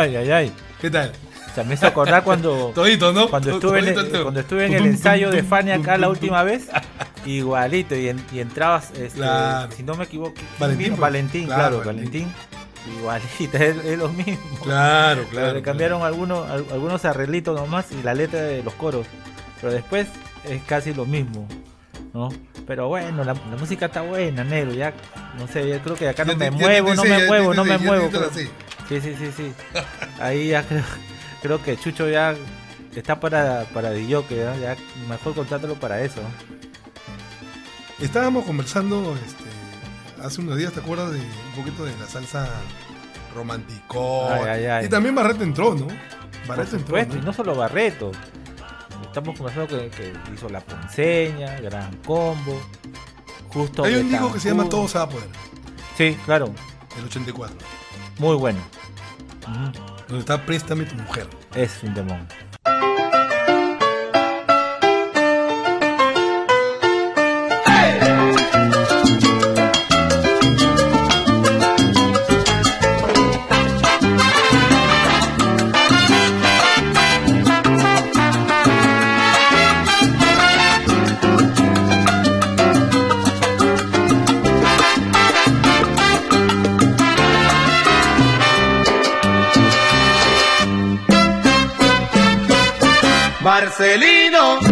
Ay, 0.00 0.16
ay, 0.16 0.30
ay. 0.30 0.52
¿Qué 0.80 0.90
tal? 0.90 1.12
O 1.50 1.54
sea, 1.54 1.64
me 1.64 1.74
hizo 1.74 1.86
acordar 1.86 2.22
cuando, 2.24 2.72
Todito, 2.74 3.12
¿no? 3.12 3.28
cuando 3.28 3.50
estuve 3.50 3.80
en, 3.80 3.94
todito 3.94 4.16
el, 4.16 4.22
cuando 4.22 4.40
estuve 4.40 4.66
en 4.66 4.72
el 4.74 4.86
ensayo 4.86 5.30
de 5.30 5.42
Fanny 5.42 5.72
acá 5.72 5.98
la 5.98 6.08
última 6.08 6.42
vez, 6.44 6.68
igualito, 7.26 7.94
y, 7.96 8.08
en- 8.08 8.24
y 8.32 8.38
entrabas, 8.40 8.90
este, 8.92 9.18
Claro. 9.18 9.70
si 9.76 9.82
no 9.82 9.94
me 9.96 10.04
equivoco, 10.04 10.32
¿quién 10.34 10.46
Valentín, 10.58 10.78
vino? 10.84 10.90
pues. 10.96 11.00
Valentín, 11.00 11.46
Claro, 11.46 11.62
claro, 11.82 11.84
Valentín. 11.96 12.32
Igualito, 12.98 13.56
es, 13.58 13.84
es 13.84 13.98
lo 13.98 14.08
mismo. 14.08 14.40
Claro, 14.62 15.22
Pero 15.22 15.30
claro. 15.30 15.52
le 15.54 15.62
cambiaron 15.62 16.02
algunos, 16.02 16.48
al- 16.48 16.64
algunos 16.72 17.04
arreglitos 17.04 17.58
nomás 17.60 17.86
y 17.92 18.02
la 18.02 18.14
letra 18.14 18.40
de 18.40 18.62
los 18.62 18.72
coros. 18.74 19.06
Pero 19.60 19.72
después 19.72 20.06
es 20.48 20.62
casi 20.62 20.94
lo 20.94 21.04
mismo, 21.04 21.46
¿no? 22.14 22.30
Pero 22.66 22.86
bueno, 22.88 23.18
la, 23.24 23.34
la 23.34 23.56
música 23.58 23.86
está 23.86 24.00
buena, 24.02 24.44
negro. 24.44 24.72
Ya, 24.72 24.94
no 25.36 25.46
sé, 25.48 25.68
yo 25.68 25.78
creo 25.80 25.96
que 25.96 26.08
acá 26.08 26.24
no 26.24 26.36
me 26.36 26.50
muevo, 26.52 26.94
no 26.94 27.02
me 27.04 27.26
muevo, 27.26 27.52
no 27.54 27.64
me 27.64 27.76
muevo. 27.78 28.08
Sí, 28.90 29.00
sí, 29.00 29.14
sí, 29.16 29.30
sí. 29.36 29.52
Ahí 30.20 30.48
ya 30.48 30.64
creo, 30.64 30.82
creo 31.42 31.62
que 31.62 31.76
Chucho 31.76 32.08
ya 32.08 32.34
está 32.92 33.20
para, 33.20 33.62
para 33.72 33.92
DJ, 33.92 34.24
ya, 34.30 34.56
ya 34.56 34.76
mejor 35.08 35.32
contrátalo 35.32 35.76
para 35.76 36.02
eso. 36.02 36.20
Estábamos 38.00 38.44
conversando 38.44 39.16
este, 39.24 40.24
hace 40.26 40.40
unos 40.40 40.56
días, 40.56 40.72
¿te 40.72 40.80
acuerdas 40.80 41.12
de 41.12 41.18
un 41.18 41.54
poquito 41.54 41.84
de 41.84 41.96
la 41.98 42.08
salsa 42.08 42.48
ay. 44.68 44.86
Y 44.86 44.88
también 44.88 45.14
Barreto 45.14 45.44
entró, 45.44 45.72
¿no? 45.76 45.86
Por 45.86 46.48
Barreto 46.48 46.74
entró. 46.74 46.98
supuesto, 46.98 47.14
y 47.14 47.20
¿no? 47.20 47.26
no 47.26 47.32
solo 47.32 47.54
Barreto. 47.54 48.10
Estamos 49.04 49.36
conversando 49.38 49.68
que, 49.68 49.88
que 49.90 50.12
hizo 50.34 50.48
La 50.48 50.60
Ponceña, 50.60 51.60
Gran 51.60 51.94
Combo, 51.98 52.60
justo. 53.52 53.84
Hay 53.84 53.94
un 53.94 54.10
disco 54.10 54.32
que 54.32 54.40
se 54.40 54.48
llama 54.48 54.68
Todo 54.68 54.88
se 54.88 54.98
va 54.98 55.04
a 55.04 55.08
poder, 55.08 55.28
Sí, 55.96 56.18
claro, 56.24 56.52
el 56.98 57.04
84, 57.04 57.56
muy 58.18 58.34
bueno. 58.34 58.58
Ujú. 59.50 59.72
donde 60.08 60.20
está 60.20 60.44
Préstame 60.44 60.84
tu 60.84 60.94
mujer. 60.96 61.26
Es 61.54 61.82
un 61.82 61.94
demonio. 61.94 62.26
Marcelino, 93.70 94.69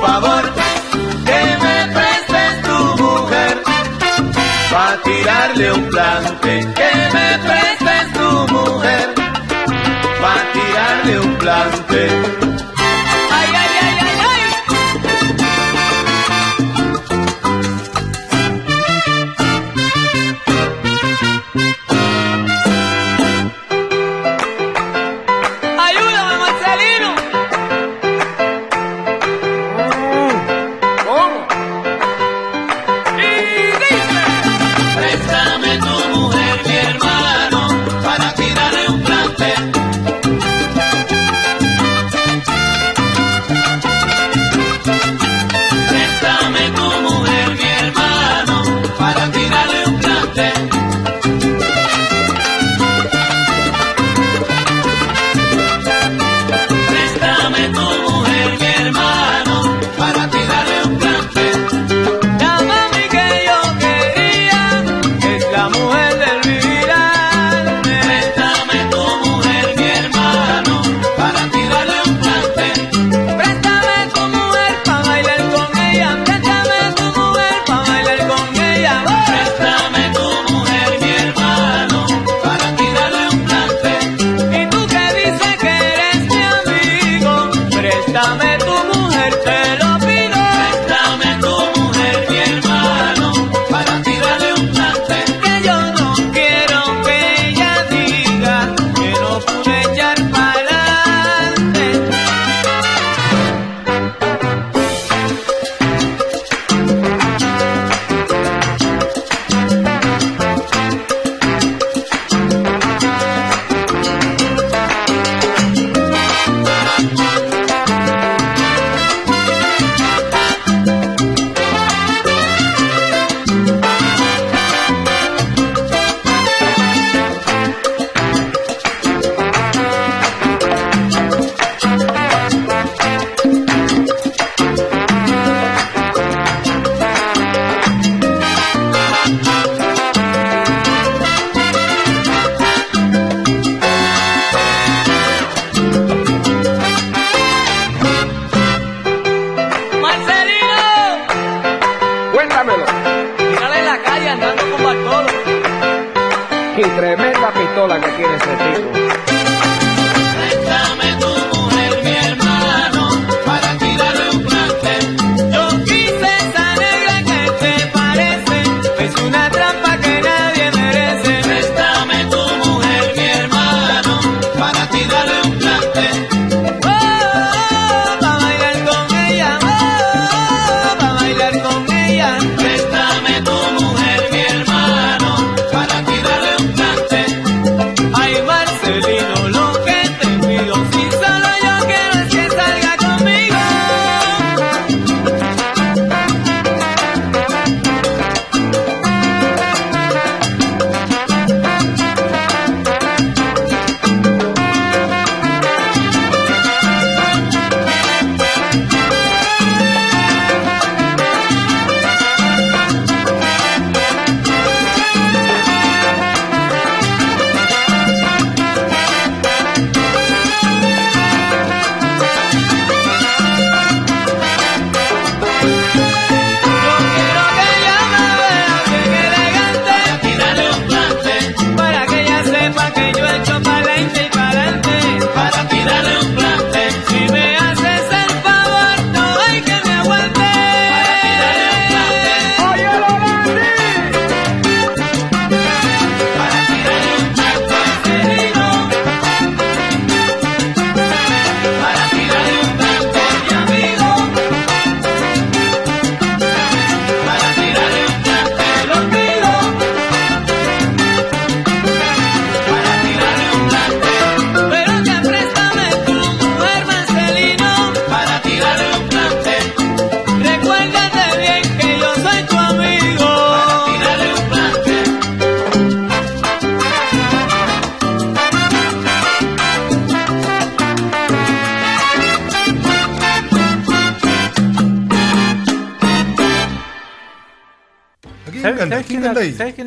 favor. 0.00 0.42
Que 1.26 1.40
me 1.64 1.76
prestes 1.96 2.62
tu 2.66 2.78
mujer, 3.02 3.62
pa' 4.72 4.96
tirarle 5.04 5.72
un 5.72 5.88
plante. 5.88 6.52
Que 6.78 6.90
me 7.14 7.28
prestes 7.46 8.12
tu 8.12 8.28
mujer, 8.54 9.14
pa' 10.22 10.42
tirarle 10.52 11.20
un 11.20 11.34
plante. 11.36 11.71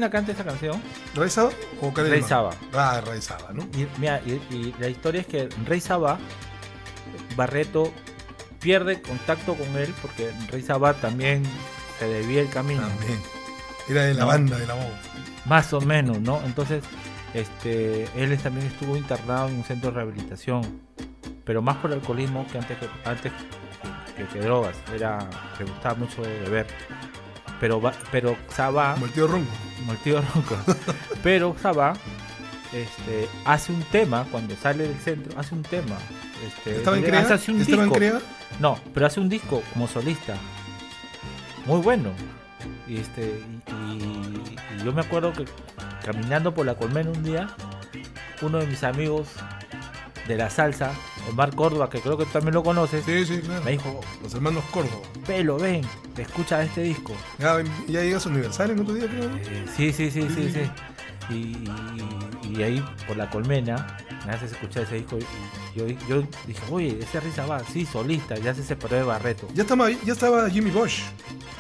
La, 0.06 0.10
canta 0.12 0.32
esa 0.32 0.44
canción? 0.44 0.82
¿Rey 1.16 1.30
Saba 1.30 1.50
o 1.82 1.92
Rey? 1.96 2.22
Saba. 2.22 2.52
Ah, 2.74 3.02
Rey 3.06 3.22
Saba, 3.22 3.52
¿no? 3.54 3.64
Y, 3.78 3.88
mira, 4.00 4.22
y, 4.26 4.32
y 4.54 4.76
la 4.80 4.90
historia 4.90 5.22
es 5.22 5.28
que 5.28 5.50
Rey 5.66 5.82
Sabá, 5.82 6.18
Barreto 7.36 7.92
pierde 8.60 9.02
contacto 9.02 9.56
con 9.56 9.68
él 9.78 9.94
porque 10.02 10.32
Rey 10.52 10.62
Sabá 10.62 10.94
también 10.94 11.44
se 12.00 12.08
debía 12.08 12.42
el 12.42 12.50
camino. 12.50 12.82
También. 12.88 13.20
Era 13.88 14.04
de 14.04 14.14
la 14.14 14.22
No. 14.22 14.28
banda 14.28 14.58
de 14.58 14.68
la 14.68 14.74
voz. 14.74 14.86
Más 15.46 15.72
o 15.74 15.82
menos, 15.82 16.20
¿no? 16.20 16.42
Entonces, 16.44 16.84
este, 17.34 18.06
él 18.16 18.38
también 18.40 18.66
estuvo 18.68 18.98
internado 18.98 19.48
en 19.50 19.56
un 19.58 19.64
centro 19.64 19.92
de 19.92 19.98
rehabilitación, 19.98 20.82
pero 21.44 21.62
más 21.62 21.78
por 21.78 21.92
alcoholismo 21.94 22.48
que 22.52 22.58
antes 22.58 22.78
que, 22.80 22.88
antes 23.08 23.32
que, 24.18 24.26
que 24.26 24.40
drogas. 24.40 24.76
Era, 24.94 25.20
le 25.60 25.66
gustaba 25.66 25.96
mucho 25.96 26.22
beber. 26.24 26.66
Pero, 27.60 27.82
pero 28.12 28.36
Sabá, 28.50 28.94
Como 28.96 29.06
el 29.06 29.12
tío 29.12 29.28
Ronco. 29.28 29.52
Tío 30.06 30.22
pero 31.24 31.56
Sabá 31.60 31.94
este, 32.72 33.30
hace 33.46 33.72
un 33.72 33.82
tema, 33.84 34.26
cuando 34.32 34.56
sale 34.56 34.88
del 34.88 35.00
centro, 35.00 35.40
hace 35.40 35.56
un 35.56 35.64
tema. 35.64 35.96
Este, 36.46 36.78
¿Estaba 36.78 36.98
en 36.98 37.04
hace 37.04 37.12
Crea? 37.12 37.36
así 37.36 37.52
un 37.52 37.62
¿Estaba 37.62 37.84
en 37.84 37.90
disco. 37.90 37.98
Crea? 37.98 38.22
No, 38.60 38.78
pero 38.94 39.06
hace 39.06 39.20
un 39.22 39.30
disco 39.30 39.64
como 39.72 39.88
solista. 39.88 40.36
Muy 41.66 41.80
bueno. 41.80 42.10
Y 42.88 42.98
este 42.98 43.42
y 43.78 44.84
yo 44.84 44.92
me 44.92 45.02
acuerdo 45.02 45.32
que 45.32 45.46
caminando 46.04 46.54
por 46.54 46.66
la 46.66 46.76
colmena 46.76 47.12
un 47.12 47.24
día, 47.24 47.48
uno 48.42 48.58
de 48.58 48.68
mis 48.68 48.84
amigos 48.84 49.30
de 50.28 50.36
la 50.36 50.50
salsa, 50.50 50.92
Omar 51.30 51.56
Córdoba, 51.56 51.90
que 51.90 52.00
creo 52.00 52.18
que 52.18 52.26
también 52.26 52.54
lo 52.54 52.64
conoces, 52.64 53.04
Sí, 53.06 53.26
sí, 53.26 53.40
claro. 53.42 53.64
me 53.64 53.72
dijo, 53.72 54.00
Los 54.24 54.34
hermanos 54.34 54.64
Córdoba. 54.72 55.02
pelo, 55.26 55.58
ven, 55.58 55.82
escucha 56.18 56.62
este 56.64 56.82
disco. 56.84 57.14
Ya, 57.40 57.58
ya 57.88 58.02
llega 58.02 58.20
su 58.20 58.30
aniversario 58.30 58.74
en 58.76 58.82
otro 58.82 58.94
día, 58.94 59.08
creo. 59.08 59.30
¿no? 59.30 59.36
Eh, 59.38 59.66
sí, 59.76 59.92
sí, 59.94 60.12
sí, 60.12 60.28
sí, 60.34 60.52
sí. 60.52 60.62
Y, 61.30 61.34
y- 61.34 62.56
y 62.58 62.64
ahí 62.64 62.86
por 63.08 63.18
la 63.18 63.30
colmena 63.30 63.98
me 64.28 64.32
haces 64.34 64.52
escuchar 64.52 64.84
ese 64.84 64.96
disco 64.96 65.18
y 65.18 65.78
yo, 65.78 65.88
yo 66.08 66.24
dije, 66.46 66.62
oye, 66.72 67.00
ese 67.02 67.20
risa 67.20 67.46
va, 67.48 67.60
sí, 67.64 67.86
solista, 67.86 68.36
ya 68.36 68.54
se 68.54 68.64
separó 68.64 68.96
de 68.96 69.04
Barreto. 69.04 69.48
Ya 69.56 69.64
estaba, 69.64 69.90
ya 69.90 70.14
estaba 70.14 70.50
Jimmy 70.50 70.70
Bosch 70.72 71.02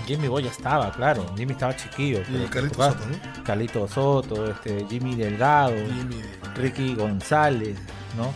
Jimmy 0.05 0.27
Boy 0.27 0.43
ya 0.43 0.51
estaba, 0.51 0.91
claro. 0.91 1.25
Jimmy 1.35 1.53
estaba 1.53 1.75
chiquillo. 1.75 2.19
y 2.29 2.45
Carlito 2.47 2.75
Soto, 2.75 3.05
¿no? 3.07 3.43
Carlito 3.43 3.87
Soto, 3.87 4.51
este, 4.51 4.85
Jimmy 4.87 5.15
Delgado, 5.15 5.73
Jimmy. 5.75 6.21
Ricky 6.55 6.93
González, 6.93 7.75
¿no? 8.17 8.33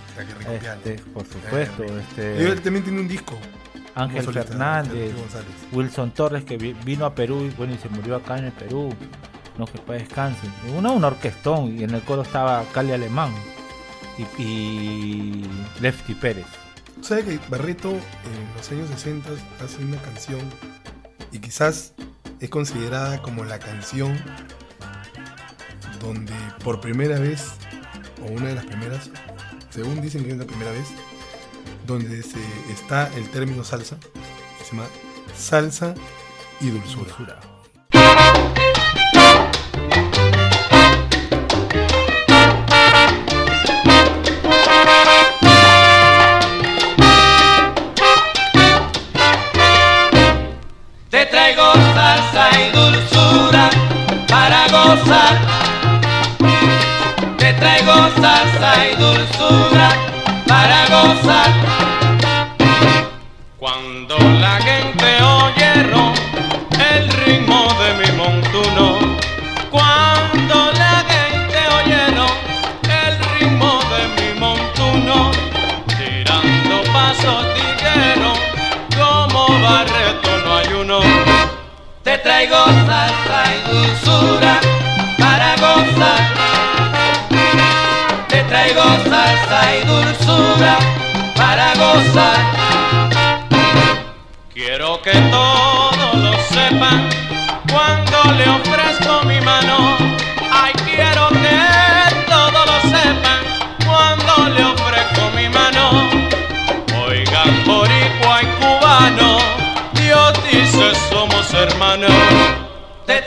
Este, 0.85 1.03
por 1.13 1.25
supuesto, 1.25 1.83
este, 1.83 2.43
él 2.51 2.61
también 2.61 2.83
tiene 2.83 3.01
un 3.01 3.07
disco. 3.07 3.37
Ángel 3.95 4.23
solista, 4.23 4.47
Fernández. 4.47 5.13
Wilson 5.71 6.11
Torres 6.11 6.43
que 6.45 6.57
vi- 6.57 6.75
vino 6.85 7.05
a 7.05 7.13
Perú 7.15 7.43
y 7.45 7.49
bueno 7.55 7.73
y 7.73 7.77
se 7.77 7.89
murió 7.89 8.15
acá 8.15 8.37
en 8.37 8.45
el 8.45 8.51
Perú. 8.51 8.93
No 9.57 9.65
que 9.65 9.77
para 9.79 9.99
descanse. 9.99 10.47
Una, 10.77 10.91
un 10.91 11.03
orquestón 11.03 11.77
y 11.77 11.83
en 11.83 11.89
el 11.93 12.01
coro 12.03 12.21
estaba 12.21 12.63
Cali 12.73 12.93
Alemán 12.93 13.33
y, 14.17 14.41
y 14.41 15.49
Lefty 15.81 16.13
Pérez. 16.13 16.45
¿Sabe 17.01 17.23
que 17.25 17.39
Barreto 17.49 17.89
en 17.91 18.55
los 18.57 18.71
años 18.71 18.89
60 18.89 19.29
hace 19.63 19.83
una 19.83 19.97
canción 20.01 20.39
y 21.31 21.39
quizás 21.39 21.93
es 22.39 22.49
considerada 22.49 23.21
como 23.21 23.43
la 23.43 23.59
canción 23.59 24.17
donde 26.01 26.33
por 26.63 26.79
primera 26.79 27.19
vez, 27.19 27.51
o 28.25 28.31
una 28.31 28.47
de 28.49 28.55
las 28.55 28.65
primeras, 28.65 29.09
según 29.79 30.01
dicen 30.01 30.25
que 30.25 30.31
es 30.31 30.37
la 30.37 30.45
primera 30.45 30.71
vez, 30.71 30.89
donde 31.87 32.21
se 32.21 32.39
está 32.69 33.09
el 33.15 33.29
término 33.29 33.63
salsa, 33.63 33.97
se 34.61 34.75
llama 34.75 34.87
salsa 35.37 35.95
y 36.59 36.69
dulzura. 36.69 37.39
Te 82.39 82.47
traigo 82.47 82.65
salsa 82.87 83.43
y 83.51 83.59
dulzura 83.69 84.61
para 85.17 85.55
gozar. 85.57 86.21
Te 88.29 88.43
traigo 88.43 88.81
salsa 89.09 89.75
y 89.75 89.85
dulzura 89.85 90.77
para 91.35 91.73
gozar. 91.75 92.37
Quiero 94.53 95.01
que 95.01 95.11
todos 95.11 96.15
lo 96.15 96.31
sepan 96.47 97.09
cuando 97.69 98.31
le 98.31 98.47
ofrezco 98.47 98.88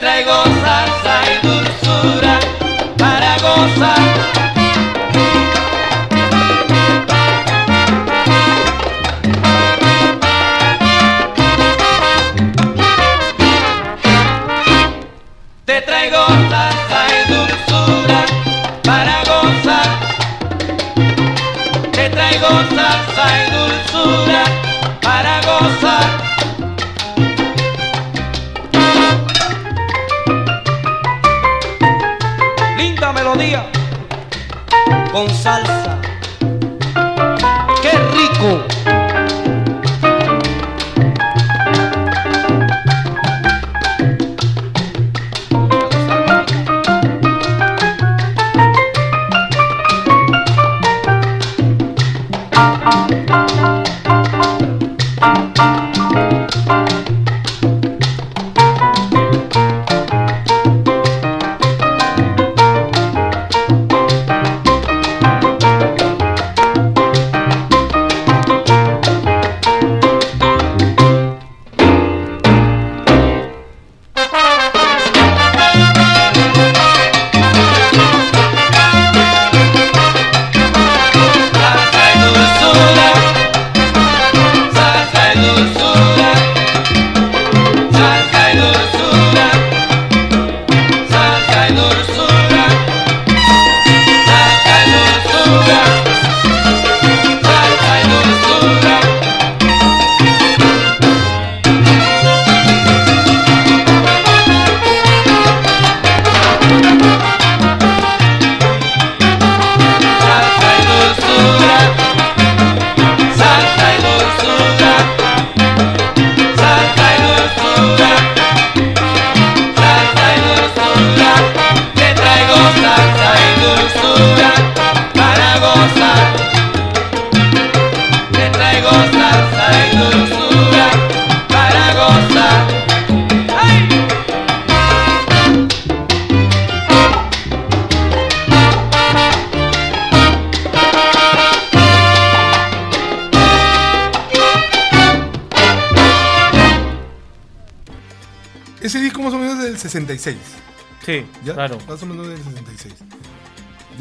traigo 0.03 0.52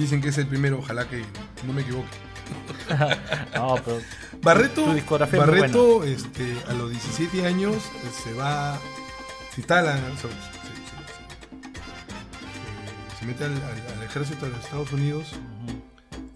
Dicen 0.02 0.20
que 0.20 0.30
es 0.30 0.38
el 0.38 0.46
primero, 0.48 0.78
ojalá 0.80 1.08
que 1.08 1.24
no 1.66 1.72
me 1.72 1.82
equivoque. 1.82 2.08
No, 3.54 3.76
pero 3.84 4.00
Barreto, 4.42 4.84
Barreto 5.46 6.04
este, 6.04 6.56
a 6.68 6.72
los 6.74 6.90
17 6.90 7.46
años 7.46 7.76
eh, 7.76 8.10
se 8.24 8.34
va, 8.34 8.78
se 9.54 9.60
instala, 9.60 9.96
se, 9.96 10.02
se- 10.02 10.12
se- 10.12 10.26
se- 10.26 10.28
se- 13.12 13.18
se 13.20 13.24
mete 13.26 13.44
al, 13.44 13.52
al- 13.52 13.96
al 13.96 14.02
ejército 14.02 14.46
de 14.46 14.52
los 14.52 14.60
Estados 14.64 14.92
Unidos 14.92 15.32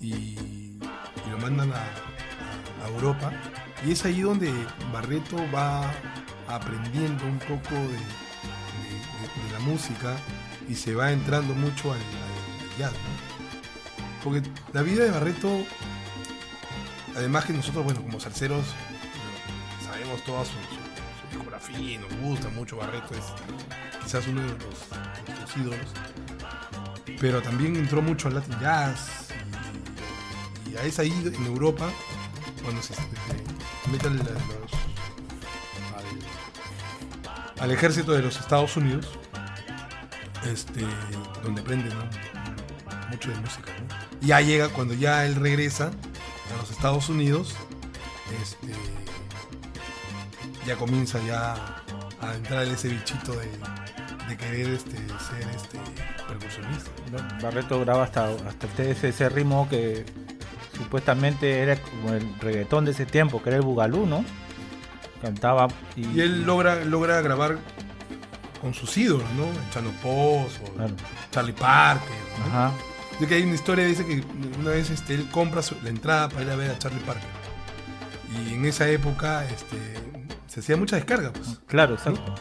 y, 0.00 0.12
y 0.14 0.78
lo 1.30 1.38
mandan 1.38 1.72
a, 1.72 1.76
a- 1.76 2.84
a 2.84 2.88
Europa. 2.88 3.32
Y 3.84 3.90
es 3.92 4.04
ahí 4.04 4.20
donde 4.22 4.52
Barreto 4.92 5.36
va 5.54 5.92
aprendiendo 6.48 7.24
un 7.24 7.38
poco 7.40 7.74
de, 7.74 7.80
de- 7.88 7.98
de- 7.98 9.46
de 9.46 9.52
la 9.52 9.58
música 9.58 10.16
y 10.68 10.74
se 10.76 10.94
va 10.94 11.10
entrando 11.12 11.52
mucho 11.54 11.92
al, 11.92 11.98
al 11.98 12.78
jazz. 12.78 12.92
Porque 14.26 14.42
la 14.72 14.82
vida 14.82 15.04
de 15.04 15.10
Barreto 15.12 15.48
además 17.16 17.44
que 17.44 17.52
nosotros, 17.52 17.84
bueno, 17.84 18.02
como 18.02 18.18
salseros, 18.18 18.66
sabemos 19.84 20.22
toda 20.24 20.44
su, 20.44 20.50
su- 20.50 20.56
su 20.58 21.28
discografía 21.30 21.78
y 21.94 21.98
nos 21.98 22.12
gusta 22.16 22.48
mucho 22.48 22.76
Barreto, 22.76 23.14
es 23.14 23.24
quizás 24.02 24.26
uno 24.26 24.40
de 24.42 24.48
los, 24.48 25.56
ídolos. 25.56 25.86
Pero 27.20 27.40
también 27.40 27.76
entró 27.76 28.02
mucho 28.02 28.26
al 28.28 28.34
Latin 28.34 28.58
Jazz 28.60 29.28
y, 30.70 30.76
a 30.76 30.82
esa 30.82 31.02
ahí 31.02 31.12
en 31.34 31.46
Europa, 31.46 31.88
cuando 32.64 32.82
se, 32.82 32.94
se 32.94 33.00
mete 33.90 34.08
al, 34.08 34.20
al- 37.60 37.70
ejército 37.70 38.12
de 38.12 38.22
los 38.22 38.36
Estados 38.38 38.76
Unidos, 38.76 39.08
este, 40.44 40.84
donde 41.42 41.60
aprende 41.62 41.94
¿no? 41.94 42.05
Ya 44.26 44.40
llega, 44.40 44.68
cuando 44.68 44.94
ya 44.94 45.24
él 45.24 45.36
regresa, 45.36 45.86
a 46.52 46.56
los 46.60 46.70
Estados 46.70 47.08
Unidos, 47.08 47.54
este, 48.42 48.72
ya 50.66 50.76
comienza 50.76 51.18
ya 51.26 51.54
a 52.20 52.34
entrar 52.34 52.64
ese 52.66 52.88
bichito 52.88 53.32
de, 53.32 53.48
de 54.28 54.36
querer 54.36 54.70
este, 54.70 54.96
ser 54.96 55.48
este, 55.54 55.78
percusionista. 56.28 56.90
Barreto 57.42 57.80
graba 57.80 58.04
hasta, 58.04 58.28
hasta 58.30 58.82
ese, 58.82 59.08
ese 59.08 59.28
ritmo 59.28 59.68
que 59.68 60.04
supuestamente 60.76 61.60
era 61.60 61.76
como 61.80 62.12
el 62.14 62.38
reggaetón 62.40 62.84
de 62.84 62.90
ese 62.92 63.06
tiempo, 63.06 63.42
que 63.42 63.50
era 63.50 63.56
el 63.58 63.62
bugalú, 63.64 64.06
¿no? 64.06 64.24
Cantaba 65.22 65.68
y, 65.96 66.06
Y 66.08 66.20
él 66.20 66.42
logra, 66.44 66.84
logra 66.84 67.20
grabar 67.22 67.58
con 68.60 68.74
sus 68.74 68.96
ídolos, 68.96 69.26
¿no? 69.36 69.46
Chano 69.72 69.90
Poz 70.02 70.60
o 70.64 70.72
Claro. 70.74 70.94
Charlie 71.30 71.52
Parker. 71.52 72.10
¿no? 72.38 72.46
Ajá. 72.46 72.72
Dice 73.18 73.26
que 73.28 73.34
hay 73.34 73.42
una 73.44 73.54
historia, 73.54 73.84
dice 73.86 74.04
que 74.04 74.22
una 74.60 74.70
vez 74.70 74.90
este, 74.90 75.14
él 75.14 75.28
compra 75.30 75.62
su- 75.62 75.76
la 75.82 75.88
entrada 75.90 76.28
para 76.28 76.42
ir 76.42 76.50
a 76.50 76.56
ver 76.56 76.70
a 76.70 76.78
Charlie 76.78 77.00
Parker. 77.00 77.28
Y 78.46 78.54
en 78.54 78.64
esa 78.66 78.88
época 78.88 79.44
este, 79.46 79.76
se 80.46 80.60
hacía 80.60 80.76
mucha 80.76 80.96
descarga, 80.96 81.32
pues. 81.32 81.58
Claro, 81.66 81.94
exacto. 81.94 82.34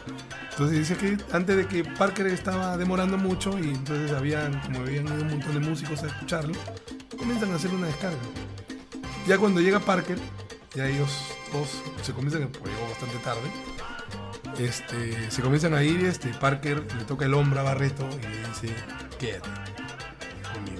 Entonces 0.50 0.78
dice 0.78 0.96
que 0.96 1.16
antes 1.32 1.56
de 1.56 1.66
que 1.66 1.84
Parker 1.84 2.26
estaba 2.28 2.76
demorando 2.76 3.16
mucho 3.18 3.58
y 3.58 3.68
entonces 3.70 4.10
habían, 4.12 4.60
como 4.62 4.80
habían 4.80 5.06
ido 5.06 5.14
un 5.14 5.28
montón 5.30 5.54
de 5.54 5.60
músicos 5.60 6.02
a 6.02 6.06
escucharlo, 6.08 6.54
comienzan 7.18 7.52
a 7.52 7.56
hacer 7.56 7.70
una 7.70 7.86
descarga. 7.86 8.16
Ya 9.26 9.38
cuando 9.38 9.60
llega 9.60 9.80
Parker, 9.80 10.18
ya 10.74 10.86
ellos 10.86 11.10
todos 11.52 11.82
se 12.02 12.12
comienzan, 12.12 12.48
pues 12.48 12.72
llegó 12.74 12.88
bastante 12.88 13.16
tarde, 13.18 13.50
este, 14.58 15.30
se 15.30 15.42
comienzan 15.42 15.74
a 15.74 15.82
ir, 15.82 16.04
este, 16.04 16.28
Parker 16.28 16.84
le 16.96 17.04
toca 17.04 17.24
el 17.26 17.34
hombro 17.34 17.60
a 17.60 17.62
Barreto 17.62 18.08
y 18.22 18.26
le 18.26 18.48
dice, 18.48 18.74
quédate 19.18 19.48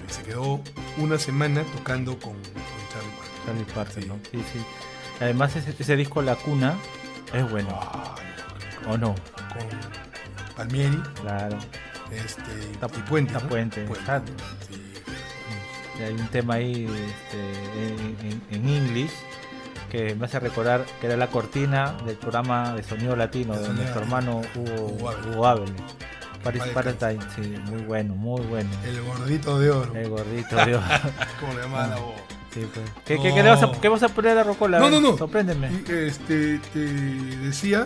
se 0.08 0.22
quedó 0.22 0.60
una 0.98 1.18
semana 1.18 1.62
tocando 1.76 2.18
con, 2.18 2.32
con 2.34 2.62
Charlie 2.92 3.12
Parker. 3.16 3.44
Charlie 3.46 3.64
Parker, 3.74 4.02
Sí. 4.02 4.08
¿no? 4.08 4.18
Sí, 4.30 4.44
sí. 4.52 4.64
Además 5.20 5.56
ese, 5.56 5.74
ese 5.78 5.96
disco 5.96 6.20
La 6.22 6.36
Cuna 6.36 6.74
es 7.32 7.50
bueno, 7.50 7.68
Ay, 7.80 8.22
¿o 8.92 8.98
no? 8.98 9.14
con 9.14 10.54
Palmieri 10.56 11.00
Claro. 11.22 11.58
este, 12.12 12.42
Tap- 12.80 12.96
y 12.98 13.02
Puente. 13.02 13.32
¿no? 13.32 13.40
Tapuente, 13.40 13.84
exacto. 13.84 14.32
Sí. 14.68 14.82
Y 15.98 16.02
hay 16.02 16.12
un 16.12 16.28
tema 16.28 16.54
ahí 16.54 16.84
este, 16.84 17.94
en, 17.94 18.16
en, 18.20 18.42
en 18.50 18.68
English 18.68 19.12
que 19.90 20.14
me 20.14 20.26
hace 20.26 20.38
recordar 20.40 20.84
que 21.00 21.06
era 21.06 21.16
la 21.16 21.28
cortina 21.28 21.92
del 22.04 22.16
programa 22.16 22.74
de 22.74 22.82
Sonido 22.82 23.16
Latino 23.16 23.54
De 23.56 23.68
de 23.68 23.74
nuestro 23.74 24.00
hermano 24.02 24.42
Hugo, 24.54 24.86
Hugo. 24.88 25.10
Hugo 25.32 25.46
Ávila. 25.46 25.72
Paris 26.52 26.94
sí, 27.34 27.54
muy 27.66 27.82
bueno, 27.82 28.14
muy 28.14 28.40
bueno. 28.42 28.70
El 28.84 29.02
gordito 29.02 29.58
de 29.58 29.70
oro. 29.70 29.94
El 29.94 30.08
gordito, 30.08 30.64
Dios. 30.66 30.82
Como 31.40 31.54
le 31.54 31.62
llamaba 31.62 31.86
la 31.88 31.96
voz. 31.96 32.14
Sí, 32.52 32.66
pues. 32.72 32.86
¿Qué, 33.04 33.16
No. 33.16 33.22
qué, 33.22 33.34
qué 33.34 33.42
le 33.42 33.48
vas 33.50 33.62
a, 33.62 33.72
qué 33.72 33.88
vas 33.88 34.02
a 34.02 34.08
poner 34.08 34.38
a 34.38 34.42
Rocola? 34.44 34.78
No, 34.78 34.88
no, 34.90 35.00
no. 35.00 35.16
Sorpréndeme. 35.18 35.68
Este, 35.88 36.58
te 36.72 36.78
decía, 36.78 37.84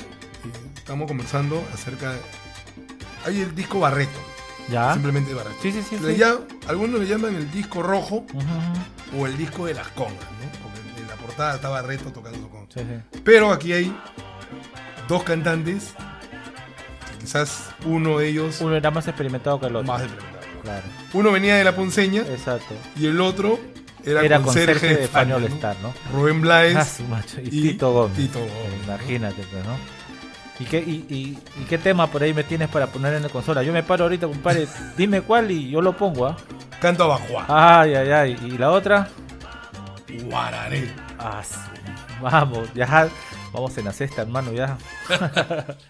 estamos 0.76 1.08
conversando 1.08 1.62
acerca 1.74 2.12
de... 2.12 2.20
Hay 3.26 3.40
el 3.40 3.54
disco 3.54 3.80
Barreto, 3.80 4.18
¿Ya? 4.70 4.92
simplemente 4.94 5.34
Barreto. 5.34 5.56
Sí, 5.60 5.72
sí, 5.72 5.82
sí. 5.88 5.98
Le 5.98 6.12
sí. 6.14 6.18
ya- 6.20 6.38
algunos 6.68 7.00
le 7.00 7.06
llaman 7.06 7.34
el 7.34 7.50
disco 7.50 7.82
rojo 7.82 8.24
ujú. 8.32 9.18
o 9.20 9.26
el 9.26 9.36
disco 9.36 9.66
de 9.66 9.74
las 9.74 9.88
congas, 9.88 10.14
¿no? 10.14 10.62
Porque 10.62 11.00
en 11.02 11.08
la 11.08 11.14
portada 11.16 11.56
está 11.56 11.68
Barreto 11.68 12.12
tocando 12.12 12.38
su 12.38 12.48
conga. 12.48 12.66
Sí, 12.72 12.80
sí. 12.80 13.20
Pero 13.24 13.52
aquí 13.52 13.72
hay 13.72 13.94
dos 15.08 15.22
cantantes, 15.24 15.94
quizás 17.30 17.70
uno 17.84 18.18
de 18.18 18.28
ellos 18.28 18.60
Uno 18.60 18.74
era 18.74 18.90
más 18.90 19.06
experimentado 19.06 19.60
que 19.60 19.66
el 19.66 19.76
otro. 19.76 19.92
más 19.92 20.02
experimentado. 20.02 20.40
Claro. 20.62 20.82
Uno 21.12 21.30
venía 21.32 21.54
de 21.56 21.64
la 21.64 21.74
Ponceña 21.76 22.22
Exacto. 22.22 22.74
y 22.96 23.06
el 23.06 23.20
otro 23.20 23.58
era, 24.04 24.22
Era 24.22 24.40
conserje, 24.40 24.72
conserje 24.72 24.96
de 24.96 25.04
Español. 25.04 25.44
Star, 25.44 25.76
¿no? 25.82 25.94
Rubén 26.12 26.40
Blades. 26.40 26.76
Ah, 27.00 27.04
macho. 27.08 27.40
Y, 27.40 27.46
y 27.46 27.50
Tito 27.62 27.92
Gómez. 27.92 28.16
Tito 28.16 28.38
Gómez, 28.40 28.84
Imagínate, 28.84 29.42
pues, 29.50 29.64
¿no? 29.64 29.76
¿Y 30.58 30.64
qué, 30.64 30.78
y, 30.78 31.06
y- 31.08 31.38
y 31.62 31.64
qué 31.66 31.78
tema 31.78 32.06
por 32.08 32.22
ahí 32.22 32.34
me 32.34 32.44
tienes 32.44 32.68
para 32.68 32.86
poner 32.88 33.14
en 33.14 33.22
la 33.22 33.28
consola? 33.30 33.62
Yo 33.62 33.72
me 33.72 33.82
paro 33.82 34.04
ahorita, 34.04 34.26
compadre. 34.26 34.66
Dime 34.96 35.22
cuál 35.22 35.50
y 35.50 35.70
yo 35.70 35.80
lo 35.80 35.96
pongo, 35.96 36.26
¿ah? 36.26 36.36
Canto 36.80 37.04
Abajuá. 37.04 37.46
Ay, 37.48 37.94
ay, 37.94 38.10
ay. 38.10 38.36
¿Y 38.44 38.58
la 38.58 38.70
otra? 38.70 39.08
Guararé. 40.24 40.92
Ah, 41.18 41.42
Vamos, 42.20 42.68
ya. 42.74 43.08
Vamos 43.52 43.78
en 43.78 43.84
la 43.86 43.92
cesta, 43.92 44.22
hermano, 44.22 44.52
ya. 44.52 44.76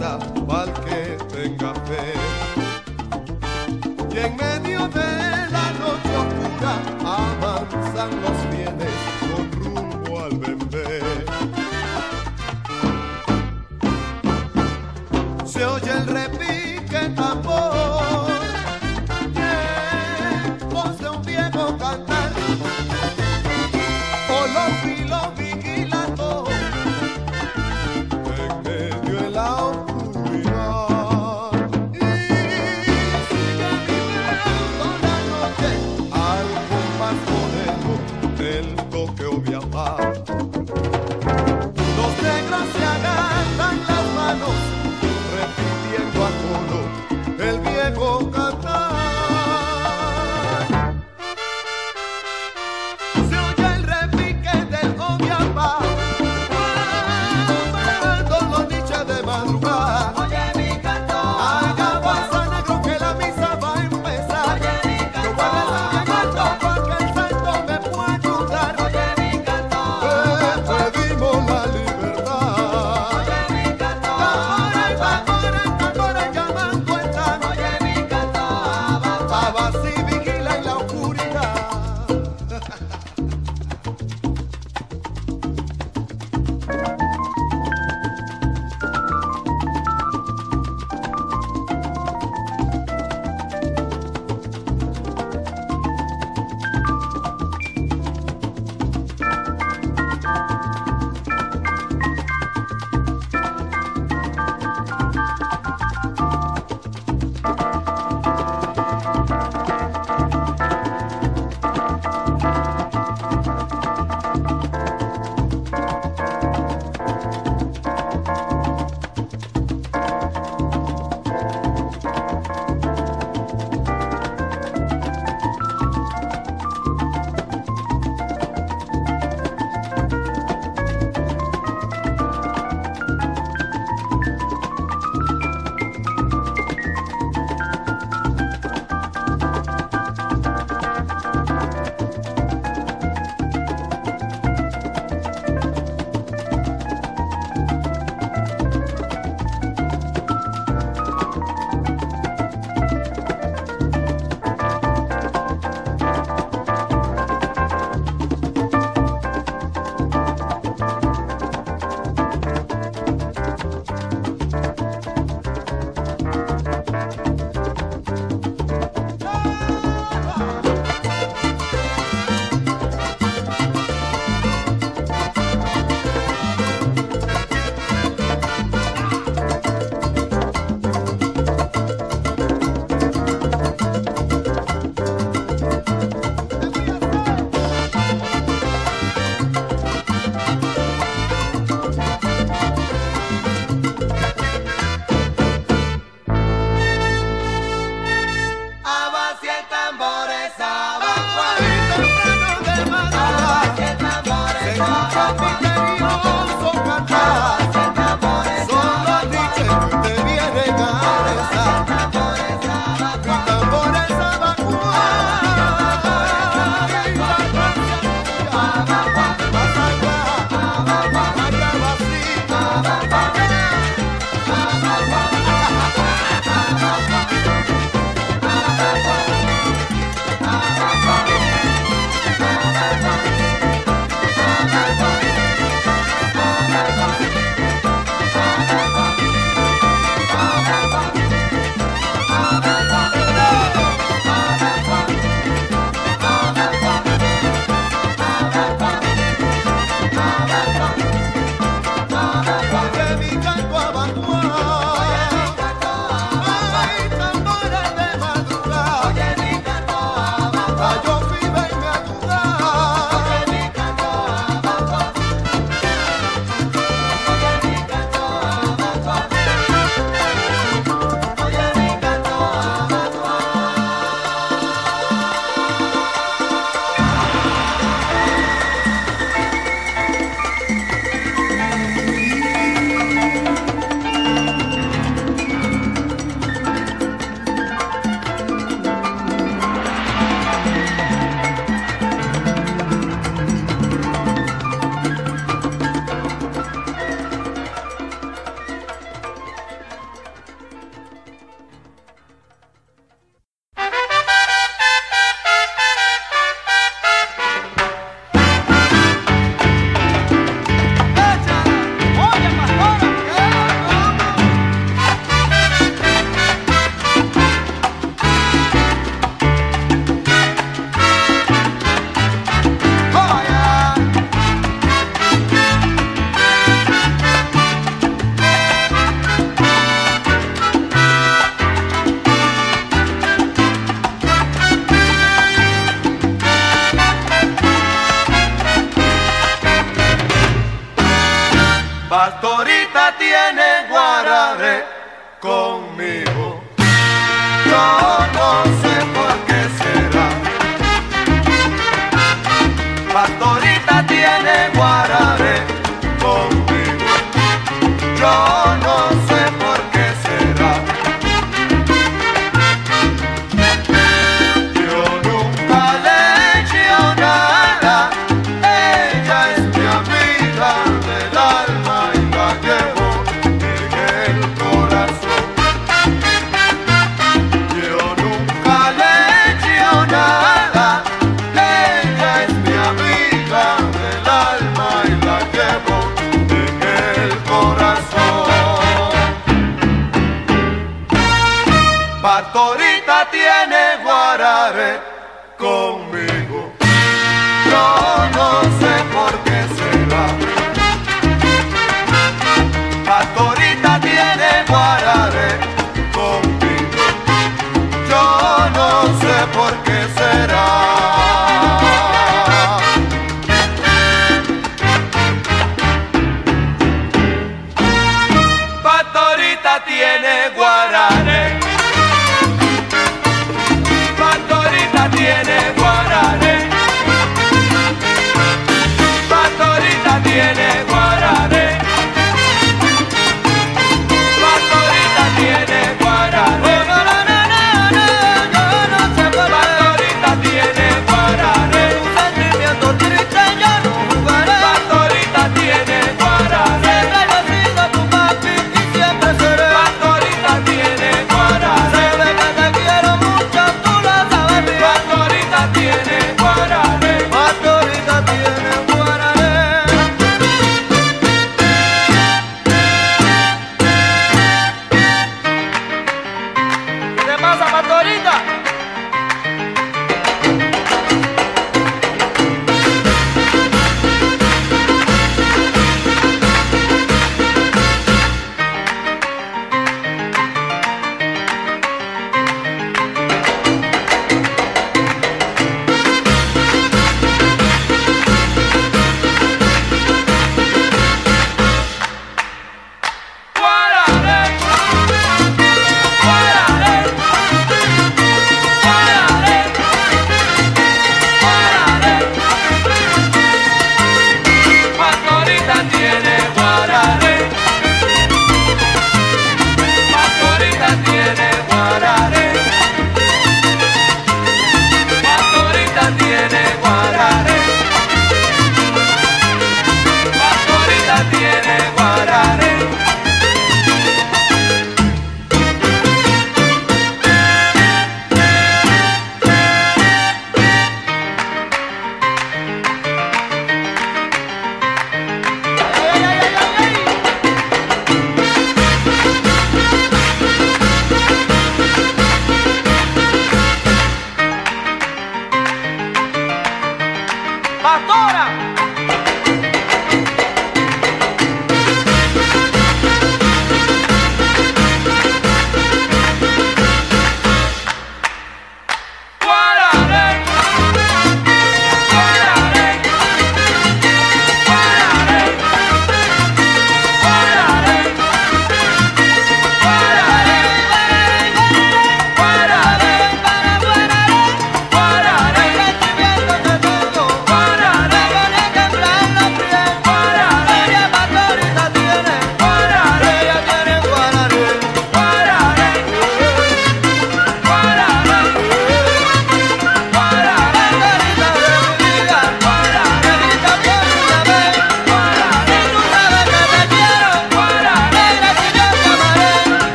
la 0.00 0.37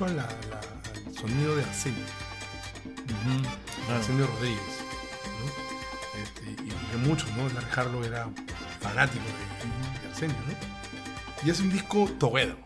mucho 0.00 0.04
a 0.12 0.16
la- 0.16 0.22
la- 0.50 0.60
al 1.08 1.14
sonido 1.14 1.56
de 1.56 1.64
Arsenio, 1.64 2.04
Arsenio 3.90 4.26
Rodríguez. 4.26 4.60
¿no? 5.40 6.22
Este, 6.22 6.62
y 6.62 6.68
que 6.90 6.96
muchos, 7.08 7.28
¿no? 7.36 7.48
Harlow 7.76 8.04
era 8.04 8.28
fanático 8.80 9.24
de, 9.24 10.00
de 10.00 10.08
Arsenio, 10.08 10.36
¿no? 10.46 11.46
Y 11.46 11.50
es 11.50 11.60
un 11.60 11.70
disco 11.70 12.08
Together, 12.18 12.56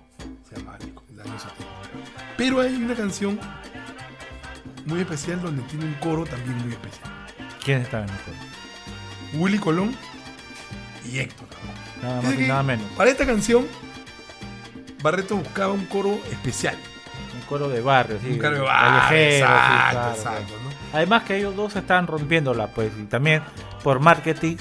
se 0.49 0.57
llama 0.57 0.77
el 0.81 0.87
disco, 0.87 1.03
del 1.09 1.21
año 1.21 1.39
70. 1.39 1.65
Pero 2.37 2.61
hay 2.61 2.75
una 2.75 2.95
canción 2.95 3.39
muy 4.87 5.01
especial 5.01 5.41
donde 5.41 5.63
tiene 5.63 5.85
un 5.87 5.95
coro 5.95 6.25
también 6.25 6.57
muy 6.59 6.73
especial. 6.73 7.11
¿Quién 7.65 7.81
estaba 7.83 8.05
en 8.05 8.11
el 8.11 8.17
coro? 8.17 8.37
Willy 9.35 9.59
Colón 9.59 9.97
y 11.11 11.19
Héctor. 11.19 11.49
Nada 12.03 12.23
más 12.23 12.35
y 12.35 12.39
nada 12.47 12.63
menos. 12.63 12.87
Para 12.97 13.11
esta 13.11 13.25
canción, 13.25 13.67
Barreto 15.03 15.37
buscaba 15.37 15.73
un 15.73 15.87
coro 15.87 16.19
especial. 16.31 16.77
Coro 17.49 17.69
de 17.69 17.81
barrio, 17.81 18.19
sí. 18.21 18.31
un 18.33 18.39
coro 18.39 18.51
de 18.53 18.61
barrio, 18.61 19.01
callejero, 19.01 19.47
sí, 19.47 19.53
exacto, 19.53 19.91
claro, 19.93 20.15
exacto, 20.15 20.45
claro. 20.55 20.63
¿no? 20.65 20.71
Además 20.99 21.23
que 21.25 21.37
ellos 21.37 21.57
dos 21.57 21.77
estaban 21.77 22.07
rompiéndola, 22.07 22.69
pues, 22.69 22.93
y 22.99 23.05
también 23.05 23.43
por 23.83 24.01
marketing 24.01 24.57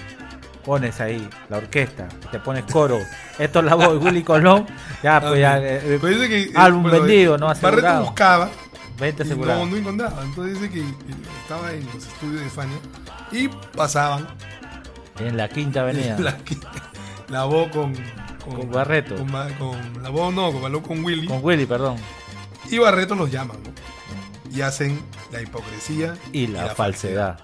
pones 0.66 1.00
ahí 1.02 1.28
la 1.50 1.58
orquesta, 1.58 2.08
te 2.32 2.40
pones 2.40 2.64
coro, 2.72 3.00
esto 3.40 3.60
es 3.60 3.66
la 3.66 3.76
voz 3.76 3.92
de 3.92 3.98
Willy 3.98 4.24
Colón, 4.24 4.66
ya 5.02 5.20
pues 5.22 5.40
ya 5.40 5.58
eh, 5.60 5.82
eh, 5.96 5.98
Pues 6.00 6.16
dice 6.16 6.30
que, 6.30 6.42
eh, 6.44 6.52
álbum 6.56 6.84
vendido, 6.90 7.38
¿no? 7.38 7.54
Barreto 7.62 8.02
buscaba 8.02 8.50
vente 9.00 9.24
y 9.24 9.26
asegurado. 9.26 9.66
no, 9.66 9.72
no 9.72 9.78
encontraba. 9.78 10.22
Entonces 10.24 10.60
dice 10.62 10.72
que 10.74 10.80
eh, 10.82 11.16
estaba 11.42 11.72
en 11.74 11.86
los 11.86 11.96
estudios 11.96 12.42
de 12.44 12.50
Fania 12.50 12.78
y 13.32 13.48
pasaban 13.76 14.28
En 15.20 15.36
la 15.36 15.50
quinta 15.50 15.82
avenida. 15.82 16.18
la, 16.20 16.38
la 17.30 17.44
voz 17.46 17.70
con, 17.72 17.94
Con 18.46 18.72
Barreto. 18.72 19.16
Con, 19.16 19.32
Ma- 19.32 19.48
con 19.58 20.02
la 20.04 20.10
voz 20.10 20.34
no, 20.34 20.52
con, 20.52 20.82
con 20.82 21.04
Willy. 21.04 21.28
Con 21.28 21.40
Willy, 21.44 21.66
perdón. 21.66 21.98
Y 22.74 22.80
Barreto 22.80 23.14
los 23.14 23.30
llaman, 23.30 23.58
¿no? 23.62 23.72
Y 24.52 24.62
hacen 24.62 25.00
la 25.32 25.44
hipocresía 25.44 26.18
Y 26.32 26.48
la, 26.48 26.74
falsedad. 26.74 27.38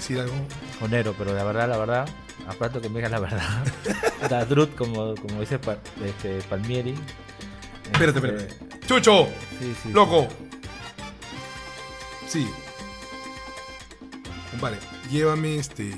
Decir 0.00 0.18
algo. 0.20 0.34
Jonero, 0.80 1.14
pero 1.16 1.32
la 1.34 1.44
verdad, 1.44 1.68
la 1.68 1.76
verdad, 1.78 2.08
acuérdate 2.48 2.80
que 2.82 2.88
me 2.88 2.96
digas 2.96 3.10
la 3.10 3.20
verdad. 3.20 3.64
La 4.30 4.44
Drut, 4.44 4.74
como, 4.76 5.14
como 5.16 5.40
dice 5.40 5.58
Pa- 5.58 5.78
este, 6.04 6.40
Palmieri. 6.42 6.94
Espérate, 7.92 8.18
Este, 8.18 8.28
espérate. 8.44 8.86
¡Chucho! 8.86 9.28
Sí, 9.58 9.74
sí. 9.82 9.92
¡Loco! 9.92 10.28
Sí. 12.28 12.48
Compadre, 14.50 14.78
llévame 15.10 15.56
este. 15.56 15.90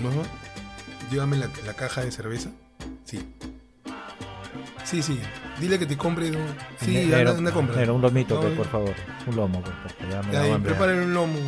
¿No? 0.00 0.10
Llévame 1.10 1.36
la, 1.38 1.48
la 1.66 1.74
caja 1.74 2.02
de 2.02 2.12
cerveza. 2.12 2.50
Sí. 3.04 3.26
Sí, 4.84 5.02
sí. 5.02 5.20
Dile 5.60 5.78
que 5.78 5.86
te 5.86 5.96
compre. 5.96 6.30
¿no? 6.30 6.38
Sí, 6.80 7.12
anda, 7.12 7.30
anda, 7.32 7.52
compra. 7.52 7.92
un 7.92 8.00
lomito, 8.02 8.34
No, 8.36 8.40
pues, 8.42 8.54
por 8.54 8.68
favor. 8.68 8.94
Un 9.26 9.36
lomo, 9.36 9.62
pues, 9.62 9.74
ya 10.10 10.22
me 10.22 10.52
hambre. 10.52 10.72
preparen 10.72 11.00
un 11.00 11.14
lomo 11.14 11.38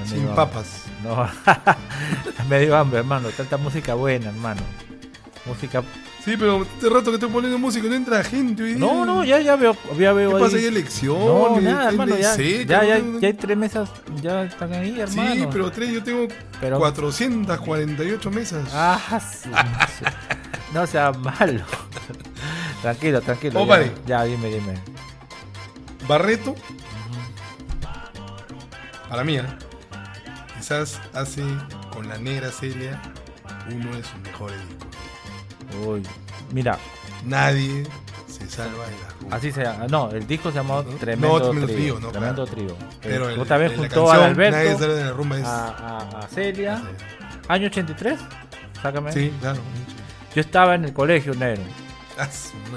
me 0.00 0.08
sin 0.08 0.20
dio 0.20 0.34
papas. 0.34 0.82
No, 1.04 1.28
me 2.48 2.60
dio 2.60 2.74
hambre, 2.76 3.00
hermano. 3.00 3.28
Tanta 3.30 3.56
música 3.58 3.94
buena, 3.94 4.30
hermano. 4.30 4.62
Música. 5.44 5.82
Sí, 6.24 6.36
pero 6.38 6.62
este 6.62 6.88
rato 6.88 7.10
que 7.10 7.16
estoy 7.16 7.28
poniendo 7.28 7.58
música 7.58 7.86
no 7.86 7.94
entra 7.94 8.24
gente 8.24 8.62
hoy 8.62 8.70
día. 8.70 8.78
No, 8.80 9.04
no, 9.04 9.22
ya, 9.24 9.38
ya 9.40 9.56
veo, 9.56 9.76
ya 9.98 10.14
veo. 10.14 10.30
¿Qué 10.30 10.36
ahí. 10.36 10.42
pasa? 10.42 10.56
¿Hay 10.56 10.64
elecciones? 10.64 11.26
No, 11.26 11.60
nada, 11.60 11.88
hermano. 11.90 12.16
Ya, 12.16 12.34
ya, 12.34 12.84
ya, 12.84 12.98
ya 13.20 13.26
hay 13.28 13.34
tres 13.34 13.56
mesas, 13.58 13.90
ya 14.22 14.44
están 14.44 14.72
ahí, 14.72 14.98
hermano. 14.98 15.34
Sí, 15.34 15.46
pero 15.52 15.70
tres, 15.70 15.92
yo 15.92 16.02
tengo 16.02 16.26
Pero- 16.62 16.78
448 16.78 18.30
mesas. 18.30 18.66
Ah, 18.72 19.20
su- 19.20 19.50
no 20.72 20.86
sea 20.86 21.12
malo. 21.12 21.60
tranquilo, 22.80 23.20
tranquilo. 23.20 23.60
Oh, 23.60 23.64
ya, 23.64 23.68
vale. 23.68 23.92
ya, 24.06 24.24
dime, 24.24 24.48
dime. 24.48 24.78
Barreto, 26.08 26.54
para 29.10 29.24
mí, 29.24 29.36
¿eh? 29.36 29.42
Quizás 30.64 30.98
hace 31.12 31.42
con 31.92 32.08
la 32.08 32.16
negra 32.16 32.50
Celia 32.50 32.98
uno 33.70 33.94
de 33.94 34.02
sus 34.02 34.16
mejores 34.22 34.56
discos. 34.66 35.86
Uy, 35.86 36.02
mira, 36.52 36.78
Nadie 37.22 37.82
se 38.26 38.48
salva 38.48 38.86
de 38.86 38.92
la 38.92 39.08
rumba. 39.20 39.36
así 39.36 39.52
se 39.52 39.62
llama. 39.62 39.86
No, 39.90 40.10
el 40.10 40.26
disco 40.26 40.48
se 40.50 40.56
llamó 40.56 40.82
No, 40.82 40.88
Tremendo 40.96 41.38
Tremendo 41.50 41.66
Trío. 41.66 42.00
No, 42.00 42.08
Tremendo 42.10 42.46
claro. 42.46 42.56
Trío. 42.74 42.76
Pero 43.02 43.28
Eh, 43.28 43.34
el- 43.34 43.40
otra 43.40 43.58
vez 43.58 43.72
en 43.72 43.76
la 43.82 43.88
junto 43.88 44.04
a 44.04 44.12
canción, 44.14 44.30
Alberto, 44.30 44.56
Nadie 44.56 44.76
se 44.78 44.88
de 44.88 45.04
la 45.04 45.10
rumba 45.12 45.38
es. 45.38 45.44
a, 45.44 45.68
a- 45.68 46.18
a 46.20 46.28
Celia. 46.28 46.82
Año 47.48 47.66
83, 47.66 48.18
sácame. 48.82 49.12
Sí, 49.12 49.34
claro. 49.42 49.60
Yo 50.34 50.40
estaba 50.40 50.74
en 50.76 50.86
el 50.86 50.94
colegio 50.94 51.34
negro. 51.34 51.62
Ah. 52.18 52.26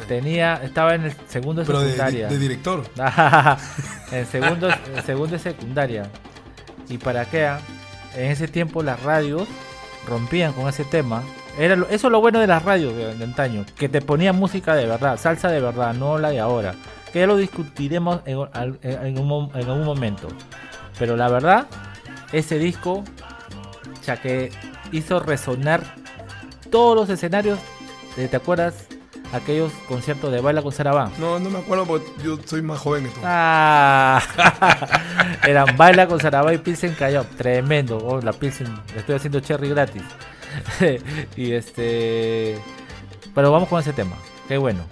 Tenía, 0.10 0.56
estaba 0.62 0.94
en 0.96 1.04
el 1.06 1.14
segundo 1.30 1.62
de 1.62 1.68
Pero 1.68 1.80
de, 1.80 1.86
secundaria. 1.92 2.28
de 2.28 2.38
director. 2.38 2.84
en 4.12 4.26
segundo, 4.26 4.68
en 4.94 5.06
segundo 5.06 5.32
de 5.34 5.40
secundaria. 5.40 6.10
¿Y 6.90 6.98
para 6.98 7.24
qué? 7.26 7.50
En 8.18 8.32
ese 8.32 8.48
tiempo 8.48 8.84
las 8.84 9.02
radios 9.04 9.48
rompían 10.08 10.54
con 10.54 10.68
ese 10.68 10.84
tema. 10.84 11.24
Era 11.60 11.76
lo- 11.76 11.88
eso 11.90 12.08
es 12.08 12.12
lo 12.12 12.20
bueno 12.22 12.40
de 12.40 12.48
las 12.48 12.64
radios 12.64 12.96
de, 12.96 13.24
antaño, 13.24 13.66
que 13.78 13.90
te 13.90 14.02
ponían 14.02 14.36
música 14.36 14.76
de 14.76 14.86
verdad, 14.86 15.18
salsa 15.20 15.50
de 15.50 15.60
verdad, 15.60 15.94
no 15.94 16.18
la 16.18 16.30
de 16.30 16.40
ahora. 16.40 16.76
Que 17.14 17.20
ya 17.20 17.28
lo 17.28 17.38
discutiremos 17.38 18.22
en, 18.26 18.40
en 18.84 19.18
algún 19.18 19.84
momento. 19.86 20.28
Pero 21.00 21.16
la 21.16 21.30
verdad, 21.30 21.68
ese 22.32 22.60
disco, 22.60 23.04
ya 24.06 24.18
que 24.22 24.52
hizo 24.92 25.20
resonar 25.20 25.84
todos 26.72 26.96
los 26.96 27.10
escenarios, 27.10 27.60
¿te 28.16 28.36
acuerdas? 28.36 28.87
Aquellos 29.34 29.74
conciertos 29.88 30.32
de 30.32 30.40
Baila 30.40 30.62
con 30.62 30.72
Sarabán. 30.72 31.12
No, 31.20 31.38
no 31.40 31.50
me 31.50 31.60
acuerdo 31.60 31.86
porque 31.86 32.08
yo 32.24 32.38
soy 32.46 32.62
más 32.62 32.80
joven 32.80 33.04
que 33.04 33.10
tú. 33.10 33.20
Ah, 33.24 34.22
eran 35.46 35.76
baila 35.76 36.08
con 36.08 36.20
Sarabá 36.20 36.54
y 36.54 36.58
Pilsen 36.58 36.94
Callao. 36.94 37.26
Tremendo. 37.36 37.98
Oh, 37.98 38.22
la 38.22 38.32
Pilsen. 38.32 38.68
Estoy 38.96 39.16
haciendo 39.16 39.40
cherry 39.42 39.70
gratis. 39.70 40.04
y 41.36 41.52
este. 41.52 42.58
Pero 43.36 43.52
vamos 43.52 43.68
con 43.68 43.80
ese 43.80 43.94
tema. 43.94 44.16
Qué 44.48 44.58
bueno. 44.58 44.84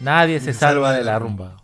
Nadie 0.00 0.40
se 0.40 0.52
salva 0.52 0.92
de 0.92 1.04
la 1.04 1.18
rumba. 1.18 1.61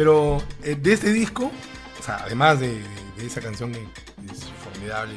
Pero 0.00 0.42
eh, 0.62 0.76
de 0.80 0.94
este 0.94 1.12
disco, 1.12 1.52
o 2.00 2.02
sea, 2.02 2.22
además 2.24 2.58
de, 2.58 2.68
de- 2.68 2.80
de 3.18 3.26
esa 3.26 3.42
canción 3.42 3.70
que 3.70 3.80
es 4.32 4.44
formidable, 4.64 5.12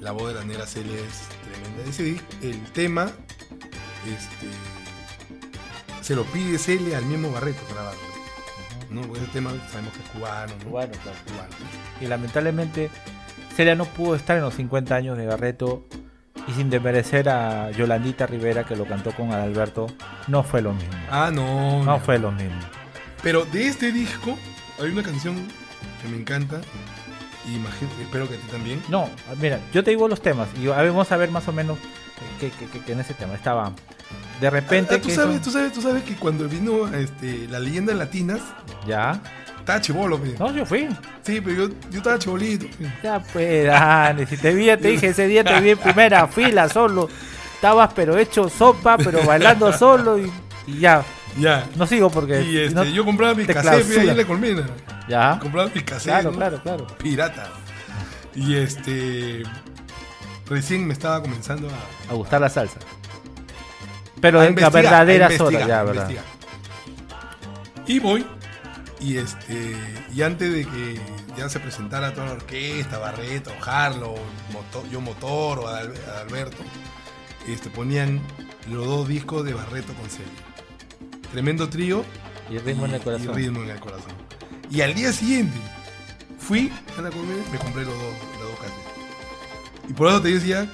la 0.00 0.12
voz 0.12 0.28
de 0.32 0.40
la 0.40 0.44
negra 0.46 0.66
Celia 0.66 0.94
es 0.94 1.28
tremenda. 1.44 1.84
Ese 1.90 2.18
el 2.40 2.62
tema, 2.72 3.10
este, 4.06 4.46
se 6.00 6.14
lo 6.16 6.24
pide 6.24 6.56
Celia 6.56 6.96
al 6.96 7.04
mismo 7.04 7.30
Barreto 7.30 7.60
grabarlo. 7.70 8.00
¿no? 8.88 9.02
Porque 9.02 9.22
ese 9.22 9.32
tema 9.32 9.50
sabemos 9.70 9.92
que 9.92 9.98
es 10.02 10.08
cubano, 10.08 10.54
¿no? 10.64 10.70
Cubano, 10.70 10.92
claro. 10.92 11.18
Cubano. 11.26 11.54
Y 12.00 12.06
lamentablemente 12.06 12.90
Celia 13.54 13.74
no 13.74 13.84
pudo 13.84 14.14
estar 14.14 14.38
en 14.38 14.44
los 14.44 14.54
50 14.54 14.94
años 14.94 15.18
de 15.18 15.26
Barreto 15.26 15.84
y 16.48 16.52
sin 16.52 16.70
desmerecer 16.70 17.28
a 17.28 17.70
Yolandita 17.72 18.26
Rivera 18.26 18.64
que 18.64 18.76
lo 18.76 18.86
cantó 18.86 19.12
con 19.12 19.30
Adalberto, 19.30 19.88
no 20.26 20.42
fue 20.42 20.62
lo 20.62 20.72
mismo. 20.72 20.94
Ah, 21.10 21.30
no. 21.30 21.84
No 21.84 21.98
no. 21.98 22.00
fue 22.00 22.18
lo 22.18 22.32
mismo. 22.32 22.58
Pero 23.22 23.44
de 23.44 23.66
este 23.66 23.92
disco 23.92 24.38
hay 24.80 24.90
una 24.90 25.02
canción 25.02 25.36
que 26.02 26.08
me 26.08 26.16
encanta 26.16 26.60
y 27.48 27.54
imagino, 27.56 27.90
espero 28.02 28.28
que 28.28 28.34
a 28.34 28.38
ti 28.38 28.46
también. 28.50 28.82
No, 28.88 29.08
mira, 29.40 29.58
yo 29.72 29.82
te 29.84 29.90
digo 29.90 30.08
los 30.08 30.20
temas 30.22 30.48
y 30.60 30.66
vamos 30.66 31.10
a 31.12 31.16
ver 31.16 31.30
más 31.30 31.46
o 31.48 31.52
menos 31.52 31.78
que, 32.38 32.50
que- 32.50 32.66
que- 32.66 32.80
que 32.80 32.92
en 32.92 33.00
ese 33.00 33.14
tema 33.14 33.34
estaba. 33.34 33.72
De 34.40 34.48
repente 34.50 34.94
Ah, 34.94 35.00
tú 35.00 35.08
que 35.08 35.14
sabes, 35.14 35.34
son- 35.34 35.42
tú 35.42 35.50
sabes, 35.50 35.72
tú 35.72 35.82
sabes 35.82 36.02
que 36.02 36.14
cuando 36.16 36.48
vino 36.48 36.88
este, 36.94 37.46
la 37.48 37.58
leyenda 37.60 37.92
latinas, 37.94 38.40
ya. 38.86 39.20
estaba 39.58 39.80
chivolo. 39.80 40.18
No, 40.38 40.54
yo 40.54 40.64
fui. 40.64 40.88
Sí, 41.22 41.40
pero 41.42 41.66
yo, 41.68 41.74
yo 41.90 41.98
estaba 41.98 42.18
chibolito. 42.18 42.66
Ya 43.02 43.20
pues, 43.20 43.66
Dani, 43.66 44.24
si 44.26 44.36
te 44.38 44.54
vi, 44.54 44.64
te 44.76 44.88
dije 44.88 45.08
ese 45.08 45.26
día 45.26 45.44
te 45.44 45.60
vi 45.60 45.70
en 45.70 45.78
primera 45.78 46.26
fila 46.26 46.68
solo. 46.70 47.08
Estabas 47.54 47.92
pero 47.94 48.16
hecho 48.16 48.48
sopa, 48.48 48.96
pero 48.96 49.22
bailando 49.26 49.70
solo 49.74 50.18
y, 50.18 50.32
y 50.66 50.78
ya. 50.80 51.04
Ya. 51.38 51.66
No 51.76 51.86
sigo 51.86 52.10
porque 52.10 52.42
Y 52.42 52.58
este, 52.58 52.74
no- 52.74 52.84
yo 52.84 53.04
compraba 53.04 53.34
mi 53.34 53.44
te 53.44 53.54
cassette 53.54 53.98
ahí 53.98 54.08
en 54.08 54.16
la 54.16 54.24
colmena. 54.24 54.66
ya. 55.08 55.38
Compraba 55.40 55.70
mi 55.74 55.80
cassette. 55.82 56.04
Claro, 56.12 56.30
¿no? 56.32 56.36
claro, 56.36 56.62
claro. 56.62 56.86
Pirata. 56.98 57.48
Y 58.34 58.56
este. 58.56 59.42
Recién 60.48 60.86
me 60.86 60.92
estaba 60.92 61.20
comenzando 61.22 61.68
a. 61.68 62.12
A 62.12 62.14
gustar 62.14 62.40
la 62.40 62.48
salsa. 62.48 62.78
Pero 64.20 64.42
en 64.42 64.54
la 64.56 64.68
verdadera 64.70 65.30
sola, 65.36 65.66
ya, 65.66 65.82
¿verdad? 65.84 66.10
Y 67.86 67.98
voy, 68.00 68.24
y 69.00 69.16
este, 69.16 69.74
y 70.14 70.22
antes 70.22 70.52
de 70.52 70.64
que 70.66 71.00
ya 71.36 71.48
se 71.48 71.58
presentara 71.58 72.12
toda 72.12 72.26
la 72.26 72.32
orquesta, 72.34 72.98
Barreto, 72.98 73.50
Harlow, 73.64 74.16
yo 74.92 75.00
Motor 75.00 75.60
o 75.60 75.68
Adal- 75.68 75.94
Adalberto, 76.06 76.58
este, 77.48 77.70
ponían 77.70 78.20
los 78.68 78.84
dos 78.86 79.08
discos 79.08 79.44
de 79.44 79.54
Barreto 79.54 79.92
con 79.94 80.08
Celia. 80.10 80.28
Tremendo 81.32 81.68
trío 81.68 82.04
Y 82.50 82.58
ritmo 82.58 82.86
en 82.86 82.94
el 82.94 83.00
y 83.00 83.04
corazón. 83.04 83.34
ritmo 83.34 83.62
en 83.62 83.70
el 83.70 83.80
corazón. 83.80 84.12
Y 84.70 84.80
al 84.82 84.94
día 84.94 85.12
siguiente 85.12 85.56
fui 86.38 86.72
a 86.98 87.02
la 87.02 87.10
Colmena, 87.10 87.42
me 87.52 87.58
compré 87.58 87.84
los 87.84 87.94
dos, 87.94 88.14
las 88.32 88.40
dos 88.40 88.58
cassettes. 88.58 89.90
Y 89.90 89.92
por 89.92 90.08
eso 90.08 90.22
te 90.22 90.28
decía 90.28 90.70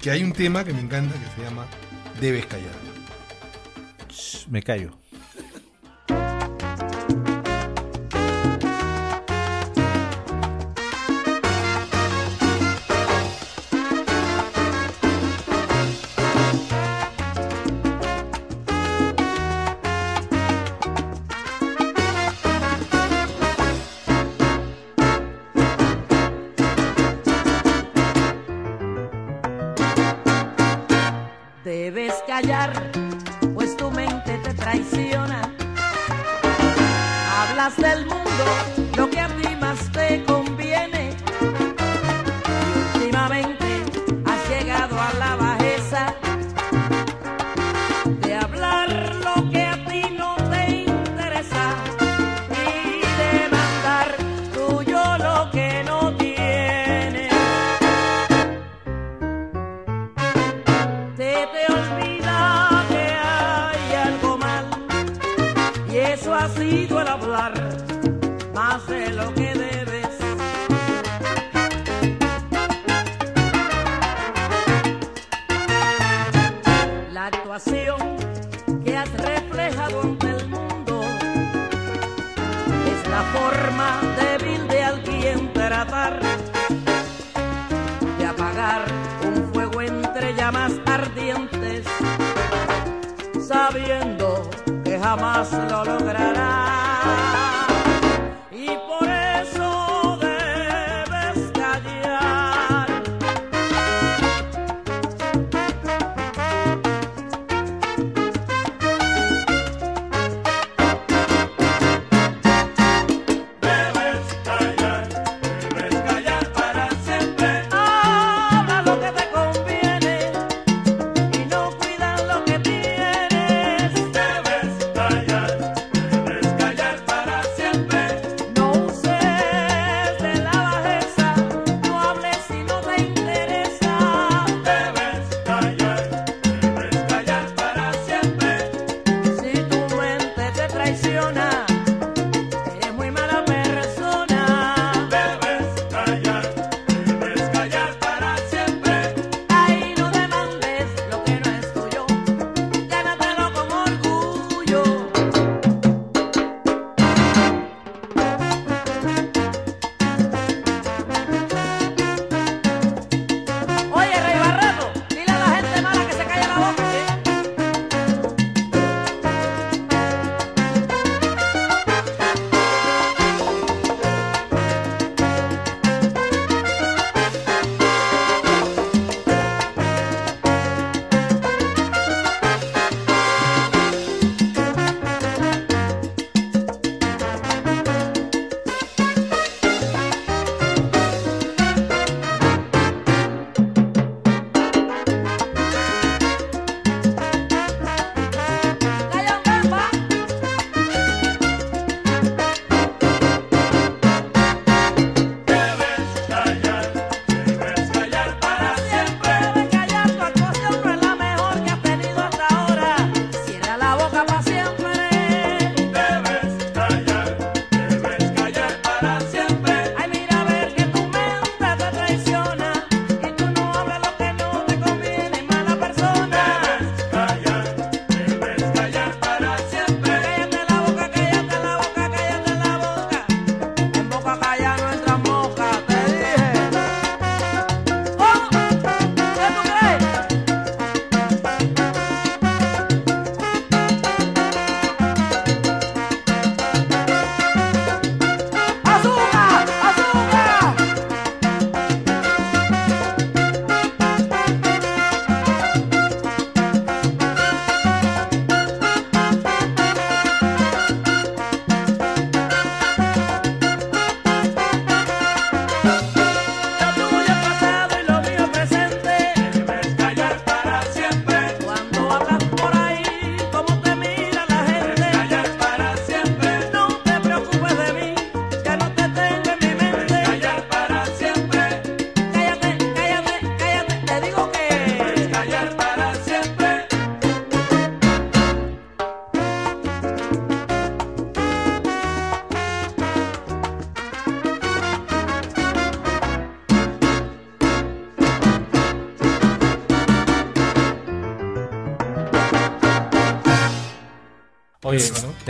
que 0.00 0.10
hay 0.10 0.22
un 0.22 0.32
tema 0.32 0.64
que 0.64 0.72
me 0.72 0.80
encanta 0.80 1.14
que 1.14 1.40
se 1.42 1.48
llama 1.48 1.66
Debes 2.20 2.46
callar. 2.46 2.74
Me 4.48 4.62
callo. 4.62 4.99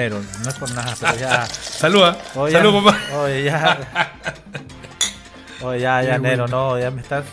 No 0.09 0.49
es 0.49 0.55
por 0.59 0.71
nada, 0.73 0.95
pero 0.99 1.17
ya. 1.17 1.47
Saluda. 1.47 2.17
Oye, 2.35 2.53
Salud, 2.53 2.71
ya- 2.71 2.75
compadre. 2.77 3.15
Oye, 3.17 3.43
ya. 3.45 4.13
Oye, 5.63 5.81
ya, 5.81 6.03
ya, 6.03 6.13
Qué 6.15 6.19
Nero, 6.21 6.49
no, 6.49 6.79
ya 6.79 6.91
me 6.91 7.03
estás. 7.03 7.25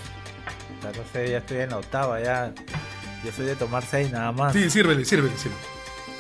Ya 0.84 0.90
no 0.90 1.04
sé, 1.14 1.30
ya 1.32 1.38
estoy 1.38 1.58
en 1.60 1.70
la 1.70 1.78
octava, 1.78 2.20
ya. 2.22 2.52
Yo 3.24 3.32
soy 3.32 3.46
de 3.46 3.56
tomar 3.56 3.84
seis 3.84 4.12
nada 4.12 4.32
más. 4.32 4.54
Sí, 4.54 4.70
sírvele, 4.70 5.06
sírvele, 5.06 5.36
sírvele. 5.38 5.62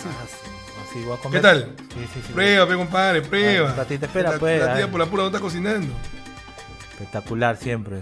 Ah, 0.06 0.26
sí, 0.28 0.49
así 0.90 1.06
voy 1.06 1.18
a 1.18 1.30
¿Qué 1.32 1.40
tal? 1.40 1.76
Sí, 1.94 2.07
sí, 2.14 2.22
sí. 2.26 2.34
Prueba, 2.34 2.65
pe, 2.68 2.76
compadre, 2.76 3.22
prueba. 3.22 3.74
Ay, 3.78 3.98
un 3.98 4.03
espera, 4.03 4.32
la, 4.32 4.40
pues, 4.40 4.60
La 4.64 4.76
tía 4.76 4.86
ay. 4.86 4.91
por 4.91 4.99
la 4.99 5.06
pura 5.06 5.24
no 5.24 5.28
está 5.28 5.40
cocinando. 5.40 5.94
Espectacular 6.94 7.57
siempre. 7.57 8.02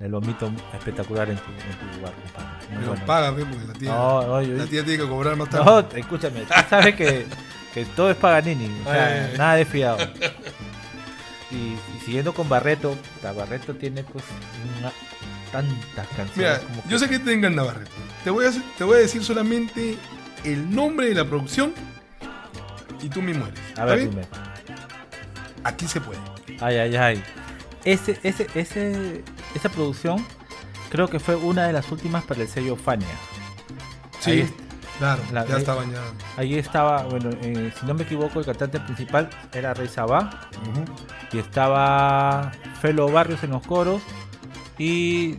El 0.00 0.12
lomito 0.12 0.50
espectacular 0.74 1.28
en 1.28 1.36
tu, 1.38 1.50
en 1.50 1.78
tu 1.90 1.96
lugar, 1.98 2.14
compadre. 2.14 2.48
Muy 2.68 2.78
Pero 2.78 2.88
bueno. 2.90 3.06
paga, 3.06 3.34
pe, 3.34 3.44
porque 3.44 3.66
la 3.66 3.72
tía, 3.74 3.90
No, 3.92 4.40
la 4.40 4.64
tía 4.66 4.84
tiene 4.84 5.02
que 5.02 5.08
cobrar 5.08 5.36
más 5.36 5.50
tarde. 5.50 5.64
No, 5.64 5.78
escúchame, 5.98 6.40
tú 6.42 6.54
sabes 6.70 6.94
que, 6.94 7.26
que 7.84 7.90
todo 7.96 8.10
es 8.10 8.16
Paganini, 8.16 8.66
o 8.86 8.90
sea, 8.90 9.28
ay. 9.32 9.38
nada 9.38 9.54
de 9.56 9.64
fiado. 9.64 9.98
Y, 11.50 11.54
y 11.56 12.00
siguiendo 12.04 12.34
con 12.34 12.46
Barreto, 12.46 12.94
Barreto 13.22 13.74
tiene 13.74 14.02
pues 14.04 14.22
una- 14.78 14.92
tantas 15.50 16.06
canciones. 16.08 16.36
Mira, 16.36 16.58
como 16.58 16.82
yo 16.90 16.98
sé 16.98 17.08
que 17.08 17.18
te 17.18 17.32
engaña 17.32 17.62
Barreto. 17.62 17.90
Te 18.22 18.28
voy, 18.28 18.44
a, 18.44 18.50
te 18.76 18.84
voy 18.84 18.96
a 18.96 18.98
decir 18.98 19.24
solamente 19.24 19.96
el 20.44 20.70
nombre 20.70 21.08
de 21.08 21.14
la 21.14 21.24
producción 21.24 21.72
y 23.00 23.08
tú 23.08 23.22
me 23.22 23.32
mueres. 23.32 23.58
A 23.78 23.86
ver, 23.86 24.00
dime. 24.10 24.26
Aquí 25.64 25.88
se 25.88 26.02
puede. 26.02 26.20
Ay, 26.60 26.76
ay, 26.76 26.96
ay. 26.96 27.24
Ese, 27.84 28.18
ese, 28.22 28.46
ese, 28.54 29.24
esa 29.54 29.68
producción 29.70 30.26
creo 30.90 31.08
que 31.08 31.18
fue 31.18 31.34
una 31.36 31.66
de 31.66 31.72
las 31.72 31.90
últimas 31.90 32.24
para 32.24 32.42
el 32.42 32.48
sello 32.48 32.76
Fania. 32.76 33.08
Sí, 34.20 34.32
Ahí 34.32 34.54
claro, 34.98 35.22
la- 35.32 35.46
ya 35.46 35.56
estaban 35.58 35.90
ya. 35.92 36.00
Ahí 36.36 36.54
estaba, 36.56 37.02
bueno, 37.04 37.30
eh, 37.42 37.72
si 37.78 37.86
no 37.86 37.94
me 37.94 38.02
equivoco, 38.02 38.38
el 38.40 38.46
cantante 38.46 38.80
principal 38.80 39.28
era 39.52 39.74
Rey 39.74 39.88
Sabá. 39.88 40.48
y 41.32 41.38
estaba 41.38 42.52
Felo 42.80 43.08
Barrios 43.10 43.42
en 43.44 43.50
los 43.50 43.66
coros 43.66 44.00
y 44.78 45.36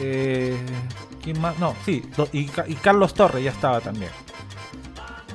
eh, 0.00 0.56
¿quién 1.22 1.40
más? 1.40 1.58
No, 1.58 1.74
sí, 1.84 2.02
y, 2.32 2.46
Ca- 2.46 2.64
y 2.68 2.74
Carlos 2.74 3.12
Torres 3.14 3.42
ya 3.44 3.50
estaba 3.50 3.80
también. 3.80 4.10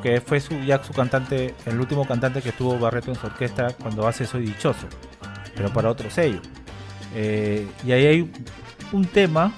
Que 0.01 0.19
fue 0.19 0.39
su, 0.41 0.59
ya 0.59 0.83
su 0.83 0.91
cantante, 0.93 1.55
el 1.65 1.79
último 1.79 2.05
cantante 2.05 2.41
que 2.41 2.51
tuvo 2.51 2.77
Barreto 2.77 3.09
en 3.11 3.15
su 3.17 3.25
orquesta 3.27 3.67
cuando 3.81 4.05
hace 4.07 4.25
Soy 4.25 4.45
Dichoso, 4.45 4.87
pero 5.55 5.71
para 5.71 5.89
otro 5.89 6.09
sello. 6.09 6.41
Eh, 7.15 7.67
y 7.85 7.91
ahí 7.93 8.05
hay 8.07 8.31
un 8.91 9.05
tema 9.05 9.51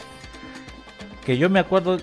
que 1.25 1.37
yo 1.37 1.49
me 1.49 1.59
acuerdo, 1.59 1.97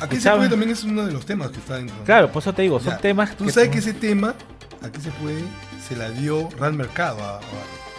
Aquí 0.00 0.20
se 0.20 0.30
puede 0.30 0.48
también 0.48 0.70
es 0.70 0.84
uno 0.84 1.04
de 1.04 1.12
los 1.12 1.26
temas 1.26 1.50
que 1.50 1.58
está 1.58 1.76
dentro. 1.76 1.96
Claro, 2.04 2.30
por 2.32 2.42
eso 2.42 2.52
te 2.52 2.62
digo, 2.62 2.78
son 2.80 2.92
Ya, 2.94 2.98
temas 2.98 3.36
Tú 3.36 3.48
sabes 3.50 3.66
son- 3.66 3.72
que 3.72 3.78
ese 3.78 3.92
tema, 3.94 4.34
aquí 4.82 5.00
se 5.00 5.10
puede, 5.12 5.42
se 5.86 5.96
la 5.96 6.10
dio 6.10 6.48
Real 6.58 6.72
Mercado 6.74 7.22
a, 7.22 7.36
a. 7.38 7.40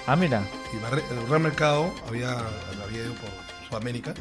Ah, 0.07 0.15
mira, 0.15 0.41
Y 0.73 0.77
el 1.13 1.27
Real 1.29 1.41
Mercado 1.41 1.93
había, 2.07 2.31
había 2.31 3.03
ido 3.03 3.13
por 3.15 3.29
Sudamérica 3.69 4.13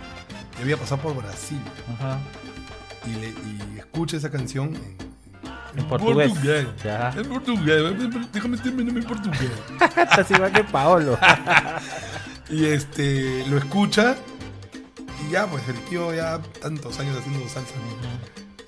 y 0.58 0.62
había 0.62 0.76
pasado 0.76 1.00
por 1.02 1.16
Brasil. 1.16 1.60
ajá, 1.98 2.18
Y, 3.06 3.14
le, 3.20 3.28
y 3.28 3.78
escucha 3.78 4.16
esa 4.16 4.30
canción 4.30 4.74
en, 4.76 5.78
en 5.80 5.88
portugués. 5.88 6.30
portugués. 6.30 6.66
Ya. 6.84 7.10
En 7.16 7.24
portugués. 7.26 7.82
Déjame 8.32 8.58
terminar 8.58 8.96
en 8.96 9.04
portugués. 9.04 9.50
Estás 9.96 10.30
igual 10.30 10.52
que 10.52 10.64
Paolo. 10.64 11.18
Y 12.50 12.66
este 12.66 13.46
lo 13.48 13.56
escucha 13.56 14.14
ya 15.32 15.46
pues 15.46 15.66
el 15.68 15.76
tío 15.86 16.14
ya 16.14 16.38
tantos 16.60 16.98
años 17.00 17.16
haciendo 17.18 17.48
salsa 17.48 17.74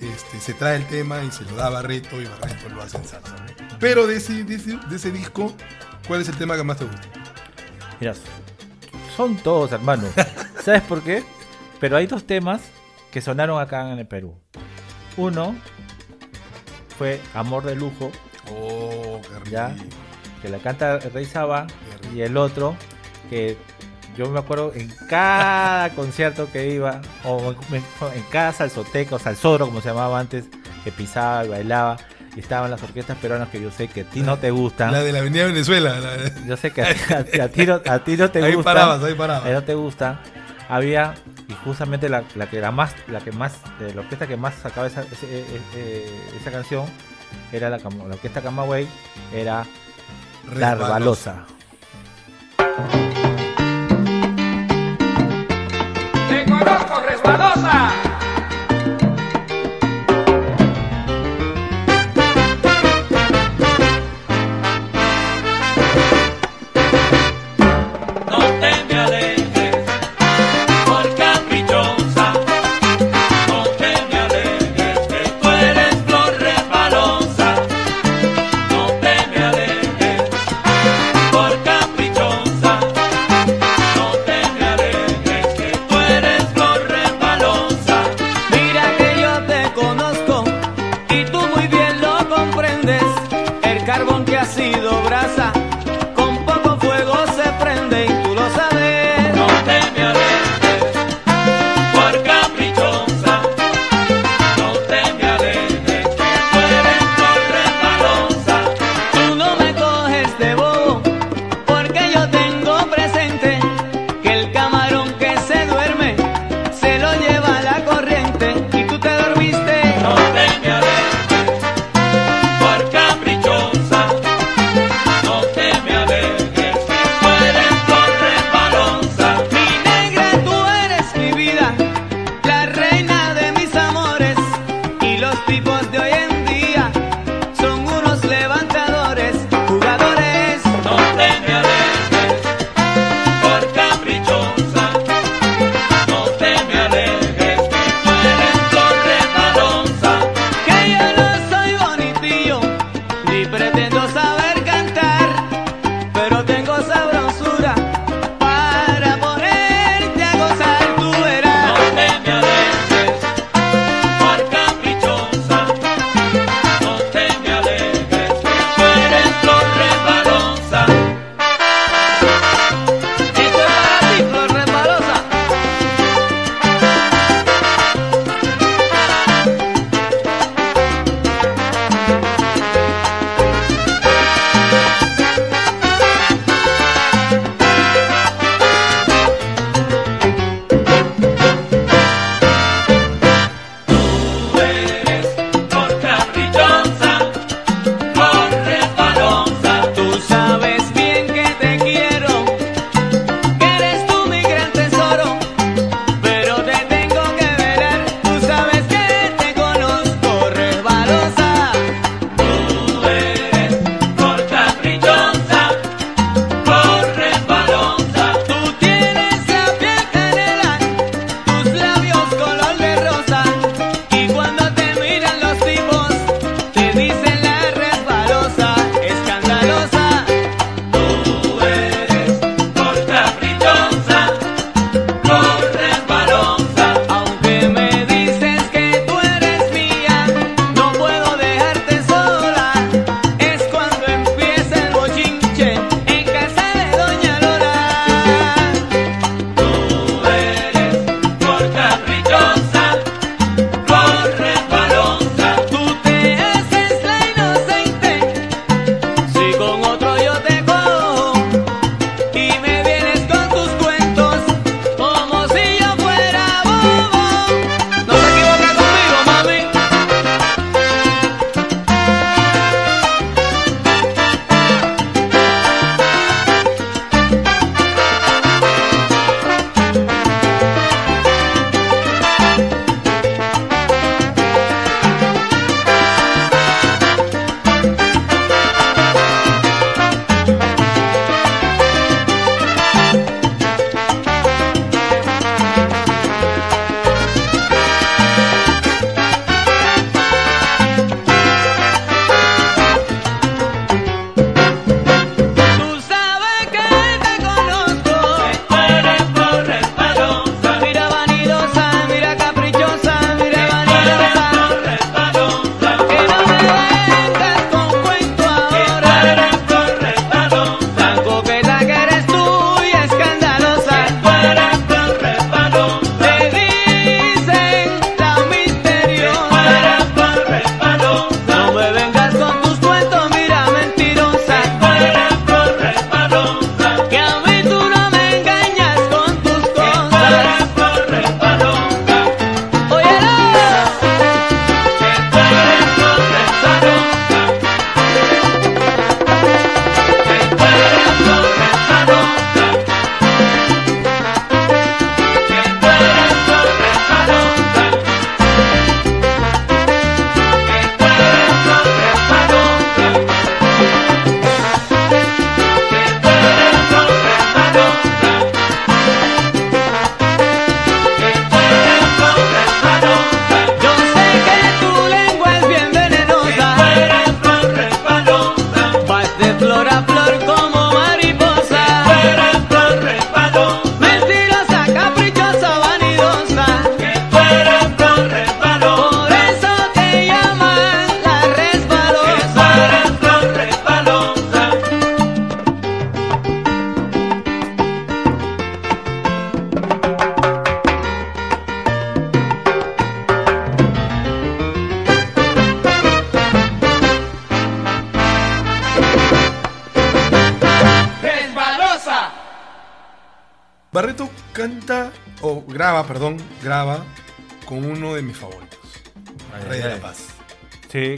este, 0.00 0.40
se 0.40 0.54
trae 0.54 0.76
el 0.76 0.86
tema 0.88 1.22
y 1.22 1.30
se 1.30 1.44
lo 1.44 1.56
da 1.56 1.66
a 1.66 1.70
Barreto 1.70 2.20
y 2.20 2.24
Barreto 2.26 2.68
lo 2.70 2.82
hace 2.82 2.96
en 2.98 3.04
salsa. 3.04 3.36
¿no? 3.36 3.78
Pero 3.78 4.06
de 4.06 4.16
ese, 4.16 4.44
de, 4.44 4.56
ese, 4.56 4.76
de 4.88 4.96
ese 4.96 5.10
disco, 5.12 5.54
¿cuál 6.08 6.20
es 6.20 6.28
el 6.28 6.36
tema 6.36 6.56
que 6.56 6.64
más 6.64 6.76
te 6.78 6.84
gusta? 6.84 7.02
Mira, 8.00 8.14
son 9.16 9.36
todos, 9.36 9.72
hermano. 9.72 10.08
¿Sabes 10.62 10.82
por 10.82 11.02
qué? 11.02 11.22
Pero 11.80 11.96
hay 11.96 12.06
dos 12.06 12.24
temas 12.24 12.60
que 13.12 13.20
sonaron 13.20 13.60
acá 13.62 13.92
en 13.92 13.98
el 13.98 14.06
Perú. 14.06 14.34
Uno 15.16 15.54
fue 16.98 17.20
Amor 17.34 17.64
de 17.64 17.76
Lujo, 17.76 18.10
Oh, 18.50 19.20
qué 19.22 19.34
rico. 19.38 19.50
Ya. 19.50 19.74
que 20.42 20.48
la 20.50 20.58
canta 20.58 20.98
Rey 20.98 21.24
Saba, 21.24 21.66
y 22.14 22.20
el 22.20 22.36
otro 22.36 22.76
que 23.30 23.56
yo 24.16 24.28
me 24.30 24.38
acuerdo 24.38 24.72
en 24.74 24.88
cada 25.08 25.90
concierto 25.90 26.50
que 26.52 26.70
iba, 26.70 27.00
o 27.24 27.54
en, 27.72 28.22
cada 28.30 28.52
salsoteca 28.52 29.16
o 29.16 29.18
salsoro, 29.18 29.66
como 29.66 29.80
se 29.80 29.88
llamaba 29.88 30.18
antes, 30.18 30.44
que 30.84 30.92
pisaba 30.92 31.44
y 31.44 31.48
bailaba, 31.48 31.96
y 32.36 32.40
estaban 32.40 32.70
las 32.70 32.82
orquestas 32.82 33.16
peruanas 33.18 33.48
que 33.48 33.60
yo 33.60 33.70
sé 33.70 33.88
que 33.88 34.00
a 34.02 34.04
ti 34.04 34.20
no 34.20 34.38
te 34.38 34.50
gustan. 34.50 34.90
La 34.92 35.02
de 35.02 35.12
la 35.12 35.20
Avenida 35.20 35.44
Venezuela. 35.46 35.98
la 36.00 36.16
de- 36.16 36.46
Yo 36.46 36.56
sé 36.56 36.72
que 36.72 36.82
a, 36.82 36.86
a- 36.88 37.44
a 37.44 37.48
ti, 37.48 37.66
no, 37.66 37.80
a 37.86 37.98
ti 38.00 38.16
no 38.16 38.30
te 38.30 38.42
ahí 38.42 38.54
gustan. 38.54 38.74
parabas, 38.74 39.02
ahí 39.04 39.14
parabas. 39.14 39.44
Ahí 39.46 39.52
no 39.52 39.62
te 39.62 39.74
gusta. 39.74 40.20
Había, 40.68 41.14
y 41.48 41.52
justamente 41.64 42.08
la, 42.08 42.24
la 42.36 42.48
que 42.48 42.56
era 42.58 42.70
más, 42.70 42.94
la 43.08 43.20
que 43.20 43.30
más, 43.32 43.52
eh, 43.80 43.92
la 43.94 44.00
orquesta 44.00 44.26
que 44.26 44.36
más 44.36 44.54
sacaba 44.62 44.86
esa, 44.86 45.02
ese- 45.02 45.26
eh, 45.40 45.60
eh, 45.76 46.20
esa 46.40 46.50
canción 46.50 46.86
era 47.52 47.68
la, 47.70 47.78
la 47.78 47.84
orquesta 48.14 48.40
Camagüey, 48.40 48.88
era 49.32 49.64
La 50.56 50.74
Rebalosa. 50.74 51.44
Te 56.64 56.70
conozco, 56.70 58.23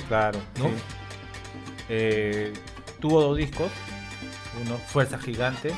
claro. 0.08 0.38
¿No? 0.58 0.68
sí. 0.68 0.74
Eh, 1.88 2.52
tuvo 3.00 3.20
dos 3.20 3.36
discos. 3.36 3.70
Uno, 4.64 4.76
Fuerza 4.78 5.18
Gigante. 5.18 5.72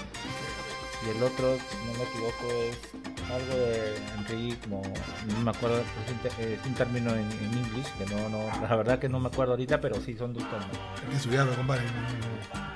Y 1.07 1.17
el 1.17 1.23
otro, 1.23 1.57
si 1.57 1.77
no 1.87 1.99
me 1.99 2.05
equivoco, 2.05 2.49
es 2.71 3.31
algo 3.31 3.55
de 3.57 3.95
ritmo. 4.29 4.83
No 5.29 5.41
me 5.41 5.51
acuerdo, 5.51 5.81
es 5.81 6.67
un, 6.67 6.75
término 6.75 7.11
en, 7.11 7.31
en 7.31 7.59
inglés, 7.59 7.87
que 7.99 8.07
no, 8.07 8.29
no, 8.29 8.47
la 8.61 8.77
verdad 8.77 8.99
que 8.99 9.09
no 9.09 9.21
me 9.21 9.29
acuerdo 9.29 9.53
ahorita, 9.53 9.81
pero 9.81 10.01
sí 10.01 10.17
son 10.17 10.35
dos 10.35 10.43
que 10.45 11.17
estudiarlo, 11.17 11.55
compadre. 11.55 11.83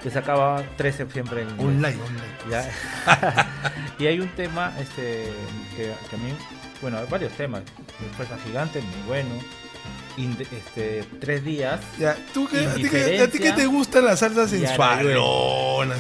Que 0.03 0.11
sacaba 0.11 0.63
13 0.77 1.11
siempre 1.11 1.43
en. 1.43 1.49
Online, 1.59 1.99
online. 2.01 2.33
Ya. 2.49 2.71
y 3.99 4.07
hay 4.07 4.21
un 4.21 4.29
tema 4.37 4.73
este, 4.79 5.33
que, 5.77 5.93
que 6.09 6.17
a 6.17 6.19
mí, 6.19 6.33
bueno, 6.81 6.99
hay 6.99 7.07
varios 7.07 7.33
temas. 7.33 7.63
Fuerza 8.17 8.37
Gigante, 8.39 8.81
muy 8.81 9.09
bueno. 9.09 9.62
Este, 10.19 11.05
tres 11.21 11.45
días. 11.45 11.81
Ya, 11.99 12.17
¿tú 12.35 12.47
qué, 12.49 12.67
a, 12.67 12.75
ti 12.75 12.87
a 12.87 13.31
qué 13.31 13.53
te 13.53 13.67
gustan 13.67 14.05
las 14.05 14.19
salsas 14.21 14.51
sensualonas? 14.51 15.99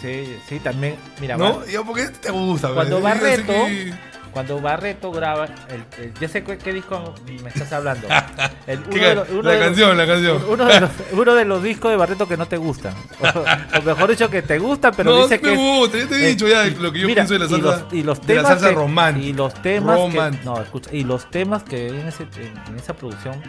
sí? 0.00 0.36
Sí, 0.48 0.58
también. 0.58 0.96
Mira, 1.20 1.36
¿No? 1.36 1.64
Yo, 1.66 1.84
¿por 1.84 1.96
qué 1.96 2.08
te 2.08 2.30
gusta? 2.30 2.72
Cuando 2.72 3.00
Barreto- 3.00 3.52
que- 3.52 3.92
cuando 4.32 4.60
Barreto 4.60 5.12
graba, 5.12 5.44
el, 5.68 5.84
el- 6.02 6.14
ya 6.14 6.26
sé 6.28 6.42
qué, 6.42 6.56
qué 6.58 6.72
disco 6.72 7.14
me 7.42 7.48
estás 7.48 7.72
hablando. 7.72 8.08
El- 8.66 8.78
uno 8.80 8.88
¿Qué 8.90 8.98
de 8.98 9.06
ca- 9.08 9.14
los- 9.14 9.28
uno 9.30 9.42
la 9.42 9.50
de 9.50 9.56
los- 9.58 9.66
canción, 9.66 9.96
la 9.98 10.06
canción. 10.06 10.44
Uno 10.48 10.64
de, 10.66 10.80
los, 10.80 10.90
uno 11.12 11.34
de 11.34 11.44
los 11.44 11.62
discos 11.62 11.90
de 11.90 11.96
Barreto 11.96 12.26
que 12.26 12.36
no 12.36 12.46
te 12.46 12.56
gustan. 12.56 12.94
O, 13.20 13.78
o 13.78 13.82
mejor 13.82 14.10
dicho, 14.10 14.30
que 14.30 14.42
te 14.42 14.58
gustan, 14.58 14.92
pero 14.96 15.10
no, 15.12 15.22
dice 15.22 15.40
que. 15.40 15.54
gusta, 15.54 15.98
ya 15.98 16.06
te 16.08 16.14
he 16.16 16.28
dicho 16.28 16.48
ya 16.48 16.64
lo 16.64 16.92
que 16.92 17.00
yo 17.00 17.06
mira, 17.06 17.24
pienso 17.26 17.34
de 17.34 17.38
la 17.40 17.46
y 17.46 17.48
salsa, 17.48 17.84
los- 17.84 17.92
y 17.92 18.02
los 18.02 18.20
de 18.26 18.34
la 18.34 18.40
temas 18.42 18.48
salsa 18.52 18.68
que- 18.70 18.74
romántica. 18.74 19.26
Y 19.26 19.32
los 19.32 19.54
temas 19.62 19.98
que, 20.10 20.44
no, 20.44 20.60
escucha, 20.62 20.90
y 20.92 21.04
los 21.04 21.30
temas 21.30 21.62
que 21.64 21.76
hay 21.76 22.00
en, 22.00 22.08
ese, 22.08 22.22
en, 22.22 22.72
en 22.72 22.76
esa 22.78 22.94
producción 22.94 23.40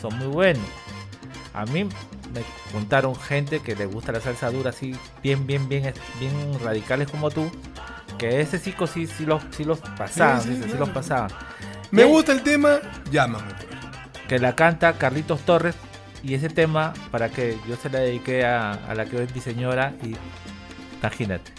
son 0.00 0.16
muy 0.18 0.28
buenos. 0.28 0.62
A 1.54 1.66
mí 1.66 1.84
me 1.84 2.42
contaron 2.72 3.14
gente 3.14 3.60
que 3.60 3.76
le 3.76 3.84
gusta 3.84 4.10
la 4.12 4.20
salsa 4.20 4.50
dura 4.50 4.70
así, 4.70 4.96
bien, 5.22 5.46
bien, 5.46 5.68
bien, 5.68 5.92
bien 6.18 6.32
radicales 6.64 7.10
como 7.10 7.30
tú, 7.30 7.50
que 8.28 8.40
ese 8.40 8.60
chico 8.62 8.86
sí, 8.86 9.06
sí 9.06 9.26
los, 9.26 9.42
sí 9.50 9.64
los 9.64 9.80
pasaban, 9.80 10.40
Sí, 10.40 10.48
sí, 10.48 10.54
dice, 10.54 10.62
sí 10.62 10.68
claro. 10.70 10.86
los 10.86 10.94
pasaban. 10.94 11.30
Me 11.90 12.02
Y- 12.02 12.04
gusta 12.06 12.32
el 12.32 12.42
tema, 12.42 12.78
llámame. 13.10 13.52
que 14.28 14.38
la 14.38 14.54
canta 14.54 14.92
Carlitos 14.94 15.40
Torres 15.40 15.74
y 16.22 16.34
ese 16.34 16.48
tema 16.48 16.92
para 17.10 17.28
que 17.28 17.58
yo 17.68 17.74
se 17.76 17.90
la 17.90 17.98
dediqué 17.98 18.44
a, 18.46 18.72
a 18.72 18.94
la 18.94 19.04
que 19.06 19.16
hoy 19.16 19.24
es 19.24 19.34
mi 19.34 19.40
señora 19.40 19.92
y 20.02 20.14
imagínate, 21.00 21.50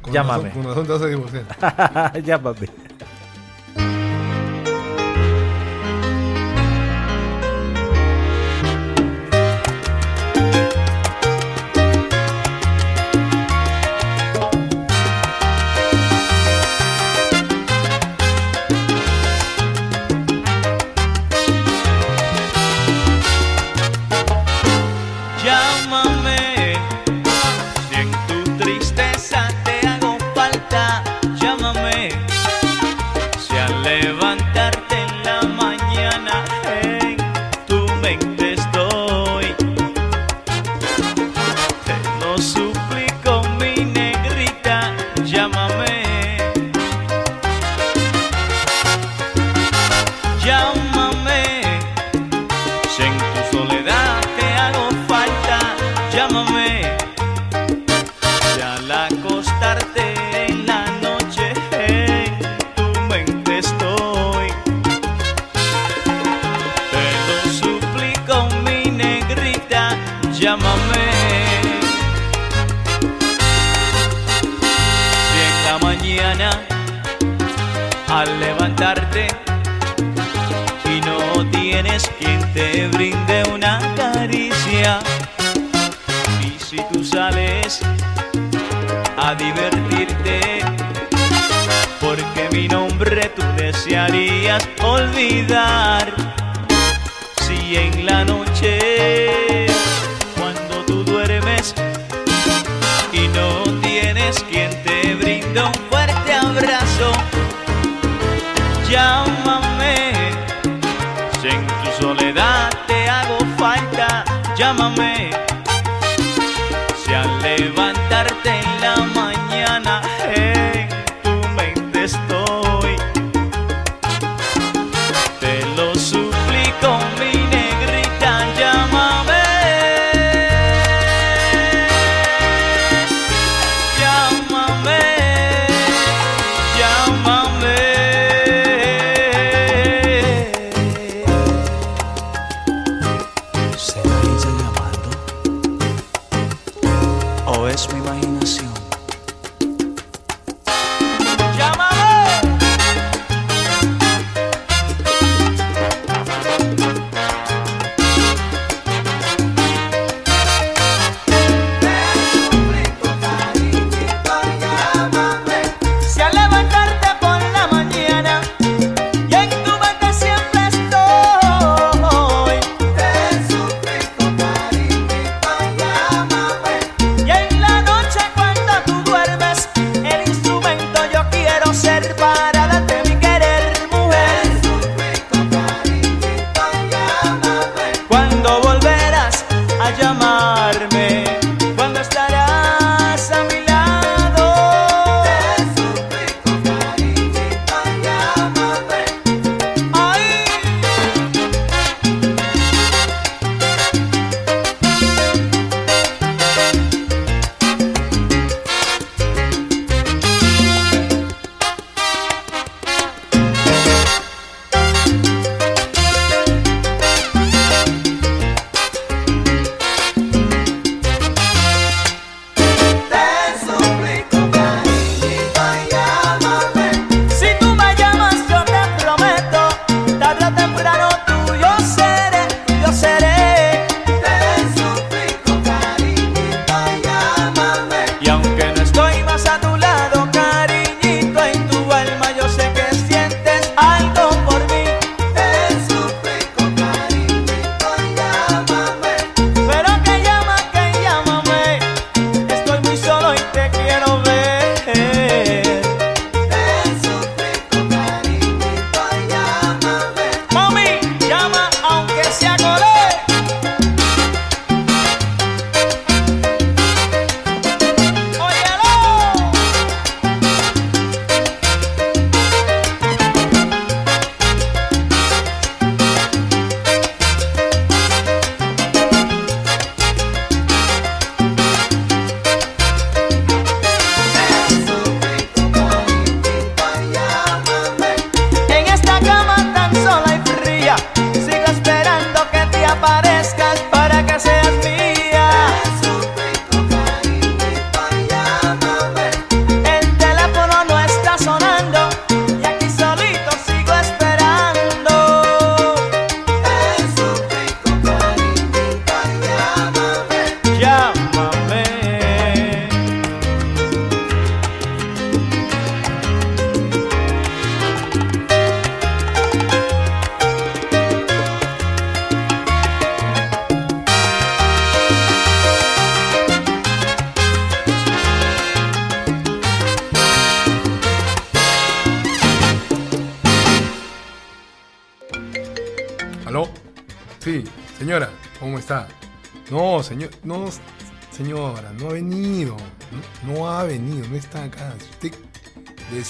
Con 0.00 0.12
Llámame. 0.12 0.44
razón- 0.50 0.62
Con 0.62 0.64
razón 0.70 0.86
te 0.86 0.92
vas 0.92 1.02
a 1.02 1.06
divorciar. 1.06 2.22
Llámame, 2.24 2.68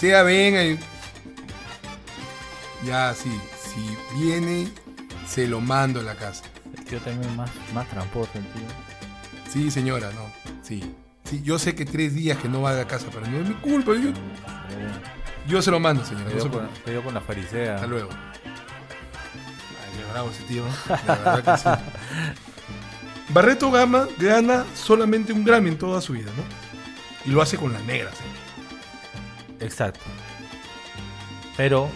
venga. 0.06 0.64
y- 0.64 0.78
Ya, 2.84 3.14
sí, 3.14 3.30
si 3.62 3.96
viene, 4.18 4.68
se 5.28 5.46
lo 5.46 5.60
mando 5.60 6.00
a 6.00 6.02
la 6.02 6.14
casa. 6.16 6.42
El 6.76 6.84
tío 6.84 6.98
también 7.00 7.36
más, 7.36 7.50
más 7.72 7.88
tramposo, 7.88 8.30
el 8.34 8.44
tío. 8.46 8.62
Sí, 9.52 9.70
señora, 9.70 10.10
no, 10.12 10.26
sí. 10.62 10.82
Sí, 11.24 11.40
yo 11.44 11.58
sé 11.58 11.74
que 11.76 11.84
tres 11.86 12.14
días 12.14 12.36
que 12.38 12.48
no 12.48 12.60
va 12.62 12.70
a 12.70 12.74
la 12.74 12.86
casa, 12.86 13.06
pero 13.12 13.26
no 13.26 13.38
es 13.38 13.48
mi 13.48 13.54
culpa. 13.54 13.92
Yo, 13.94 14.10
yo 15.46 15.62
se 15.62 15.70
lo 15.70 15.78
mando, 15.78 16.04
señora. 16.04 16.28
Te 16.30 16.34
No 16.34 16.42
se 16.42 16.48
dio 16.48 16.50
con, 16.50 16.60
preocupe. 16.60 16.84
te 16.84 16.90
dio 16.90 17.04
con 17.04 17.14
la 17.14 17.20
farisea. 17.20 17.74
Hasta 17.76 17.86
luego. 17.86 18.08
Ay, 18.10 19.98
qué 19.98 20.12
bravo 20.12 20.30
ese 20.30 20.42
tío. 20.44 20.64
La 21.06 21.14
verdad 21.14 21.56
que 21.56 21.62
sí. 21.62 21.68
Barreto 23.28 23.70
Gama 23.70 24.08
gana 24.18 24.64
solamente 24.74 25.32
un 25.32 25.44
Grammy 25.44 25.68
en 25.70 25.78
toda 25.78 26.00
su 26.00 26.12
vida, 26.14 26.30
¿no? 26.36 26.42
Y 27.30 27.32
lo 27.32 27.40
hace 27.40 27.56
con 27.56 27.72
las 27.72 27.82
negras. 27.84 28.14
¿eh? 28.14 28.41
Exacto. 29.62 30.00
Pero 31.56 31.88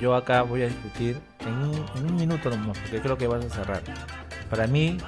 yo 0.00 0.14
acá 0.14 0.42
voy 0.42 0.62
a 0.62 0.66
discutir 0.66 1.20
en 1.40 1.54
un, 1.54 1.86
en 1.96 2.06
un 2.06 2.16
minuto 2.16 2.50
nomás, 2.50 2.78
porque 2.78 3.00
creo 3.00 3.18
que 3.18 3.26
vas 3.26 3.44
a 3.44 3.50
cerrar. 3.50 3.82
Para 4.48 4.66
mí, 4.66 4.98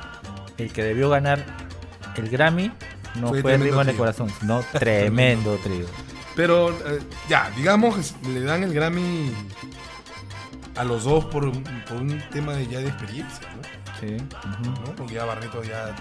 el 0.59 0.73
que 0.73 0.83
debió 0.83 1.09
ganar 1.11 1.45
el 2.17 2.29
Grammy 2.29 2.71
no 3.17 3.29
Fue 3.29 3.43
fue, 3.43 3.57
Ritmo 3.59 3.83
en 3.83 3.89
el. 3.91 3.97
Corazón, 3.97 4.29
sino 4.41 4.63
tremendo 4.73 5.57
trío. 5.59 5.87
Pero 6.35 6.71
eh, 6.71 7.01
ya, 7.29 7.51
digamos 7.57 8.13
que 8.13 8.29
le 8.29 8.41
dan 8.41 8.65
el 8.65 8.75
Grammy 8.75 9.33
a 10.77 10.85
los 10.85 11.05
dos 11.05 11.25
por 11.27 11.45
un, 11.45 11.63
por 11.89 11.99
un 11.99 12.21
tema 12.31 12.55
de 12.55 12.67
ya 12.67 12.81
de 12.81 12.89
experiencia, 12.89 13.49
¿no? 13.55 13.63
Sí. 14.01 14.17
Porque 14.97 15.15
ya 15.15 15.25
Barreto 15.25 15.63
ya 15.63 15.95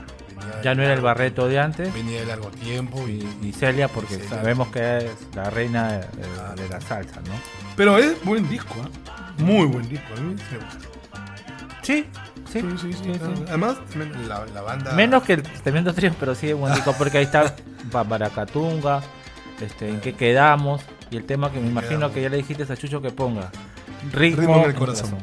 Ya 0.64 0.76
no 0.76 0.84
era 0.84 0.94
el 0.94 1.02
Barreto 1.02 1.48
de 1.48 1.60
antes. 1.60 1.94
Venía 1.94 2.22
de 2.22 2.26
largo 2.28 2.50
tiempo 2.50 3.08
y, 3.08 3.28
Y, 3.42 3.48
y 3.48 3.52
Celia, 3.54 3.88
porque 3.88 4.16
Celia. 4.16 4.30
sabemos 4.30 4.68
que 4.70 4.98
es 4.98 5.12
la 5.36 5.50
reina 5.50 5.92
de, 5.94 6.08
Claro. 6.08 6.56
de 6.62 6.70
la 6.70 6.82
salsa, 6.82 7.20
¿no? 7.22 7.34
Pero 7.76 7.98
es 7.98 8.24
buen 8.24 8.48
disco, 8.50 8.76
¿ah? 8.84 8.90
Muy 9.38 9.66
buen 9.66 9.88
disco, 9.90 10.06
a 10.16 10.20
mí 10.22 10.36
me 10.36 10.58
gusta. 10.58 10.88
Sí, 11.82 12.06
sí. 12.52 12.62
Sí, 12.62 12.78
sí, 12.82 12.94
sí. 12.94 13.12
Además, 13.48 13.78
la, 14.28 14.46
la 14.46 14.62
banda. 14.62 14.94
Menos 14.94 15.24
que 15.24 15.34
el 15.34 15.44
tremendo 15.44 15.94
trío, 15.94 16.14
pero 16.20 16.34
sí 16.36 16.50
es 16.50 16.56
buen 16.56 16.74
disco, 16.74 16.94
porque 16.98 17.18
ahí 17.18 17.26
está 17.26 17.56
Ba- 17.92 18.04
Baracatunga, 18.04 19.02
este, 19.60 19.90
en 19.90 20.00
qué 20.00 20.14
quedamos, 20.14 20.82
y 21.12 21.18
el 21.18 21.26
tema 21.26 21.52
que 21.52 21.60
me 21.60 21.68
imagino 21.68 21.98
quedamos? 21.98 22.12
que 22.14 22.22
ya 22.22 22.30
le 22.30 22.38
dijiste 22.38 22.64
a 22.72 22.78
Chucho 22.78 23.02
que 23.02 23.10
ponga. 23.12 23.52
Ritmo, 24.14 24.42
Ritmo 24.42 24.56
en 24.58 24.62
el 24.64 24.70
el 24.70 24.76
corazón. 24.76 25.18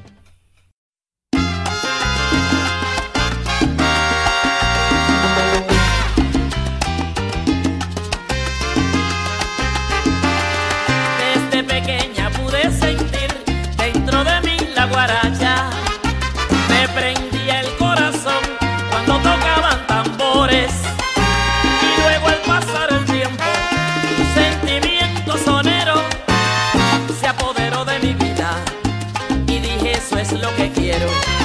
Que 30.60 30.68
quiero. 30.72 31.39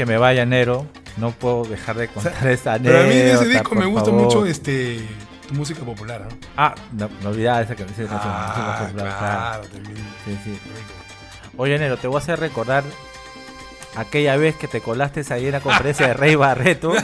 Que 0.00 0.06
me 0.06 0.16
vaya 0.16 0.44
enero, 0.44 0.86
no 1.18 1.30
puedo 1.32 1.64
dejar 1.64 1.94
de 1.96 2.08
contar 2.08 2.46
esa 2.48 2.72
anécdota. 2.74 2.98
Pero 3.00 3.04
a 3.04 3.06
mí 3.06 3.14
de 3.16 3.32
ese 3.34 3.44
disco 3.48 3.74
me 3.74 3.84
gusta 3.84 4.06
favor. 4.06 4.22
mucho 4.24 4.46
este 4.46 5.06
tu 5.46 5.52
música 5.52 5.80
popular, 5.82 6.22
¿no? 6.22 6.28
Ah, 6.56 6.74
no, 6.92 7.10
no 7.22 7.28
olvidaba 7.28 7.60
esa 7.60 7.74
canción. 7.74 8.08
Ah, 8.10 8.54
música 8.56 8.86
popular, 8.86 9.18
claro, 9.18 9.62
también. 9.68 9.96
Sí, 10.24 10.38
sí. 10.42 10.58
Oye, 11.58 11.78
Nero, 11.78 11.98
te 11.98 12.06
voy 12.06 12.16
a 12.16 12.18
hacer 12.20 12.40
recordar 12.40 12.82
aquella 13.94 14.36
vez 14.36 14.56
que 14.56 14.68
te 14.68 14.80
colaste 14.80 15.22
ahí 15.34 15.44
en 15.46 15.52
la 15.52 15.60
conferencia 15.60 16.06
de 16.06 16.14
Rey 16.14 16.34
Barreto 16.34 16.94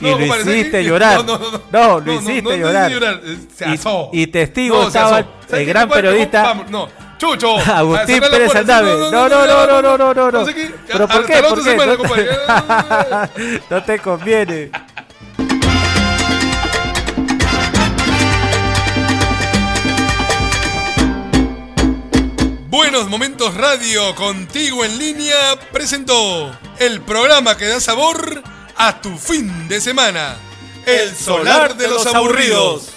y 0.00 0.04
No, 0.04 0.10
lo 0.12 0.18
compadre, 0.20 0.44
¿sabes 0.44 0.56
hiciste 0.60 0.78
qué? 0.78 0.84
llorar. 0.84 1.24
No, 1.26 1.38
no, 1.38 1.50
no. 1.50 1.60
No, 1.70 2.00
lo 2.00 2.12
hiciste 2.14 2.42
no, 2.42 2.50
no 2.52 2.56
llorar. 2.56 2.90
llorar, 2.90 3.20
eh, 3.22 3.36
se 3.54 3.68
Y- 3.68 3.74
asó. 3.74 4.08
Y, 4.14 4.26
testigo 4.28 4.76
No, 4.76 4.82
se 4.84 4.86
estaba 4.88 5.18
asó. 5.18 5.28
¿Sabes 5.46 5.60
el 5.60 5.66
gran 5.66 5.90
periodista 5.90 6.54
no, 6.70 6.88
Chucho. 7.18 7.58
Agustín 7.58 8.20
Pérez. 8.20 8.54
Andave. 8.54 8.90
No, 9.10 9.28
no, 9.28 9.46
no, 9.46 9.66
no, 9.66 9.82
no, 9.82 9.98
no, 9.98 10.14
no, 10.14 10.30
no. 10.30 10.44
sé 10.46 10.54
qué. 10.54 10.63
¿Pero 10.94 11.08
por 11.08 11.16
Hasta 11.22 11.26
qué? 11.26 11.42
la 11.42 11.48
¿Por 11.48 11.58
otra 11.58 11.64
qué? 11.64 11.70
semana, 11.70 11.92
No- 11.92 11.98
compadre. 11.98 13.60
no 13.70 13.82
te 13.82 13.98
conviene. 13.98 14.70
Buenos 22.68 23.08
Momentos 23.08 23.54
Radio 23.54 24.14
contigo 24.14 24.84
en 24.84 24.98
línea 24.98 25.36
presentó 25.72 26.50
el 26.78 27.00
programa 27.00 27.56
que 27.56 27.66
da 27.66 27.80
sabor 27.80 28.42
a 28.76 29.00
tu 29.00 29.16
fin 29.16 29.68
de 29.68 29.80
semana. 29.80 30.36
El 30.86 31.14
solar 31.14 31.76
de 31.76 31.88
los 31.88 32.04
aburridos. 32.06 32.88